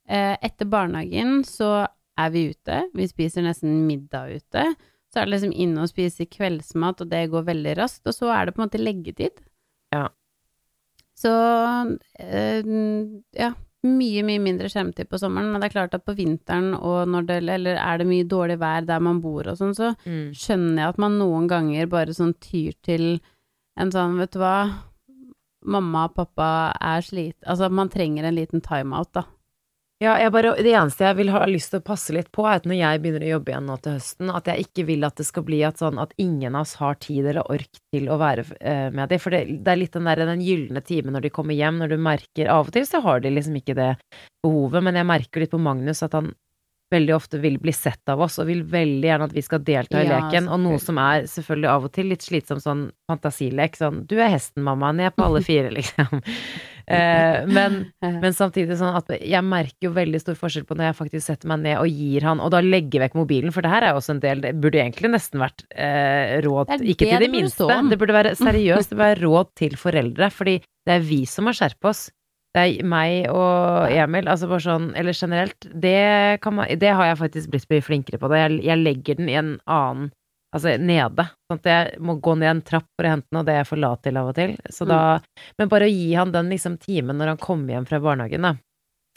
eh, 0.07 0.37
etter 0.39 0.71
barnehagen 0.71 1.43
så 1.45 1.85
er 2.21 2.31
vi 2.33 2.47
ute. 2.55 2.85
Vi 2.95 3.09
spiser 3.11 3.45
nesten 3.45 3.83
middag 3.89 4.39
ute. 4.39 4.69
Så 5.11 5.21
er 5.21 5.27
det 5.27 5.35
liksom 5.35 5.55
inn 5.65 5.75
og 5.79 5.91
spise 5.91 6.27
kveldsmat, 6.31 7.03
og 7.03 7.11
det 7.11 7.27
går 7.31 7.47
veldig 7.51 7.75
raskt. 7.79 8.07
Og 8.07 8.17
så 8.17 8.31
er 8.35 8.47
det 8.47 8.55
på 8.55 8.63
en 8.63 8.69
måte 8.69 8.81
leggetid. 8.81 9.43
Ja. 9.95 10.09
Så 11.19 11.35
eh, 12.23 12.65
ja, 13.39 13.53
mye, 13.85 14.23
mye 14.25 14.41
mindre 14.41 14.69
skjermtid 14.73 15.09
på 15.11 15.19
sommeren. 15.21 15.51
Men 15.53 15.61
det 15.61 15.69
er 15.69 15.75
klart 15.77 15.95
at 15.95 16.05
på 16.07 16.15
vinteren 16.17 16.73
og 16.79 17.07
når 17.09 17.27
det 17.29 17.37
Eller 17.55 17.77
er 17.77 17.99
det 18.01 18.07
mye 18.09 18.25
dårlig 18.25 18.59
vær 18.59 18.87
der 18.89 19.01
man 19.05 19.21
bor 19.21 19.47
og 19.47 19.59
sånn, 19.61 19.75
så 19.77 19.93
Mm. 20.07 20.33
skjønner 20.33 20.79
jeg 20.83 20.89
at 20.89 20.99
man 20.99 21.19
noen 21.19 21.47
ganger 21.49 21.87
bare 21.87 22.15
sånn 22.17 22.35
tyr 22.41 22.73
til 22.83 23.21
en 23.77 23.91
sånn, 23.91 24.17
vet 24.19 24.31
du 24.33 24.39
hva, 24.39 24.73
mamma 25.65 26.05
og 26.09 26.15
pappa 26.15 26.77
er 26.81 27.01
slit... 27.03 27.37
Altså, 27.47 27.71
man 27.71 27.89
trenger 27.89 28.25
en 28.25 28.37
liten 28.37 28.61
timeout, 28.61 29.13
da. 29.13 29.25
Ja, 30.03 30.17
bare, 30.31 30.57
det 30.59 30.73
eneste 30.75 31.05
jeg 31.07 31.17
vil 31.21 31.31
ha 31.31 31.45
lyst 31.47 31.71
til 31.71 31.79
å 31.79 31.85
passe 31.87 32.13
litt 32.13 32.33
på, 32.35 32.43
er 32.49 32.59
at 32.59 32.67
når 32.67 32.77
jeg 32.81 33.01
begynner 33.01 33.25
å 33.25 33.29
jobbe 33.37 33.53
igjen 33.53 33.69
nå 33.71 33.77
til 33.81 33.95
høsten, 33.95 34.33
at 34.35 34.49
jeg 34.51 34.67
ikke 34.67 34.85
vil 34.89 35.07
at 35.07 35.21
det 35.21 35.27
skal 35.29 35.45
bli 35.47 35.61
at 35.65 35.79
sånn 35.81 36.01
at 36.03 36.17
ingen 36.21 36.59
av 36.59 36.67
oss 36.67 36.75
har 36.81 36.99
tid 36.99 37.29
eller 37.31 37.47
ork 37.55 37.81
til 37.95 38.11
å 38.11 38.19
være 38.21 38.45
eh, 38.59 38.89
med 38.91 39.13
dem. 39.13 39.23
For 39.23 39.35
det, 39.35 39.45
det 39.63 39.71
er 39.71 39.81
litt 39.81 39.95
den 39.95 40.11
der 40.11 40.25
den 40.27 40.43
gylne 40.43 40.83
timen 40.85 41.15
når 41.15 41.29
de 41.29 41.33
kommer 41.39 41.57
hjem, 41.57 41.79
når 41.81 41.95
du 41.95 42.03
merker 42.11 42.51
Av 42.51 42.67
og 42.67 42.75
til 42.75 42.89
så 42.89 43.01
har 43.07 43.23
de 43.23 43.33
liksom 43.33 43.61
ikke 43.61 43.79
det 43.79 43.93
behovet, 44.45 44.83
men 44.85 44.99
jeg 44.99 45.09
merker 45.09 45.45
litt 45.45 45.55
på 45.55 45.63
Magnus 45.63 46.03
at 46.05 46.19
han 46.19 46.35
veldig 46.93 47.15
ofte 47.17 47.41
vil 47.43 47.57
bli 47.63 47.73
sett 47.75 48.13
av 48.13 48.21
oss, 48.25 48.39
og 48.39 48.49
vil 48.51 48.63
veldig 48.69 49.09
gjerne 49.09 49.29
at 49.31 49.35
vi 49.35 49.43
skal 49.45 49.63
delta 49.65 50.03
i 50.03 50.07
Ja, 50.07 50.21
leken, 50.21 50.51
og 50.53 50.61
noe 50.63 50.81
som 50.83 51.01
er 51.03 51.25
selvfølgelig 51.31 51.71
av 51.73 51.89
og 51.89 51.95
til 51.97 52.11
litt 52.13 52.27
slitsom 52.27 52.61
sånn 52.63 52.85
fantasilek, 53.11 53.79
sånn 53.81 54.05
du 54.11 54.17
er 54.21 54.33
hesten, 54.35 54.65
mamma, 54.67 54.93
ned 54.97 55.15
på 55.17 55.27
alle 55.27 55.43
fire, 55.45 55.73
liksom. 55.79 56.23
Eh, 56.85 57.47
men 57.49 57.79
men 58.03 58.35
samtidig 58.37 58.77
sånn 58.77 58.99
at 58.99 59.09
jeg 59.17 59.41
merker 59.47 59.89
jo 59.89 59.95
veldig 59.97 60.19
stor 60.21 60.37
forskjell 60.37 60.67
på 60.69 60.77
når 60.77 60.91
jeg 60.91 60.97
faktisk 60.99 61.25
setter 61.25 61.49
meg 61.49 61.63
ned 61.63 61.79
og 61.81 61.89
gir 61.89 62.27
han, 62.29 62.43
og 62.45 62.53
da 62.53 62.61
legger 62.61 63.07
vekk 63.07 63.17
mobilen, 63.17 63.55
for 63.55 63.65
det 63.65 63.73
her 63.73 63.87
er 63.87 63.95
jo 63.95 64.03
også 64.03 64.17
en 64.19 64.21
del 64.25 64.43
Det 64.45 64.53
burde 64.61 64.83
egentlig 64.83 65.15
nesten 65.15 65.41
vært 65.41 65.65
eh, 65.73 66.37
råd 66.45 66.75
Det 66.75 66.83
det 66.83 66.93
Ikke 66.93 67.09
til 67.09 67.17
de 67.17 67.25
det 67.25 67.33
minste, 67.33 67.79
det 67.89 68.01
burde 68.03 68.19
være 68.19 68.35
seriøst, 68.43 68.93
det 68.93 68.99
burde 68.99 69.09
være 69.09 69.23
råd 69.25 69.55
til 69.63 69.79
foreldre, 69.81 70.29
fordi 70.35 70.59
det 70.85 70.99
er 70.99 71.09
vi 71.09 71.23
som 71.25 71.49
må 71.49 71.57
skjerpe 71.57 71.89
oss. 71.89 72.11
Det 72.55 72.63
er 72.63 72.87
meg 72.87 73.25
og 73.35 73.91
Emil, 73.91 74.29
altså 74.31 74.47
bare 74.47 74.63
sånn, 74.63 74.93
eller 74.95 75.17
generelt, 75.19 75.67
det 75.75 76.39
kan 76.45 76.55
man 76.55 76.69
Det 76.79 76.93
har 76.95 77.09
jeg 77.09 77.19
faktisk 77.19 77.51
blitt 77.51 77.67
mye 77.73 77.83
flinkere 77.83 78.21
på. 78.23 78.31
Jeg, 78.39 78.61
jeg 78.63 78.79
legger 78.79 79.19
den 79.19 79.33
i 79.33 79.41
en 79.41 79.57
annen 79.67 80.13
Altså 80.55 80.77
nede. 80.79 81.25
Sånn 81.51 81.59
at 81.59 81.65
jeg 81.67 81.97
må 81.99 82.15
gå 82.23 82.37
ned 82.39 82.47
en 82.47 82.61
trapp 82.63 82.85
for 82.95 83.03
å 83.09 83.11
hente 83.11 83.27
den, 83.27 83.41
og 83.41 83.47
det 83.49 83.57
er 83.57 83.65
jeg 83.65 83.67
for 83.73 83.81
lat 83.83 84.05
til 84.07 84.21
av 84.21 84.29
og 84.31 84.37
til. 84.39 84.53
Så 84.71 84.87
da 84.87 84.99
Men 85.59 85.73
bare 85.73 85.89
å 85.89 85.91
gi 85.91 86.13
han 86.15 86.31
den 86.31 86.53
liksom 86.53 86.77
timen 86.79 87.19
når 87.19 87.33
han 87.33 87.41
kommer 87.43 87.75
hjem 87.75 87.89
fra 87.89 87.99
barnehagen, 88.05 88.47
da. 88.47 88.53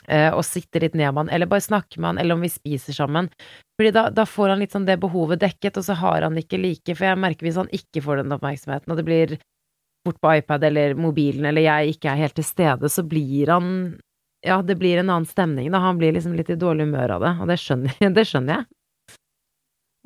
eh, 0.10 0.32
Og 0.34 0.42
sitte 0.42 0.82
litt 0.82 0.96
ned 0.98 1.14
med 1.14 1.28
han, 1.28 1.30
eller 1.30 1.46
bare 1.46 1.62
snakke 1.62 2.02
med 2.02 2.08
han, 2.10 2.18
eller 2.24 2.34
om 2.34 2.42
vi 2.42 2.50
spiser 2.50 2.98
sammen. 2.98 3.30
Fordi 3.78 3.92
da, 3.94 4.08
da 4.10 4.26
får 4.26 4.50
han 4.56 4.66
litt 4.66 4.74
sånn 4.74 4.90
det 4.90 4.98
behovet 4.98 5.44
dekket, 5.46 5.78
og 5.78 5.86
så 5.86 5.94
har 6.02 6.26
han 6.26 6.42
ikke 6.42 6.58
like 6.58 6.96
For 6.98 7.06
jeg 7.06 7.22
merker 7.22 7.46
hvis 7.46 7.62
han 7.62 7.70
ikke 7.70 8.02
får 8.02 8.24
den 8.24 8.34
oppmerksomheten, 8.34 8.90
og 8.90 8.98
det 8.98 9.06
blir 9.06 9.38
fort 10.08 10.20
på 10.24 10.34
iPad 10.40 10.66
eller 10.70 10.98
mobilen, 11.00 11.46
eller 11.50 11.66
jeg 11.66 11.96
ikke 11.96 12.12
er 12.12 12.24
helt 12.24 12.38
til 12.40 12.48
stede, 12.48 12.92
så 12.92 13.06
blir 13.08 13.54
han 13.54 13.70
Ja, 14.46 14.62
det 14.62 14.78
blir 14.80 15.00
en 15.02 15.10
annen 15.10 15.28
stemning, 15.28 15.72
da. 15.74 15.82
Han 15.82 15.98
blir 16.00 16.14
liksom 16.16 16.36
litt 16.38 16.50
i 16.54 16.60
dårlig 16.60 16.86
humør 16.88 17.18
av 17.18 17.24
det, 17.26 17.32
og 17.42 17.50
det 17.52 17.60
skjønner, 17.62 17.96
det 18.18 18.26
skjønner 18.30 18.60
jeg. 18.60 18.68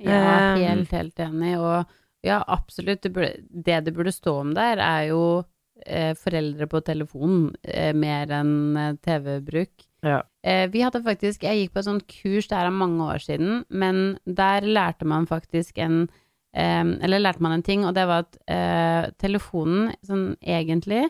Er 0.01 0.55
Um, 0.55 0.61
helt, 0.63 0.93
helt 0.95 1.19
enig, 1.21 1.51
og 1.61 1.91
ja, 2.25 2.39
absolutt, 2.47 3.03
det, 3.03 3.11
burde, 3.13 3.35
det 3.49 3.81
det 3.85 3.93
burde 3.93 4.13
stå 4.13 4.33
om 4.39 4.53
der, 4.57 4.81
er 4.81 5.09
jo 5.11 5.21
eh, 5.85 6.13
foreldre 6.17 6.67
på 6.69 6.81
telefon 6.85 7.51
eh, 7.63 7.91
mer 7.97 8.31
enn 8.39 8.77
eh, 8.77 8.97
TV-bruk. 9.01 9.85
Ja. 10.05 10.23
Eh, 10.41 10.65
vi 10.73 10.81
hadde 10.81 11.03
faktisk 11.05 11.43
Jeg 11.45 11.59
gikk 11.59 11.73
på 11.75 11.81
et 11.83 11.87
sånt 11.89 12.07
kurs, 12.09 12.47
det 12.49 12.57
er 12.57 12.73
mange 12.73 13.05
år 13.13 13.21
siden, 13.21 13.63
men 13.69 14.17
der 14.25 14.65
lærte 14.65 15.05
man 15.05 15.27
faktisk 15.29 15.77
en 15.81 16.07
eh, 16.53 16.85
Eller 17.01 17.23
lærte 17.23 17.43
man 17.43 17.57
en 17.57 17.65
ting, 17.65 17.85
og 17.85 17.95
det 17.97 18.07
var 18.09 18.25
at 18.25 18.39
eh, 18.47 19.11
telefonen, 19.21 19.91
sånn 20.07 20.33
egentlig, 20.41 21.07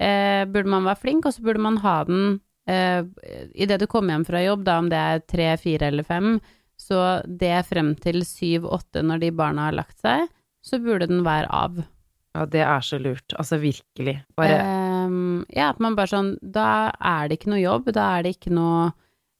eh, 0.00 0.44
burde 0.48 0.70
man 0.70 0.86
være 0.88 1.02
flink, 1.02 1.26
og 1.26 1.34
så 1.34 1.44
burde 1.46 1.64
man 1.64 1.80
ha 1.84 1.98
den 2.08 2.40
eh, 2.68 3.02
idet 3.54 3.80
du 3.82 3.88
kommer 3.90 4.14
hjem 4.14 4.28
fra 4.28 4.44
jobb, 4.44 4.64
da 4.68 4.78
om 4.82 4.88
det 4.92 5.02
er 5.02 5.26
tre, 5.26 5.52
fire 5.60 5.90
eller 5.90 6.06
fem, 6.06 6.38
så 6.78 7.20
det 7.26 7.66
frem 7.66 7.94
til 7.98 8.22
syv-åtte 8.26 9.02
når 9.02 9.24
de 9.24 9.34
barna 9.34 9.68
har 9.68 9.78
lagt 9.80 9.98
seg, 9.98 10.28
så 10.62 10.78
burde 10.82 11.08
den 11.10 11.24
være 11.26 11.50
av. 11.50 11.80
Ja, 12.36 12.44
det 12.46 12.62
er 12.62 12.84
så 12.84 12.98
lurt. 13.02 13.34
Altså 13.40 13.58
virkelig. 13.58 14.18
Bare 14.38 14.58
um, 15.08 15.44
ja, 15.50 15.70
at 15.72 15.80
man 15.82 15.96
bare 15.98 16.12
sånn 16.12 16.34
Da 16.44 16.92
er 16.92 17.28
det 17.28 17.38
ikke 17.38 17.50
noe 17.54 17.62
jobb, 17.62 17.88
da 17.96 18.04
er 18.18 18.26
det 18.26 18.34
ikke 18.36 18.52
noe 18.54 18.90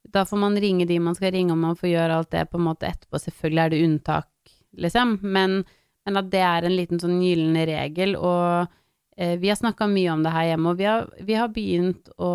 Da 0.09 0.25
får 0.27 0.41
man 0.41 0.57
ringe 0.59 0.87
de 0.89 0.97
man 1.03 1.15
skal 1.15 1.31
ringe, 1.35 1.53
og 1.53 1.61
man 1.61 1.77
får 1.79 1.91
gjøre 1.93 2.17
alt 2.17 2.31
det 2.33 2.47
på 2.49 2.59
en 2.59 2.65
måte 2.65 2.89
etterpå. 2.89 3.21
Selvfølgelig 3.21 3.63
er 3.63 3.73
det 3.73 3.81
unntak, 3.85 4.31
liksom, 4.77 5.17
men, 5.21 5.63
men 6.05 6.21
at 6.21 6.29
det 6.31 6.43
er 6.45 6.67
en 6.67 6.75
liten 6.75 7.01
sånn 7.01 7.19
gyllen 7.23 7.57
regel, 7.69 8.15
og 8.17 8.69
eh, 9.17 9.35
vi 9.39 9.51
har 9.51 9.59
snakka 9.59 9.89
mye 9.89 10.13
om 10.13 10.23
det 10.25 10.33
her 10.35 10.51
hjemme, 10.51 10.73
og 10.73 10.81
vi 10.81 10.89
har, 10.89 11.09
vi 11.25 11.37
har 11.39 11.53
begynt 11.53 12.11
å 12.17 12.33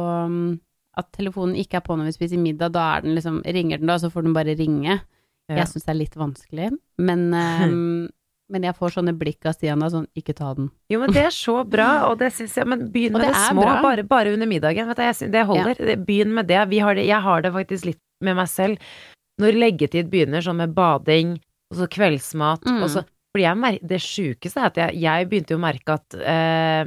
At 0.95 1.09
telefonen 1.11 1.57
ikke 1.59 1.81
er 1.81 1.83
på 1.83 1.97
når 1.99 2.07
vi 2.07 2.15
spiser 2.15 2.39
middag, 2.39 2.71
da 2.71 2.85
er 2.95 3.01
den 3.03 3.17
liksom 3.17 3.41
Ringer 3.43 3.81
den 3.83 3.89
da, 3.91 3.97
så 3.99 4.13
får 4.15 4.23
den 4.23 4.35
bare 4.37 4.55
ringe. 4.55 5.01
Ja. 5.51 5.57
Jeg 5.59 5.73
syns 5.73 5.85
det 5.89 5.91
er 5.91 5.99
litt 5.99 6.15
vanskelig, 6.17 6.69
men, 7.03 7.25
eh, 7.35 7.65
men 8.55 8.67
jeg 8.69 8.77
får 8.79 8.95
sånne 8.95 9.17
blikk 9.19 9.49
av 9.49 9.57
Stian 9.57 9.83
da, 9.83 9.89
sånn 9.91 10.07
ikke 10.15 10.37
ta 10.39 10.53
den. 10.55 10.71
Jo, 10.93 11.01
men 11.03 11.13
det 11.17 11.25
er 11.27 11.35
så 11.35 11.57
bra, 11.67 11.89
og 12.11 12.21
det 12.23 12.31
syns 12.37 12.55
jeg 12.61 12.71
Men 12.71 12.87
begynn 12.95 13.17
med 13.17 13.27
det 13.27 13.33
det, 13.35 13.43
små, 13.49 13.67
bare, 13.83 14.07
bare 14.07 14.37
under 14.37 14.49
middagen. 14.49 14.87
Vet 14.93 15.01
du, 15.01 15.05
jeg, 15.09 15.33
det 15.35 15.43
holder. 15.51 15.83
Ja. 15.83 15.99
Begynn 16.07 16.37
med 16.37 16.49
det. 16.53 16.63
Vi 16.71 16.81
har 16.85 16.95
det. 16.95 17.09
Jeg 17.11 17.27
har 17.27 17.43
det 17.43 17.53
faktisk 17.57 17.91
litt 17.91 18.01
med 18.25 18.39
meg 18.39 18.49
selv. 18.49 18.95
Når 19.43 19.59
leggetid 19.59 20.09
begynner, 20.13 20.45
sånn 20.45 20.61
med 20.63 20.75
bading, 20.77 21.35
og 21.73 21.79
så 21.81 21.87
kveldsmat, 21.89 22.65
Mm. 22.67 22.83
og 22.83 22.91
så 22.91 23.05
Fordi 23.35 23.79
det 23.83 23.99
sjukeste 24.01 24.61
er 24.63 24.67
at 24.67 24.77
jeg, 24.77 25.01
jeg 25.03 25.27
begynte 25.29 25.51
jo 25.51 25.59
å 25.59 25.65
merke 25.65 25.95
at 25.97 26.15
eh, 26.15 26.85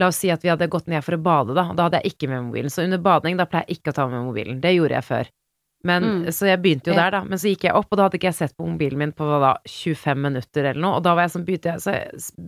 La 0.00 0.06
oss 0.08 0.16
si 0.18 0.28
at 0.30 0.42
vi 0.42 0.48
hadde 0.50 0.66
gått 0.70 0.86
ned 0.90 1.02
for 1.04 1.14
å 1.14 1.22
bade, 1.22 1.54
da. 1.54 1.72
Da 1.72 1.84
hadde 1.86 2.00
jeg 2.02 2.14
ikke 2.14 2.28
med 2.28 2.42
mobilen. 2.48 2.70
Så 2.70 2.82
under 2.82 2.98
bading, 2.98 3.36
da 3.38 3.44
pleier 3.46 3.64
jeg 3.68 3.78
ikke 3.78 3.92
å 3.92 3.94
ta 3.94 4.06
med 4.10 4.24
mobilen. 4.26 4.60
Det 4.60 4.72
gjorde 4.74 4.90
jeg 4.98 5.04
før. 5.06 5.28
Men, 5.84 6.02
Mm. 6.02 6.24
Så 6.34 6.46
jeg 6.48 6.58
begynte 6.62 6.90
jo 6.90 6.94
der, 6.94 7.10
da. 7.10 7.20
Men 7.24 7.38
så 7.38 7.46
gikk 7.54 7.62
jeg 7.68 7.74
opp, 7.74 7.86
og 7.92 7.96
da 7.98 8.02
hadde 8.08 8.18
ikke 8.18 8.30
jeg 8.32 8.34
sett 8.34 8.56
på 8.56 8.66
mobilen 8.66 8.98
min 8.98 9.12
på 9.12 9.22
hva 9.24 9.38
da, 9.40 9.52
25 9.68 10.18
minutter 10.18 10.64
eller 10.64 10.80
noe. 10.80 10.96
Og 10.96 11.02
da 11.04 11.14
var 11.14 11.22
jeg 11.28 11.30
sånn, 11.36 11.44
begynte 11.46 11.70
jeg, 11.74 11.80
så 11.84 11.94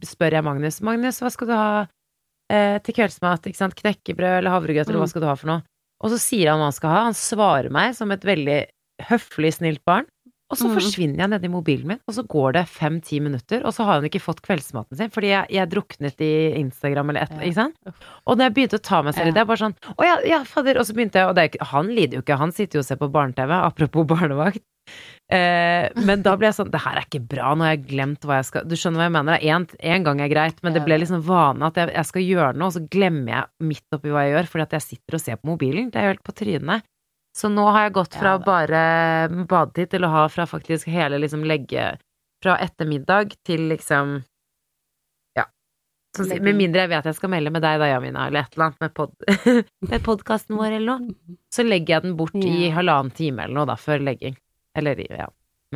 spør 0.02 0.32
jeg 0.32 0.44
Magnus 0.44 0.80
Magnus, 0.82 1.20
hva 1.20 1.30
skal 1.30 1.46
du 1.46 1.54
ha 1.54 1.86
eh, 2.50 2.78
til 2.78 2.94
kveldsmat? 2.94 3.46
Ikke 3.46 3.56
sant? 3.62 3.74
Knekkebrød 3.78 4.38
eller 4.38 4.50
havregrøt, 4.50 4.88
eller 4.88 4.98
Mm. 4.98 5.02
hva 5.04 5.08
skal 5.08 5.20
du 5.22 5.26
ha 5.26 5.34
for 5.36 5.46
noe? 5.46 5.62
Og 6.02 6.10
så 6.10 6.18
sier 6.18 6.50
han 6.50 6.58
hva 6.58 6.66
han 6.70 6.72
skal 6.72 6.90
ha. 6.90 7.02
Han 7.04 7.14
svarer 7.14 7.70
meg 7.70 7.94
som 7.94 8.10
et 8.10 8.20
veldig 8.22 8.66
høflig, 9.06 9.54
snilt 9.54 9.84
barn. 9.86 10.06
Og 10.48 10.56
så 10.60 10.68
Mm. 10.68 10.74
forsvinner 10.78 11.18
jeg 11.24 11.30
nedi 11.32 11.48
mobilen 11.50 11.86
min, 11.90 11.98
og 12.06 12.14
så 12.14 12.22
går 12.22 12.52
det 12.54 12.68
fem-ti 12.70 13.18
minutter, 13.18 13.64
og 13.66 13.72
så 13.74 13.82
har 13.84 13.94
han 14.00 14.04
ikke 14.06 14.22
fått 14.22 14.42
kveldsmaten 14.46 14.96
sin, 14.96 15.10
fordi 15.10 15.32
jeg, 15.32 15.46
jeg 15.50 15.68
druknet 15.72 16.20
i 16.22 16.54
Instagram 16.60 17.10
eller 17.10 17.22
et 17.26 17.30
Ja. 17.34 17.40
ikke 17.42 17.54
sant? 17.54 17.74
Og 18.26 18.38
da 18.38 18.44
jeg 18.46 18.54
begynte 18.54 18.78
å 18.78 18.82
ta 18.82 19.02
meg 19.02 19.14
selv 19.14 19.26
i 19.26 19.28
Ja. 19.28 19.32
det, 19.34 19.40
er 19.42 19.50
bare 19.50 19.64
sånn 19.64 19.74
Å 19.98 20.04
ja, 20.06 20.16
ja, 20.24 20.44
fader. 20.44 20.78
Og 20.78 20.86
så 20.86 20.94
begynte 20.94 21.18
jeg, 21.18 21.26
og 21.26 21.34
det 21.34 21.56
er 21.60 21.64
han 21.66 21.88
lider 21.88 22.14
jo 22.18 22.22
ikke, 22.22 22.38
han 22.38 22.52
sitter 22.52 22.78
jo 22.78 22.84
og 22.84 22.86
ser 22.86 22.96
på 22.96 23.10
barne-TV, 23.10 23.50
apropos 23.58 24.06
barnevakt. 24.14 24.62
Eh, 25.28 25.90
men 26.06 26.22
da 26.22 26.36
ble 26.38 26.46
jeg 26.46 26.54
sånn 26.54 26.70
Det 26.70 26.78
her 26.84 26.94
er 27.00 27.02
ikke 27.08 27.26
bra, 27.26 27.56
nå 27.58 27.64
har 27.66 27.72
jeg 27.74 27.88
glemt 27.88 28.20
hva 28.22 28.36
jeg 28.38 28.44
skal 28.46 28.62
Du 28.70 28.76
skjønner 28.78 29.00
hva 29.02 29.06
jeg 29.08 29.14
mener? 29.16 29.40
Én 29.42 29.66
en 29.82 30.04
gang 30.06 30.20
er 30.22 30.28
greit, 30.30 30.60
men 30.62 30.72
det 30.76 30.84
ble 30.86 31.00
liksom 31.02 31.24
vane 31.26 31.66
at 31.66 31.74
jeg, 31.74 31.90
jeg 31.92 32.06
skal 32.06 32.22
gjøre 32.22 32.54
noe, 32.54 32.68
og 32.70 32.76
så 32.76 32.88
glemmer 32.88 33.32
jeg 33.34 33.44
midt 33.66 33.82
oppi 33.98 34.12
hva 34.14 34.22
jeg 34.22 34.36
gjør, 34.36 34.46
fordi 34.52 34.62
at 34.62 34.76
jeg 34.78 34.82
sitter 34.86 35.14
og 35.18 35.20
ser 35.20 35.36
på 35.42 35.50
mobilen. 35.50 35.90
Det 35.90 35.98
er 35.98 36.06
jo 36.06 36.12
helt 36.14 36.22
på 36.22 36.36
trynet. 36.38 36.82
Så 37.36 37.50
nå 37.52 37.66
har 37.68 37.86
jeg 37.88 37.96
gått 37.98 38.14
fra 38.16 38.30
Ja, 38.38 38.40
bare 38.40 38.82
badetid 39.50 39.90
til 39.92 40.06
å 40.06 40.12
ha 40.14 40.22
fra 40.32 40.46
faktisk 40.48 40.88
hele 40.88 41.18
liksom 41.20 41.42
legge 41.44 41.90
Fra 42.42 42.54
ettermiddag 42.64 43.34
til 43.44 43.66
liksom 43.74 44.16
Ja. 45.36 45.44
Sånn, 46.16 46.32
med 46.40 46.56
mindre 46.56 46.86
jeg 46.86 46.92
vet 46.94 47.08
jeg 47.10 47.18
skal 47.18 47.32
melde 47.34 47.52
med 47.52 47.64
deg 47.64 47.78
da, 47.82 47.90
Jamina, 47.92 48.26
eller 48.30 48.46
et 48.46 48.54
eller 48.56 48.70
annet 48.70 48.84
med, 48.86 48.94
pod 48.96 49.12
med 49.90 50.04
podkasten 50.06 50.56
vår 50.56 50.78
eller 50.78 50.86
noe, 50.94 51.16
så 51.52 51.64
legger 51.66 51.98
jeg 51.98 52.06
den 52.06 52.14
bort 52.16 52.36
i 52.40 52.70
halvannen 52.72 53.12
time 53.16 53.44
eller 53.44 53.58
noe 53.60 53.68
da, 53.68 53.76
før 53.80 54.00
legging. 54.06 54.38
Eller 54.76 55.02
ja, 55.04 55.26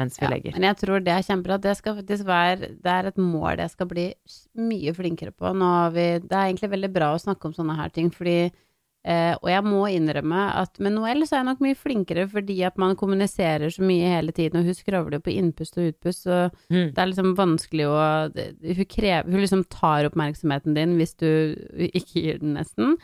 mens 0.00 0.16
vi 0.20 0.24
Ja, 0.24 0.30
legger. 0.32 0.56
men 0.56 0.64
jeg 0.70 0.78
tror 0.80 1.04
det 1.04 1.12
er 1.12 1.26
kjempebra. 1.28 1.60
Det 1.60 1.76
skal 1.76 1.96
faktisk 2.00 2.24
være 2.28 2.70
Det 2.80 2.92
er 2.94 3.10
et 3.10 3.20
mål 3.20 3.60
jeg 3.66 3.70
skal 3.74 3.88
bli 3.92 4.06
mye 4.64 4.92
flinkere 4.96 5.32
på. 5.36 5.52
Nå 5.56 5.68
har 5.76 5.92
vi 5.96 6.08
Det 6.24 6.32
er 6.32 6.48
egentlig 6.48 6.72
veldig 6.72 6.92
bra 6.96 7.12
å 7.14 7.20
snakke 7.20 7.48
om 7.48 7.54
sånne 7.56 7.76
her 7.76 7.92
ting, 7.92 8.08
fordi 8.12 8.50
eh, 9.04 9.34
Og 9.42 9.48
jeg 9.50 9.62
må 9.64 9.84
innrømme 9.90 10.40
at 10.60 10.78
med 10.80 10.92
Noel 10.96 11.22
så 11.26 11.36
er 11.36 11.40
jeg 11.40 11.48
nok 11.50 11.60
mye 11.64 11.76
flinkere 11.78 12.26
fordi 12.30 12.58
at 12.66 12.76
man 12.78 12.96
kommuniserer 12.96 13.70
så 13.72 13.82
mye 13.82 14.08
hele 14.16 14.32
tiden, 14.32 14.60
og 14.60 14.64
hun 14.68 14.74
skravler 14.76 15.18
jo 15.18 15.24
på 15.26 15.34
innpust 15.36 15.78
og 15.78 15.88
utpust, 15.92 16.26
så 16.26 16.50
Mm. 16.70 16.92
det 16.94 16.98
er 16.98 17.06
liksom 17.12 17.34
vanskelig 17.36 17.86
å 17.86 18.00
Hun 18.76 18.84
krever 18.86 19.30
Hun 19.30 19.40
liksom 19.40 19.64
tar 19.68 20.04
oppmerksomheten 20.10 20.74
din 20.74 20.96
hvis 20.98 21.16
du 21.16 21.56
ikke 21.78 22.20
gir 22.22 22.38
den, 22.40 22.54
nesten. 22.54 22.96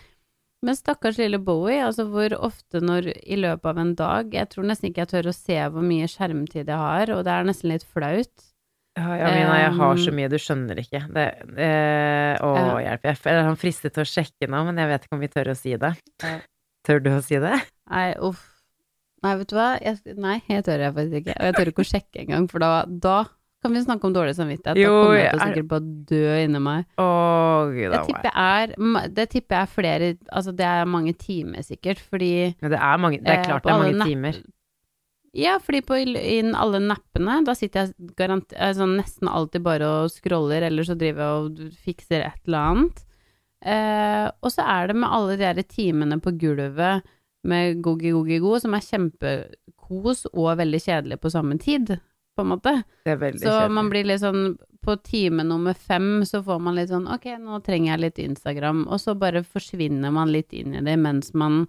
Men 0.64 0.74
stakkars 0.74 1.18
lille 1.18 1.38
Bowie, 1.38 1.82
altså 1.85 2.06
hvor 2.09 2.32
ofte 2.40 2.80
når 2.80 3.12
i 3.26 3.37
løpet 3.37 3.64
av 3.66 3.78
en 3.78 3.94
dag 3.94 4.32
Jeg 4.32 4.48
tror 4.50 4.64
nesten 4.64 4.88
ikke 4.90 5.04
jeg 5.04 5.09
tør 5.09 5.28
å 5.30 5.35
se 5.37 5.59
hvor 5.70 5.82
mye 5.85 6.09
skjermtid 6.09 6.66
jeg 6.66 6.76
har, 6.80 7.11
og 7.12 7.24
det 7.24 7.32
er 7.32 7.44
nesten 7.44 7.70
litt 7.70 7.85
flaut. 7.85 8.32
Ja, 8.96 9.28
Mina, 9.28 9.56
jeg 9.61 9.72
har 9.76 9.98
så 10.00 10.12
mye, 10.16 10.28
du 10.32 10.38
skjønner 10.40 10.78
ikke. 10.80 11.02
Det, 11.12 11.24
eh, 11.61 12.35
å, 12.40 12.52
hjelp. 12.80 13.02
Jeg 13.04 13.18
er 13.28 13.42
han 13.44 13.59
fristet 13.61 13.92
til 13.92 14.06
å 14.06 14.09
sjekke 14.09 14.48
nå, 14.48 14.62
men 14.70 14.80
jeg 14.80 14.88
vet 14.88 15.04
ikke 15.04 15.18
om 15.18 15.20
vi 15.24 15.28
tør 15.28 15.50
å 15.52 15.56
si 15.59 15.74
det. 15.76 15.92
Ja. 16.24 16.38
Tør 16.87 17.02
du 17.04 17.11
å 17.12 17.22
si 17.24 17.37
det? 17.42 17.59
Nei, 17.92 18.06
uff. 18.24 18.44
Nei, 19.24 19.35
vet 19.40 19.50
du 19.50 19.56
hva? 19.59 19.72
Jeg, 19.82 20.16
nei, 20.16 20.38
jeg 20.48 20.64
tør 20.64 20.85
jeg 20.87 20.94
faktisk 20.96 21.18
ikke. 21.20 21.35
Og 21.37 21.48
jeg 21.50 21.56
tør 21.59 21.70
ikke 21.72 21.85
å 21.85 21.90
sjekke 21.90 22.22
engang, 22.24 22.48
for 22.52 22.62
da, 22.62 22.70
da 22.87 23.16
kan 23.64 23.74
vi 23.74 23.80
snakke 23.82 24.06
om 24.06 24.14
dårlig 24.14 24.37
samvittighet. 24.38 24.78
Jo, 24.78 24.92
da 24.94 25.04
kommer 25.04 25.18
jeg 25.18 25.28
til 25.28 25.37
å 25.37 25.42
er- 25.42 25.52
sikkert 25.52 25.68
bare 25.72 25.94
dø 26.12 26.35
inni 26.46 26.61
meg. 26.62 26.85
Å, 27.02 27.06
gud 27.74 27.94
Det 27.96 28.02
tipper 28.06 28.32
er 28.46 28.74
Det 29.16 29.28
tipper 29.32 29.56
jeg 29.56 29.62
er 29.66 29.72
flere 29.72 30.11
Altså, 30.30 30.52
det 30.56 30.68
er 30.72 30.85
mange 30.87 31.12
timer, 31.18 31.64
sikkert, 31.66 31.98
fordi 31.98 32.30
ja, 32.54 32.68
det 32.68 32.78
er 32.78 32.96
mange, 33.02 33.20
det 33.24 33.32
er 33.32 33.40
Eh, 33.40 33.48
klart 33.48 33.64
det 33.66 33.72
er 33.74 33.82
mange 33.82 34.06
timer. 34.06 34.38
Ja, 35.37 35.59
fordi 35.61 35.83
på 35.85 35.99
inn 36.01 36.55
alle 36.57 36.79
nappene, 36.81 37.42
da 37.44 37.53
sitter 37.59 37.90
jeg 37.90 38.14
garant, 38.16 38.55
sånn 38.77 38.94
nesten 38.96 39.29
alltid 39.29 39.64
bare 39.66 39.88
og 40.05 40.12
scroller, 40.14 40.64
eller 40.64 40.87
så 40.88 40.96
driver 40.96 41.27
jeg 41.27 41.42
og 41.68 41.77
fikser 41.85 42.25
et 42.25 42.40
eller 42.49 42.70
annet. 42.70 43.03
Eh, 43.66 44.25
og 44.40 44.53
så 44.53 44.64
er 44.64 44.88
det 44.90 44.96
med 45.01 45.11
alle 45.12 45.37
de 45.37 45.44
her 45.49 45.61
timene 45.68 46.18
på 46.22 46.33
gulvet 46.40 47.05
med 47.46 47.83
gogi-gogi-go, 47.85 48.57
som 48.62 48.75
er 48.77 48.85
kjempekos 48.87 50.27
og 50.33 50.57
veldig 50.61 50.81
kjedelig 50.83 51.18
på 51.22 51.31
samme 51.33 51.59
tid, 51.62 51.96
på 52.37 52.44
en 52.44 52.51
måte. 52.55 52.72
Det 53.07 53.14
er 53.14 53.20
veldig 53.20 53.40
Så 53.44 53.53
kjedelig. 53.53 53.75
man 53.79 53.90
blir 53.92 54.05
litt 54.09 54.20
sånn 54.25 54.42
På 54.87 54.94
time 55.03 55.42
nummer 55.42 55.75
fem 55.75 56.20
så 56.29 56.42
får 56.46 56.61
man 56.62 56.77
litt 56.77 56.90
sånn 56.92 57.09
Ok, 57.11 57.25
nå 57.42 57.57
trenger 57.64 57.94
jeg 57.94 58.01
litt 58.05 58.18
Instagram, 58.22 58.85
og 58.87 59.01
så 59.03 59.16
bare 59.18 59.40
forsvinner 59.42 60.12
man 60.14 60.31
litt 60.31 60.53
inn 60.55 60.77
i 60.79 60.83
det 60.85 60.94
mens 61.01 61.33
man 61.35 61.64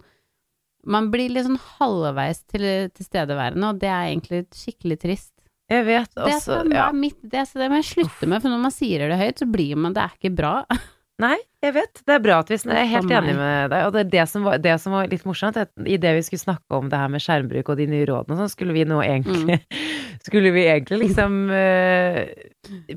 Man 0.87 1.09
blir 1.11 1.33
litt 1.33 1.47
sånn 1.47 1.59
halvveis 1.77 2.43
til, 2.47 2.67
tilstedeværende, 2.95 3.73
og 3.73 3.81
det 3.81 3.91
er 3.91 4.11
egentlig 4.11 4.45
skikkelig 4.55 4.99
trist. 5.03 5.33
Jeg 5.67 5.83
vet 5.83 6.13
også 6.15 6.61
det, 6.63 6.77
ja. 6.77 6.91
mitt, 6.95 7.17
det, 7.27 7.43
det 7.59 7.65
må 7.67 7.81
jeg 7.81 7.89
slutte 7.89 8.29
med, 8.29 8.39
for 8.39 8.53
når 8.53 8.61
man 8.69 8.71
sier 8.71 9.03
det 9.03 9.17
høyt, 9.19 9.41
så 9.41 9.47
blir 9.51 9.75
man 9.75 9.95
Det 9.97 10.05
er 10.05 10.13
ikke 10.15 10.37
bra. 10.37 10.53
Nei, 11.17 11.37
jeg 11.65 11.73
vet. 11.73 11.99
Det 12.05 12.13
er 12.13 12.21
bra 12.21 12.35
at 12.43 12.51
vi 12.51 12.57
Jeg 12.59 12.77
er 12.77 12.89
helt 12.91 13.11
enig 13.11 13.33
med 13.33 13.71
deg. 13.73 13.87
Og 13.87 13.93
det, 13.95 14.03
er 14.03 14.09
det, 14.13 14.25
som 14.29 14.43
var, 14.45 14.59
det 14.61 14.75
som 14.83 14.93
var 14.93 15.07
litt 15.09 15.25
morsomt, 15.25 15.57
at 15.57 15.71
i 15.81 15.97
det 15.97 16.11
vi 16.13 16.25
skulle 16.27 16.43
snakke 16.43 16.77
om 16.77 16.91
det 16.91 16.99
her 17.01 17.09
med 17.09 17.23
skjermbruk 17.25 17.71
og 17.73 17.79
de 17.79 17.87
nye 17.89 18.05
rådene 18.05 18.35
og 18.35 18.43
sånn, 18.43 18.53
skulle 18.53 18.75
vi 18.77 18.85
nå 18.87 19.01
egentlig 19.05 19.57
Skulle 20.27 20.51
vi 20.51 20.63
egentlig 20.67 20.97
liksom 21.05 21.35
uh, 21.53 22.21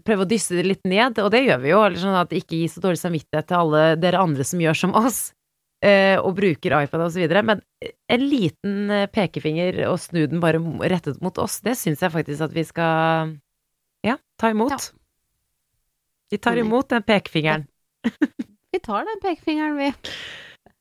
prøve 0.04 0.24
å 0.24 0.28
dysse 0.28 0.56
det 0.56 0.64
litt 0.66 0.86
ned, 0.88 1.18
og 1.22 1.28
det 1.32 1.44
gjør 1.44 1.60
vi 1.62 1.70
jo. 1.72 1.82
Eller 1.84 2.00
sånn 2.00 2.16
at 2.18 2.30
det 2.30 2.40
ikke 2.42 2.58
gir 2.58 2.72
så 2.72 2.82
dårlig 2.82 3.00
samvittighet 3.00 3.48
til 3.48 3.60
alle 3.60 3.82
dere 4.00 4.22
andre 4.24 4.46
som 4.46 4.62
gjør 4.62 4.78
som 4.80 4.96
oss. 4.98 5.20
Eh, 5.84 6.16
og 6.20 6.34
bruker 6.38 6.76
iPad 6.82 7.06
videre. 7.16 7.42
Men 7.46 7.62
en 8.10 8.24
liten 8.26 8.90
eh, 8.90 9.06
pekefinger 9.12 9.82
og 9.88 9.98
snu 10.02 10.24
den 10.30 10.42
bare 10.42 10.60
rettet 10.92 11.20
mot 11.24 11.38
oss, 11.42 11.60
det 11.64 11.76
syns 11.80 12.02
jeg 12.04 12.14
faktisk 12.14 12.46
at 12.48 12.54
vi 12.56 12.66
skal 12.68 13.34
ja, 14.06 14.16
ta 14.40 14.52
imot. 14.52 14.76
Ja. 14.76 14.80
Vi 16.30 16.38
tar 16.38 16.60
imot 16.60 16.92
den 16.92 17.02
pekefingeren. 17.02 17.66
Vi 18.70 18.78
tar 18.78 19.02
den 19.02 19.18
pekefingeren, 19.18 19.74
vi. 19.80 19.88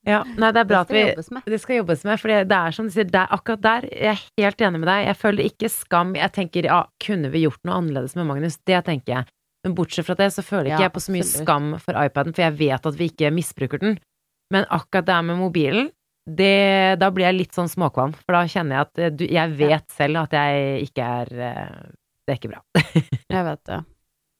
Ja, 0.05 0.19
nei, 0.38 0.51
det 0.53 0.62
er 0.62 0.67
bra 0.69 0.83
Det 0.83 0.85
at 0.85 0.91
vi 0.93 1.01
jobbes 1.01 1.31
med. 1.33 1.47
Det 1.49 1.57
skal 1.57 1.79
jobbes 1.79 2.03
med, 2.05 2.19
for 2.21 2.31
det 2.31 2.57
er 2.59 2.75
som 2.75 2.85
du 2.85 2.93
sier, 2.93 3.07
er 3.09 3.33
akkurat 3.33 3.63
der 3.63 3.88
jeg 3.89 4.13
er 4.13 4.21
helt 4.43 4.62
enig 4.67 4.81
med 4.83 4.89
deg. 4.91 5.07
Jeg 5.07 5.17
føler 5.17 5.49
ikke 5.49 5.71
skam. 5.73 6.13
Jeg 6.17 6.33
tenker 6.35 6.67
ja, 6.69 6.83
kunne 7.01 7.31
vi 7.33 7.41
gjort 7.47 7.59
noe 7.65 7.79
annerledes 7.81 8.13
med 8.19 8.29
Magnus? 8.29 8.59
Det 8.62 8.83
tenker 8.85 9.15
jeg. 9.15 9.29
Men 9.65 9.75
bortsett 9.75 10.07
fra 10.07 10.15
det, 10.21 10.29
så 10.38 10.45
føler 10.45 10.69
ikke 10.69 10.77
Ja, 10.77 10.85
jeg 10.88 10.95
på 10.95 11.03
så 11.03 11.15
mye 11.15 11.25
absolutt. 11.25 11.47
skam 11.47 11.71
for 11.83 11.99
iPaden, 11.99 12.35
for 12.38 12.45
jeg 12.45 12.57
vet 12.62 12.88
at 12.91 12.99
vi 13.01 13.09
ikke 13.12 13.33
misbruker 13.35 13.81
den. 13.81 13.97
Men 14.53 14.65
akkurat 14.69 15.05
det 15.05 15.15
her 15.15 15.25
med 15.25 15.39
mobilen, 15.39 15.89
det, 16.29 16.99
da 17.01 17.09
blir 17.13 17.29
jeg 17.29 17.38
litt 17.38 17.57
sånn 17.57 17.69
småkvalm. 17.71 18.13
For 18.25 18.38
da 18.38 18.43
kjenner 18.49 18.77
jeg 18.77 18.88
at 18.88 19.01
eh, 19.01 19.15
du, 19.15 19.25
jeg 19.29 19.55
vet 19.59 19.88
selv 19.95 20.23
at 20.25 20.35
jeg 20.38 20.85
ikke 20.89 21.09
er 21.21 21.33
eh, 21.49 21.89
Det 22.25 22.35
er 22.35 22.39
ikke 22.39 22.51
bra. 22.51 22.62
Jeg 23.33 23.45
vet 23.45 23.62
det. 23.65 23.79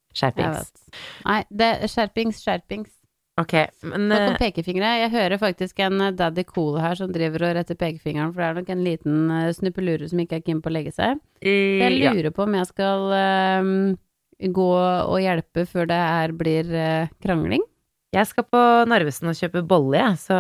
Jeg 0.10 0.19
Skjerpings. 0.19 0.58
vet. 0.58 1.00
Nei, 1.26 1.38
det 1.62 1.67
er 1.69 1.89
skjerpings, 1.89 2.39
skjerpings. 2.41 2.89
Ok, 3.39 3.54
men 3.88 4.08
Snakk 4.10 4.24
om 4.26 4.34
eh, 4.34 4.39
pekefingre. 4.41 4.91
Jeg 5.00 5.12
hører 5.13 5.41
faktisk 5.41 5.80
en 5.86 6.02
daddy 6.17 6.43
cool 6.50 6.80
her 6.82 6.98
som 7.00 7.13
driver 7.13 7.45
og 7.48 7.54
retter 7.56 7.78
pekefingeren, 7.80 8.34
for 8.34 8.41
det 8.41 8.48
er 8.50 8.58
nok 8.58 8.72
en 8.74 8.84
liten 8.86 9.34
snuppelure 9.56 10.10
som 10.12 10.22
ikke 10.22 10.41
er 10.41 10.45
keen 10.45 10.62
på 10.65 10.69
å 10.69 10.76
legge 10.76 10.93
seg. 10.93 11.22
Jeg 11.45 11.98
ja. 12.02 12.13
lurer 12.13 12.34
på 12.36 12.45
om 12.45 12.58
jeg 12.58 12.69
skal 12.69 13.06
um, 13.63 13.74
gå 14.60 14.69
og 14.76 15.17
hjelpe 15.24 15.65
før 15.69 15.89
det 15.93 16.02
her 16.02 16.36
blir 16.41 16.74
uh, 16.74 17.13
krangling. 17.24 17.63
Jeg 18.15 18.26
skal 18.26 18.45
på 18.50 18.60
Narvesen 18.90 19.29
og 19.29 19.38
kjøpe 19.38 19.62
bolle, 19.69 20.00
jeg, 20.00 20.17
så 20.23 20.38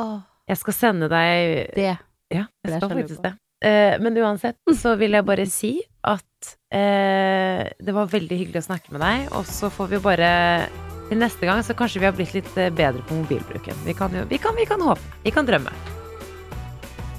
Åh, 0.00 0.20
jeg 0.48 0.60
skal 0.60 0.76
sende 0.76 1.08
deg 1.12 1.74
det. 1.76 1.90
Ja, 2.32 2.46
jeg 2.64 2.70
er 2.72 2.78
skal 2.80 2.94
faktisk 2.94 3.20
det. 3.24 3.34
Eh, 3.64 3.96
men 4.02 4.16
uansett 4.20 4.58
så 4.76 4.94
vil 5.00 5.14
jeg 5.16 5.24
bare 5.24 5.44
si 5.48 5.74
at 6.04 6.48
eh, 6.74 7.62
det 7.80 7.94
var 7.96 8.10
veldig 8.12 8.38
hyggelig 8.40 8.64
å 8.64 8.66
snakke 8.66 8.92
med 8.96 9.04
deg, 9.04 9.28
og 9.36 9.46
så 9.48 9.70
får 9.72 9.92
vi 9.94 10.00
bare 10.04 10.30
til 11.10 11.20
neste 11.20 11.44
gang 11.48 11.60
så 11.64 11.76
kanskje 11.76 12.00
vi 12.02 12.08
har 12.08 12.16
blitt 12.16 12.34
litt 12.36 12.56
eh, 12.60 12.72
bedre 12.72 13.04
på 13.08 13.20
mobilbruken. 13.20 13.84
Vi 13.84 13.96
kan 13.96 14.16
jo 14.16 14.24
vi 14.28 14.40
kan, 14.40 14.56
vi 14.56 14.66
kan 14.68 14.84
håpe. 14.84 15.12
Vi 15.24 15.32
kan 15.32 15.48
drømme. 15.48 15.72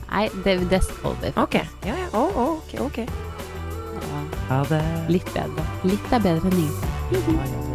Nei, 0.10 0.28
det, 0.46 0.60
det 0.72 0.82
skal 0.86 1.18
vi. 1.22 1.34
Ok. 1.42 1.60
Ja, 1.86 1.94
ja. 1.98 2.10
Oh, 2.14 2.30
oh, 2.34 2.52
ok, 2.58 2.78
okay. 2.90 3.08
Ja, 3.96 4.26
Ha 4.50 4.60
det. 4.70 4.84
litt 5.12 5.30
bedre. 5.34 5.70
Litt 5.86 6.14
er 6.14 6.26
bedre 6.26 6.52
enn 6.54 6.62
ingenting. 6.66 7.75